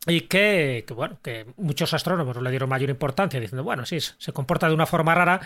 y 0.06 0.22
que, 0.22 0.84
bueno, 0.94 1.18
que 1.22 1.46
muchos 1.56 1.92
astrónomos 1.92 2.36
no 2.36 2.42
le 2.42 2.50
dieron 2.50 2.68
mayor 2.68 2.90
importancia, 2.90 3.40
diciendo, 3.40 3.64
bueno, 3.64 3.84
sí, 3.84 3.98
se 4.00 4.32
comporta 4.32 4.68
de 4.68 4.74
una 4.74 4.86
forma 4.86 5.14
rara, 5.14 5.40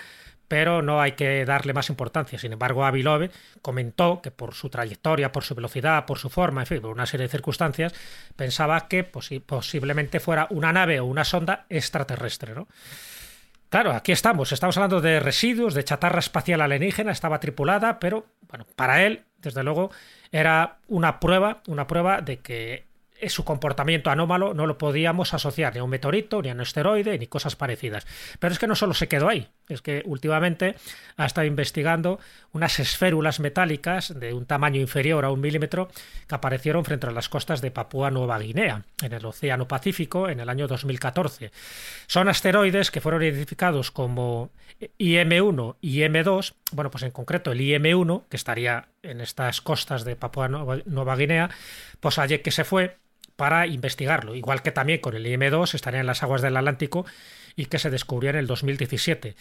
pero 0.46 0.82
no 0.82 1.00
hay 1.00 1.12
que 1.12 1.44
darle 1.44 1.72
más 1.72 1.88
importancia. 1.88 2.38
Sin 2.38 2.52
embargo, 2.52 2.84
Avilove 2.84 3.30
comentó 3.62 4.20
que 4.20 4.30
por 4.30 4.54
su 4.54 4.68
trayectoria, 4.68 5.32
por 5.32 5.44
su 5.44 5.54
velocidad, 5.54 6.04
por 6.04 6.18
su 6.18 6.28
forma, 6.28 6.60
en 6.62 6.66
fin, 6.66 6.80
por 6.82 6.90
una 6.90 7.06
serie 7.06 7.26
de 7.26 7.30
circunstancias, 7.30 7.94
pensaba 8.36 8.86
que 8.86 9.04
posiblemente 9.04 10.20
fuera 10.20 10.46
una 10.50 10.72
nave 10.72 11.00
o 11.00 11.06
una 11.06 11.24
sonda 11.24 11.64
extraterrestre, 11.70 12.54
¿no? 12.54 12.68
Claro, 13.70 13.92
aquí 13.92 14.12
estamos, 14.12 14.52
estamos 14.52 14.76
hablando 14.76 15.00
de 15.00 15.18
residuos, 15.18 15.72
de 15.72 15.82
chatarra 15.82 16.18
espacial 16.18 16.60
alienígena, 16.60 17.10
estaba 17.10 17.40
tripulada, 17.40 17.98
pero 17.98 18.26
bueno, 18.42 18.66
para 18.76 19.02
él, 19.06 19.24
desde 19.38 19.62
luego, 19.62 19.90
era 20.30 20.76
una 20.88 21.18
prueba, 21.18 21.62
una 21.66 21.86
prueba 21.86 22.20
de 22.20 22.40
que 22.40 22.91
su 23.30 23.44
comportamiento 23.44 24.10
anómalo 24.10 24.54
no 24.54 24.66
lo 24.66 24.78
podíamos 24.78 25.34
asociar 25.34 25.74
ni 25.74 25.80
a 25.80 25.84
un 25.84 25.90
meteorito, 25.90 26.42
ni 26.42 26.50
a 26.50 26.52
un 26.52 26.60
asteroide, 26.60 27.18
ni 27.18 27.26
cosas 27.26 27.56
parecidas. 27.56 28.06
Pero 28.38 28.52
es 28.52 28.58
que 28.58 28.66
no 28.66 28.74
solo 28.74 28.94
se 28.94 29.08
quedó 29.08 29.28
ahí, 29.28 29.48
es 29.68 29.82
que 29.82 30.02
últimamente 30.06 30.74
ha 31.16 31.26
estado 31.26 31.46
investigando 31.46 32.18
unas 32.52 32.78
esférulas 32.80 33.40
metálicas 33.40 34.18
de 34.18 34.32
un 34.32 34.46
tamaño 34.46 34.80
inferior 34.80 35.24
a 35.24 35.30
un 35.30 35.40
milímetro 35.40 35.88
que 36.26 36.34
aparecieron 36.34 36.84
frente 36.84 37.06
a 37.06 37.10
las 37.10 37.28
costas 37.28 37.60
de 37.60 37.70
Papúa 37.70 38.10
Nueva 38.10 38.38
Guinea, 38.38 38.84
en 39.02 39.12
el 39.12 39.24
Océano 39.24 39.68
Pacífico, 39.68 40.28
en 40.28 40.40
el 40.40 40.48
año 40.48 40.68
2014. 40.68 41.50
Son 42.06 42.28
asteroides 42.28 42.90
que 42.90 43.00
fueron 43.00 43.22
identificados 43.22 43.90
como 43.90 44.50
IM1 44.98 45.76
y 45.80 46.00
IM2, 46.00 46.54
bueno, 46.72 46.90
pues 46.90 47.04
en 47.04 47.10
concreto 47.10 47.52
el 47.52 47.60
IM1, 47.60 48.24
que 48.28 48.36
estaría 48.36 48.88
en 49.02 49.20
estas 49.20 49.60
costas 49.60 50.04
de 50.04 50.16
Papúa 50.16 50.48
Nueva 50.48 51.16
Guinea, 51.16 51.50
pues 52.00 52.18
ayer 52.18 52.42
que 52.42 52.50
se 52.50 52.64
fue 52.64 52.96
para 53.42 53.66
investigarlo, 53.66 54.36
igual 54.36 54.62
que 54.62 54.70
también 54.70 55.00
con 55.00 55.16
el 55.16 55.26
IM2 55.26 55.74
estaría 55.74 55.98
en 55.98 56.06
las 56.06 56.22
aguas 56.22 56.42
del 56.42 56.56
Atlántico 56.56 57.04
y 57.56 57.64
que 57.64 57.80
se 57.80 57.90
descubrió 57.90 58.30
en 58.30 58.36
el 58.36 58.46
2017. 58.46 59.34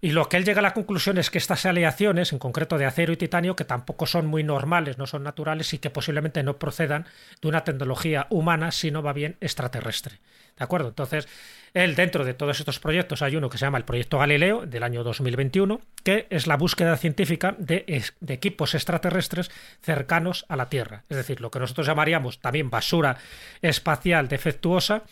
Y 0.00 0.12
lo 0.12 0.28
que 0.28 0.36
él 0.36 0.44
llega 0.44 0.60
a 0.60 0.62
la 0.62 0.74
conclusión 0.74 1.18
es 1.18 1.28
que 1.28 1.38
estas 1.38 1.66
aleaciones, 1.66 2.32
en 2.32 2.38
concreto 2.38 2.78
de 2.78 2.84
acero 2.84 3.12
y 3.12 3.16
titanio, 3.16 3.56
que 3.56 3.64
tampoco 3.64 4.06
son 4.06 4.26
muy 4.26 4.44
normales, 4.44 4.96
no 4.96 5.08
son 5.08 5.24
naturales 5.24 5.74
y 5.74 5.78
que 5.78 5.90
posiblemente 5.90 6.44
no 6.44 6.60
procedan 6.60 7.04
de 7.42 7.48
una 7.48 7.64
tecnología 7.64 8.28
humana, 8.30 8.70
sino 8.70 9.02
va 9.02 9.12
bien 9.12 9.36
extraterrestre. 9.40 10.20
¿De 10.56 10.64
acuerdo? 10.64 10.88
Entonces, 10.88 11.28
él, 11.74 11.94
dentro 11.94 12.24
de 12.24 12.32
todos 12.32 12.58
estos 12.58 12.78
proyectos, 12.78 13.20
hay 13.20 13.36
uno 13.36 13.50
que 13.50 13.58
se 13.58 13.66
llama 13.66 13.76
el 13.76 13.84
Proyecto 13.84 14.18
Galileo, 14.18 14.64
del 14.64 14.82
año 14.82 15.04
2021, 15.04 15.82
que 16.02 16.26
es 16.30 16.46
la 16.46 16.56
búsqueda 16.56 16.96
científica 16.96 17.54
de, 17.58 18.02
de, 18.20 18.34
equipos 18.34 18.74
extraterrestres 18.74 19.50
cercanos 19.82 20.46
a 20.48 20.56
la 20.56 20.70
Tierra. 20.70 21.04
Es 21.10 21.18
decir, 21.18 21.42
lo 21.42 21.50
que 21.50 21.58
nosotros 21.58 21.86
llamaríamos 21.86 22.40
también 22.40 22.70
basura 22.70 23.18
espacial 23.60 24.28
defectuosa 24.28 25.02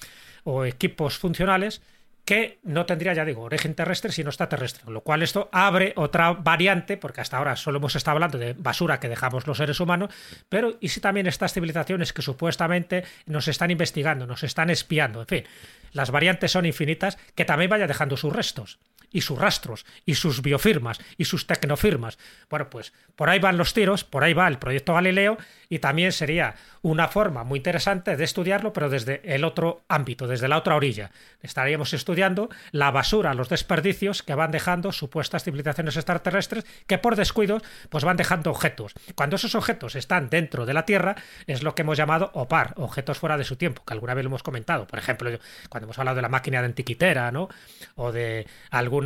o 0.45 0.65
equipos 0.65 1.19
funcionales 1.19 1.83
que 2.25 2.59
no 2.63 2.87
tendría, 2.87 3.13
ya 3.13 3.25
digo, 3.25 3.43
origen 3.43 3.75
terrestre, 3.75 4.13
sino 4.13 4.31
extraterrestre. 4.31 4.91
Lo 4.91 5.03
cual 5.03 5.23
esto 5.23 5.49
abre 5.53 5.93
otra 5.97 6.33
variante, 6.33 6.97
porque 6.97 7.21
hasta 7.21 7.37
ahora 7.37 7.57
solo 7.57 7.79
hemos 7.79 7.97
estado 7.97 8.17
hablando 8.17 8.39
de 8.39 8.55
basura 8.55 9.01
que 9.01 9.09
dejamos 9.09 9.47
los 9.47 9.59
seres 9.59 9.81
humanos, 9.81 10.11
pero 10.49 10.77
¿y 10.81 10.89
si 10.89 11.01
también 11.01 11.27
estas 11.27 11.53
civilizaciones 11.53 12.13
que 12.13 12.23
supuestamente 12.23 13.05
nos 13.27 13.49
están 13.49 13.71
investigando, 13.71 14.27
nos 14.27 14.43
están 14.43 14.71
espiando, 14.71 15.21
en 15.21 15.27
fin, 15.27 15.45
las 15.93 16.11
variantes 16.11 16.53
son 16.53 16.67
infinitas, 16.67 17.19
que 17.35 17.45
también 17.45 17.71
vaya 17.71 17.87
dejando 17.87 18.17
sus 18.17 18.33
restos? 18.33 18.79
Y 19.15 19.23
sus 19.23 19.39
rastros, 19.39 19.87
y 20.05 20.17
sus 20.17 20.43
biofirmas, 20.43 20.99
y 21.17 21.25
sus 21.25 21.47
tecnofirmas. 21.47 22.19
Bueno, 22.51 22.69
pues 22.69 22.93
por 23.17 23.31
ahí 23.31 23.39
van 23.39 23.57
los 23.57 23.73
tiros, 23.73 24.05
por 24.05 24.25
ahí 24.25 24.35
va 24.35 24.49
el 24.49 24.59
proyecto 24.59 24.93
Galileo, 24.93 25.39
y 25.69 25.79
también 25.79 26.13
sería 26.13 26.57
una 26.83 27.09
forma 27.09 27.45
muy 27.45 27.59
interesante 27.59 28.17
de 28.17 28.25
estudiarlo, 28.25 28.73
pero 28.73 28.91
desde 28.91 29.23
el 29.35 29.45
otro 29.45 29.85
ámbito, 29.89 30.27
desde 30.27 30.49
la 30.49 30.59
otra 30.59 30.75
orilla. 30.75 31.13
Estaríamos 31.41 31.95
estudiando 31.95 32.51
la 32.73 32.91
basura, 32.91 33.35
los 33.35 33.49
desperdicios 33.49 34.23
que 34.23 34.35
van 34.35 34.51
dejando 34.51 34.93
supuestas 34.93 35.45
civilizaciones 35.45 35.97
extraterrestres 35.97 36.67
que 36.87 36.99
por 36.99 37.15
descuidos 37.15 37.63
pues 37.89 38.05
van 38.05 38.17
dejando 38.17 38.51
objetos. 38.51 38.95
Cuando 39.15 39.37
esos 39.37 39.55
objetos 39.55 39.95
están 39.95 40.29
dentro 40.29 40.67
de 40.67 40.75
la 40.75 40.85
Tierra, 40.85 41.15
es 41.47 41.63
lo 41.63 41.75
que 41.75 41.83
hemos 41.83 41.97
llamado 41.97 42.31
OPAR, 42.35 42.75
objetos 42.77 43.19
fuera 43.19 43.39
de 43.39 43.45
su 43.45 43.57
tiempo, 43.57 43.85
que 43.87 43.95
alguna 43.95 44.15
vez 44.15 44.25
lo 44.25 44.29
hemos 44.29 44.43
comentado. 44.43 44.87
Por 44.87 44.99
ejemplo, 44.99 45.31
cuando 45.69 45.87
hemos 45.87 45.99
hablado 45.99 46.17
de 46.17 46.23
la 46.23 46.29
máquina 46.29 46.61
de 46.61 46.67
antiquitera, 46.67 47.31
¿no? 47.31 47.49
O 47.95 48.11
de 48.11 48.47
algún 48.71 49.04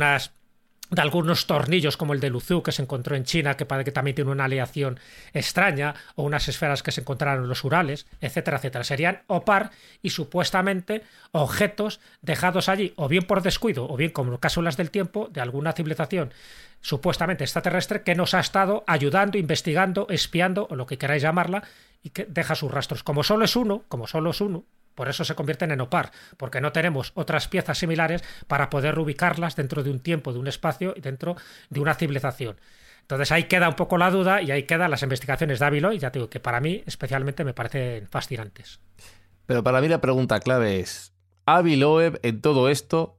de 0.89 1.01
algunos 1.01 1.45
tornillos 1.45 1.97
como 1.97 2.13
el 2.13 2.19
de 2.19 2.29
Luzú 2.29 2.63
que 2.63 2.71
se 2.71 2.81
encontró 2.81 3.15
en 3.15 3.23
China, 3.23 3.55
que 3.55 3.67
que 3.67 3.91
también 3.91 4.15
tiene 4.15 4.31
una 4.31 4.45
aleación 4.45 4.99
extraña, 5.33 5.93
o 6.15 6.23
unas 6.23 6.47
esferas 6.47 6.81
que 6.81 6.91
se 6.91 7.01
encontraron 7.01 7.43
en 7.43 7.49
los 7.49 7.63
Urales, 7.63 8.07
etcétera, 8.21 8.57
etcétera. 8.57 8.83
Serían 8.83 9.21
OPAR 9.27 9.71
y 10.01 10.09
supuestamente 10.09 11.03
objetos 11.31 11.99
dejados 12.21 12.69
allí, 12.69 12.93
o 12.95 13.07
bien 13.07 13.23
por 13.23 13.43
descuido, 13.43 13.87
o 13.87 13.97
bien 13.97 14.11
como 14.11 14.39
cápsulas 14.39 14.77
del 14.77 14.91
tiempo 14.91 15.29
de 15.31 15.41
alguna 15.41 15.73
civilización 15.73 16.33
supuestamente 16.81 17.43
extraterrestre 17.43 18.03
que 18.03 18.15
nos 18.15 18.33
ha 18.33 18.39
estado 18.39 18.83
ayudando, 18.87 19.37
investigando, 19.37 20.07
espiando, 20.09 20.67
o 20.69 20.75
lo 20.75 20.85
que 20.85 20.97
queráis 20.97 21.21
llamarla, 21.21 21.63
y 22.01 22.11
que 22.11 22.25
deja 22.25 22.55
sus 22.55 22.71
rastros. 22.71 23.03
Como 23.03 23.23
solo 23.23 23.45
es 23.45 23.55
uno, 23.55 23.83
como 23.89 24.07
solo 24.07 24.31
es 24.31 24.41
uno, 24.41 24.63
por 24.95 25.09
eso 25.09 25.23
se 25.23 25.35
convierten 25.35 25.71
en 25.71 25.81
OPAR, 25.81 26.11
porque 26.37 26.61
no 26.61 26.71
tenemos 26.71 27.11
otras 27.15 27.47
piezas 27.47 27.77
similares 27.77 28.23
para 28.47 28.69
poder 28.69 28.97
ubicarlas 28.99 29.55
dentro 29.55 29.83
de 29.83 29.91
un 29.91 29.99
tiempo, 29.99 30.33
de 30.33 30.39
un 30.39 30.47
espacio 30.47 30.93
y 30.95 31.01
dentro 31.01 31.35
de 31.69 31.79
una 31.79 31.93
civilización. 31.93 32.59
Entonces 33.01 33.31
ahí 33.31 33.45
queda 33.45 33.69
un 33.69 33.75
poco 33.75 33.97
la 33.97 34.11
duda 34.11 34.41
y 34.41 34.51
ahí 34.51 34.63
quedan 34.63 34.91
las 34.91 35.01
investigaciones 35.01 35.59
de 35.59 35.65
Ávilo 35.65 35.93
y 35.93 35.99
ya 35.99 36.11
digo 36.11 36.29
que 36.29 36.39
para 36.39 36.59
mí 36.59 36.83
especialmente 36.85 37.43
me 37.43 37.53
parecen 37.53 38.07
fascinantes. 38.07 38.79
Pero 39.45 39.63
para 39.63 39.81
mí 39.81 39.87
la 39.87 39.99
pregunta 39.99 40.39
clave 40.39 40.79
es, 40.79 41.11
Aviloeb 41.45 42.19
en 42.21 42.41
todo 42.41 42.69
esto 42.69 43.18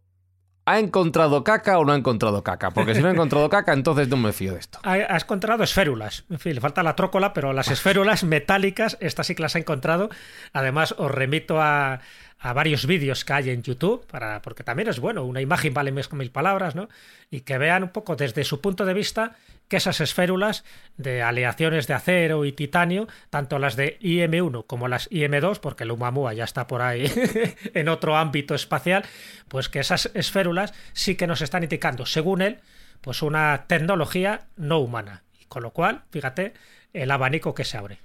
¿Ha 0.70 0.78
encontrado 0.78 1.42
caca 1.42 1.80
o 1.80 1.84
no 1.84 1.92
ha 1.92 1.96
encontrado 1.96 2.44
caca? 2.44 2.70
Porque 2.70 2.94
si 2.94 3.02
no 3.02 3.08
ha 3.08 3.10
encontrado 3.10 3.48
caca, 3.48 3.72
entonces 3.72 4.06
no 4.06 4.16
me 4.16 4.32
fío 4.32 4.52
de 4.52 4.60
esto. 4.60 4.78
Ha, 4.84 5.16
encontrado 5.16 5.64
esférulas. 5.64 6.24
En 6.30 6.38
fin, 6.38 6.54
le 6.54 6.60
falta 6.60 6.84
la 6.84 6.94
trócola, 6.94 7.32
pero 7.32 7.52
las 7.52 7.72
esférulas 7.72 8.22
metálicas, 8.36 8.96
estas 9.00 9.26
sí 9.26 9.34
que 9.34 9.42
las 9.42 9.56
ha 9.56 9.58
encontrado. 9.58 10.10
Además, 10.52 10.94
os 10.96 11.10
remito 11.10 11.60
a, 11.60 11.98
a 12.40 12.54
varios 12.54 12.86
vídeos 12.86 13.24
que 13.24 13.32
hay 13.34 13.50
en 13.50 13.62
YouTube, 13.62 14.06
para, 14.06 14.40
porque 14.40 14.64
también 14.64 14.88
es 14.88 14.98
bueno, 14.98 15.24
una 15.24 15.42
imagen 15.42 15.74
vale 15.74 15.92
más 15.92 16.08
que 16.08 16.16
mil 16.16 16.30
palabras, 16.30 16.74
¿no? 16.74 16.88
Y 17.30 17.42
que 17.42 17.58
vean 17.58 17.82
un 17.82 17.90
poco 17.90 18.16
desde 18.16 18.44
su 18.44 18.62
punto 18.62 18.86
de 18.86 18.94
vista 18.94 19.36
que 19.68 19.76
esas 19.76 20.00
esférulas 20.00 20.64
de 20.96 21.22
aleaciones 21.22 21.86
de 21.86 21.94
acero 21.94 22.46
y 22.46 22.52
titanio, 22.52 23.08
tanto 23.28 23.58
las 23.58 23.76
de 23.76 23.98
IM1 24.00 24.64
como 24.66 24.88
las 24.88 25.10
IM2, 25.10 25.60
porque 25.60 25.84
el 25.84 25.92
Umamua 25.92 26.32
ya 26.32 26.44
está 26.44 26.66
por 26.66 26.80
ahí 26.80 27.12
en 27.74 27.88
otro 27.90 28.16
ámbito 28.16 28.54
espacial, 28.54 29.04
pues 29.48 29.68
que 29.68 29.80
esas 29.80 30.10
esférulas 30.14 30.72
sí 30.94 31.16
que 31.16 31.26
nos 31.26 31.42
están 31.42 31.62
indicando, 31.62 32.06
según 32.06 32.40
él, 32.40 32.58
pues 33.02 33.22
una 33.22 33.66
tecnología 33.66 34.46
no 34.56 34.78
humana. 34.78 35.22
Y 35.40 35.44
con 35.44 35.62
lo 35.62 35.72
cual, 35.72 36.02
fíjate, 36.10 36.54
el 36.94 37.10
abanico 37.10 37.54
que 37.54 37.64
se 37.64 37.76
abre. 37.76 37.98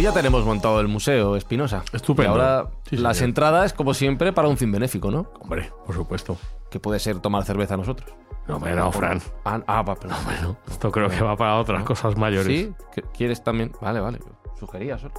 Pues 0.00 0.14
ya 0.14 0.18
tenemos 0.18 0.46
montado 0.46 0.80
el 0.80 0.88
museo 0.88 1.36
Espinosa. 1.36 1.82
Estupendo. 1.92 2.30
Y 2.30 2.40
ahora 2.40 2.70
Sí, 2.88 2.96
las 2.96 3.18
señor. 3.18 3.28
entradas, 3.28 3.74
como 3.74 3.92
siempre, 3.92 4.32
para 4.32 4.48
un 4.48 4.56
fin 4.56 4.72
benéfico, 4.72 5.10
¿no? 5.10 5.26
Hombre, 5.40 5.70
por 5.84 5.94
supuesto. 5.94 6.38
Que 6.70 6.80
puede 6.80 6.98
ser 6.98 7.18
tomar 7.20 7.44
cerveza 7.44 7.76
nosotros. 7.76 8.10
No, 8.48 8.56
hombre, 8.56 8.74
no, 8.74 8.90
Fran. 8.92 9.20
Ah, 9.44 9.60
ah, 9.66 9.84
perdón. 9.84 10.16
Bueno, 10.24 10.56
esto 10.70 10.90
creo 10.90 11.10
que 11.10 11.20
va 11.20 11.36
para 11.36 11.58
otras 11.58 11.84
cosas 11.84 12.16
mayores. 12.16 12.46
¿Sí? 12.46 12.72
¿Qué- 12.94 13.02
¿Quieres 13.14 13.44
también? 13.44 13.72
Vale, 13.82 14.00
vale. 14.00 14.20
Sugería 14.58 14.96
solo. 14.96 15.12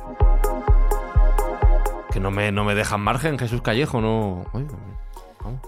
Que 2.12 2.20
no 2.20 2.32
me, 2.32 2.52
no 2.52 2.64
me 2.64 2.74
dejan 2.74 3.02
margen, 3.02 3.38
Jesús 3.38 3.62
Callejo, 3.62 4.02
no. 4.02 4.46
Oye, 4.54 4.66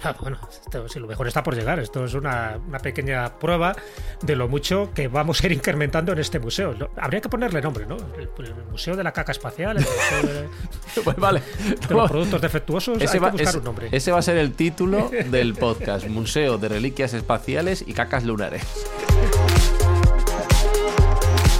Ah, 0.03 0.15
bueno, 0.21 0.37
esto, 0.49 0.87
sí, 0.87 0.99
lo 0.99 1.07
mejor 1.07 1.27
está 1.27 1.43
por 1.43 1.55
llegar. 1.55 1.79
Esto 1.79 2.05
es 2.05 2.13
una, 2.13 2.59
una 2.67 2.79
pequeña 2.79 3.37
prueba 3.39 3.75
de 4.21 4.35
lo 4.35 4.47
mucho 4.47 4.91
que 4.93 5.07
vamos 5.07 5.41
a 5.41 5.45
ir 5.47 5.51
incrementando 5.53 6.11
en 6.13 6.19
este 6.19 6.39
museo. 6.39 6.73
Lo- 6.73 6.91
habría 6.97 7.21
que 7.21 7.29
ponerle 7.29 7.61
nombre, 7.61 7.85
¿no? 7.85 7.97
El, 8.17 8.29
el 8.45 8.55
Museo 8.71 8.95
de 8.95 9.03
la 9.03 9.11
Caca 9.11 9.31
Espacial, 9.31 9.77
el 9.77 9.83
Museo 9.83 10.33
de, 10.33 10.49
Pues 11.03 11.17
vale. 11.17 11.41
de 11.87 11.95
los 11.95 12.09
Productos 12.11 12.41
Defectuosos. 12.41 13.01
Ese 13.01 13.17
Hay 13.17 13.19
va, 13.19 13.27
que 13.27 13.31
buscar 13.33 13.49
ese- 13.49 13.57
un 13.59 13.63
nombre. 13.63 13.89
ese 13.91 14.11
va 14.11 14.19
a 14.19 14.21
ser 14.21 14.37
el 14.37 14.53
título 14.53 15.09
del 15.09 15.53
podcast: 15.55 16.07
Museo 16.07 16.57
de 16.57 16.69
Reliquias 16.69 17.13
Espaciales 17.13 17.83
y 17.87 17.93
Cacas 17.93 18.23
Lunares. 18.23 18.63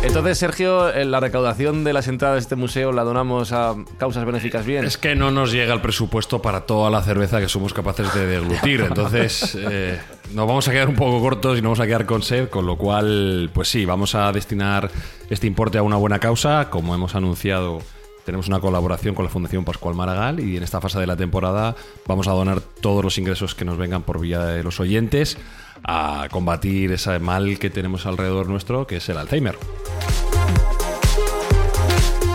Entonces, 0.04 0.38
Sergio, 0.38 0.94
eh, 0.94 1.06
la 1.06 1.22
recaudación 1.22 1.86
de 1.86 1.94
las 1.94 2.10
entradas 2.10 2.36
de 2.36 2.42
este 2.42 2.56
museo 2.58 2.92
la 2.92 3.04
donamos 3.04 3.54
a 3.54 3.74
causas 3.98 4.26
benéficas 4.26 4.66
bien. 4.66 4.84
Es 4.84 4.98
que 4.98 5.16
no 5.16 5.32
nos 5.32 5.54
llega 5.54 5.74
el 5.74 5.80
presupuesto 5.80 6.42
para 6.42 6.62
toda 6.62 6.92
la 6.92 7.02
cerveza 7.02 7.40
que 7.40 7.48
somos 7.48 7.74
capaces 7.74 8.14
de 8.14 8.26
deglutir. 8.26 8.82
Entonces, 8.88 9.58
eh, 9.58 9.98
nos 10.34 10.46
vamos 10.46 10.68
a 10.68 10.72
quedar 10.72 10.90
un 10.90 10.96
poco 10.96 11.22
cortos 11.22 11.58
y 11.58 11.62
nos 11.62 11.70
vamos 11.70 11.80
a 11.80 11.86
quedar 11.86 12.06
con 12.06 12.22
sed, 12.22 12.50
con 12.50 12.66
lo 12.66 12.78
cual, 12.78 13.50
pues 13.54 13.70
sí, 13.70 13.86
vamos 13.86 14.14
a 14.14 14.32
destinar 14.34 14.92
este 15.30 15.48
importe 15.48 15.78
a 15.78 15.84
una 15.84 15.96
buena 15.96 16.20
causa. 16.20 16.70
Como 16.70 16.94
hemos 16.94 17.16
anunciado, 17.16 17.80
tenemos 18.26 18.50
una 18.50 18.60
colaboración 18.60 19.16
con 19.16 19.24
la 19.24 19.32
Fundación 19.32 19.64
Pascual 19.64 19.96
Maragall 19.96 20.42
y 20.42 20.58
en 20.58 20.64
esta 20.64 20.82
fase 20.82 21.00
de 21.00 21.08
la 21.08 21.16
temporada 21.16 21.78
vamos 22.08 22.28
a 22.28 22.32
donar 22.32 22.60
todos 22.60 23.04
los 23.06 23.18
ingresos 23.18 23.56
que 23.56 23.64
nos 23.64 23.78
vengan 23.78 24.04
por 24.04 24.20
vía 24.20 24.42
de 24.42 24.64
los 24.64 24.82
oyentes 24.82 25.38
a 25.84 26.28
combatir 26.32 26.92
ese 26.92 27.20
mal 27.20 27.60
que 27.60 27.70
tenemos 27.70 28.06
alrededor 28.06 28.48
nuestro, 28.50 28.88
que 28.88 28.98
es 28.98 29.10
el 29.10 29.18
Alzheimer. 29.18 29.58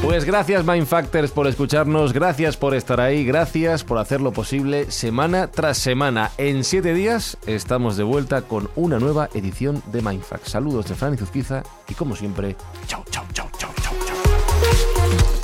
Pues 0.09 0.25
gracias 0.25 0.65
Mindfactors 0.65 1.33
por 1.33 1.47
escucharnos, 1.47 2.15
gracias 2.15 2.57
por 2.57 2.75
estar 2.75 2.99
ahí, 2.99 3.27
gracias 3.27 3.85
por 3.85 3.99
hacerlo 3.99 4.33
posible 4.33 4.91
semana 4.91 5.49
tras 5.49 5.77
semana. 5.77 6.31
En 6.39 6.65
siete 6.65 6.95
días 6.95 7.37
estamos 7.47 7.99
de 7.99 8.05
vuelta 8.05 8.41
con 8.41 8.71
una 8.75 8.99
nueva 8.99 9.29
edición 9.35 9.83
de 9.93 10.01
Mindfact. 10.01 10.47
Saludos 10.47 10.87
de 10.87 10.95
Fran 10.95 11.13
y 11.13 11.19
Zuzquiza 11.19 11.63
y 11.89 11.95
como 11.95 12.17
siempre, 12.17 12.57
chao, 12.87 13.05
chao, 13.11 13.27
chao, 13.35 13.51
chao, 13.59 13.71
chao. 13.83 13.89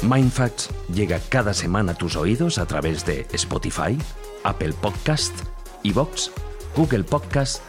Mindfacts 0.08 0.70
llega 0.92 1.20
cada 1.28 1.52
semana 1.52 1.92
a 1.92 1.94
tus 1.96 2.16
oídos 2.16 2.56
a 2.58 2.64
través 2.64 3.04
de 3.04 3.26
Spotify, 3.32 3.98
Apple 4.44 4.72
Podcast, 4.80 5.34
Evox, 5.82 6.30
Google 6.74 7.04
Podcast 7.04 7.62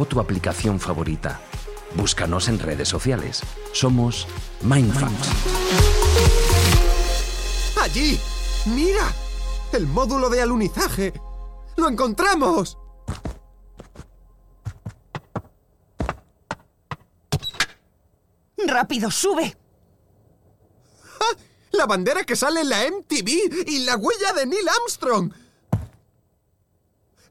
o 0.00 0.06
tu 0.06 0.18
aplicación 0.18 0.80
favorita. 0.80 1.40
Búscanos 1.94 2.48
en 2.48 2.58
redes 2.58 2.88
sociales. 2.88 3.42
Somos 3.72 4.26
Mindfacts. 4.62 5.28
¡Allí! 7.78 8.18
¡Mira! 8.64 9.12
¡El 9.72 9.86
módulo 9.86 10.30
de 10.30 10.40
alunizaje! 10.40 11.12
¡Lo 11.76 11.88
encontramos! 11.88 12.78
¡Rápido, 18.66 19.10
sube! 19.10 19.54
¡Ah! 21.20 21.36
¡La 21.72 21.84
bandera 21.84 22.24
que 22.24 22.36
sale 22.36 22.62
en 22.62 22.70
la 22.70 22.86
MTV 22.86 23.66
y 23.66 23.84
la 23.84 23.96
huella 23.96 24.32
de 24.32 24.46
Neil 24.46 24.68
Armstrong! 24.68 25.32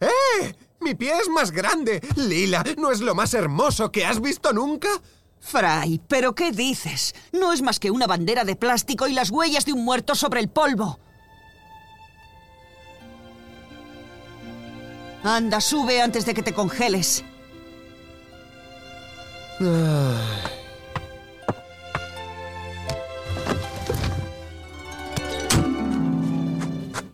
¡Eh! 0.02 0.69
¡Mi 0.82 0.96
pie 0.96 1.14
es 1.22 1.30
más 1.30 1.52
grande! 1.52 2.02
Lila, 2.16 2.64
¿no 2.78 2.92
es 2.92 3.02
lo 3.02 3.14
más 3.14 3.34
hermoso 3.34 3.92
que 3.92 4.06
has 4.06 4.22
visto 4.22 4.54
nunca? 4.54 4.90
Fry, 5.42 6.02
¿pero 6.08 6.36
qué 6.36 6.52
dices? 6.52 7.16
No 7.32 7.54
es 7.54 7.62
más 7.62 7.80
que 7.80 7.92
una 7.92 8.08
bandera 8.08 8.44
de 8.44 8.56
plástico 8.56 9.08
y 9.08 9.14
las 9.14 9.30
huellas 9.30 9.66
de 9.66 9.74
un 9.74 9.84
muerto 9.84 10.16
sobre 10.16 10.40
el 10.40 10.50
polvo. 10.50 11.00
Anda, 15.24 15.60
sube 15.60 16.02
antes 16.02 16.26
de 16.26 16.34
que 16.34 16.44
te 16.44 16.54
congeles. 16.54 17.24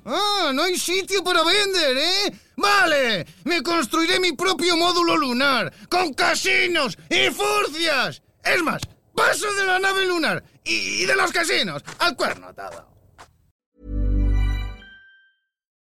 Ah, 0.06 0.52
no 0.54 0.64
hay 0.64 0.78
sitio 0.78 1.24
para 1.24 1.44
vender, 1.44 1.98
¿eh? 1.98 2.45
Vale, 2.58 3.26
me 3.44 3.62
construiré 3.62 4.20
mi 4.20 4.34
propio 4.34 4.78
módulo 4.78 5.18
lunar, 5.18 5.72
con 5.90 6.14
casinos 6.14 6.98
y 7.10 7.30
furcias. 7.32 8.22
Es 8.44 8.64
más, 8.64 8.82
paso 9.14 9.54
de 9.56 9.66
la 9.66 9.80
nave 9.80 10.06
lunar 10.06 10.44
y, 10.64 11.04
y 11.04 11.06
de 11.06 11.16
los 11.16 11.32
casinos 11.32 11.84
al 12.00 12.16
cuerno 12.16 12.48
atado. 12.48 12.95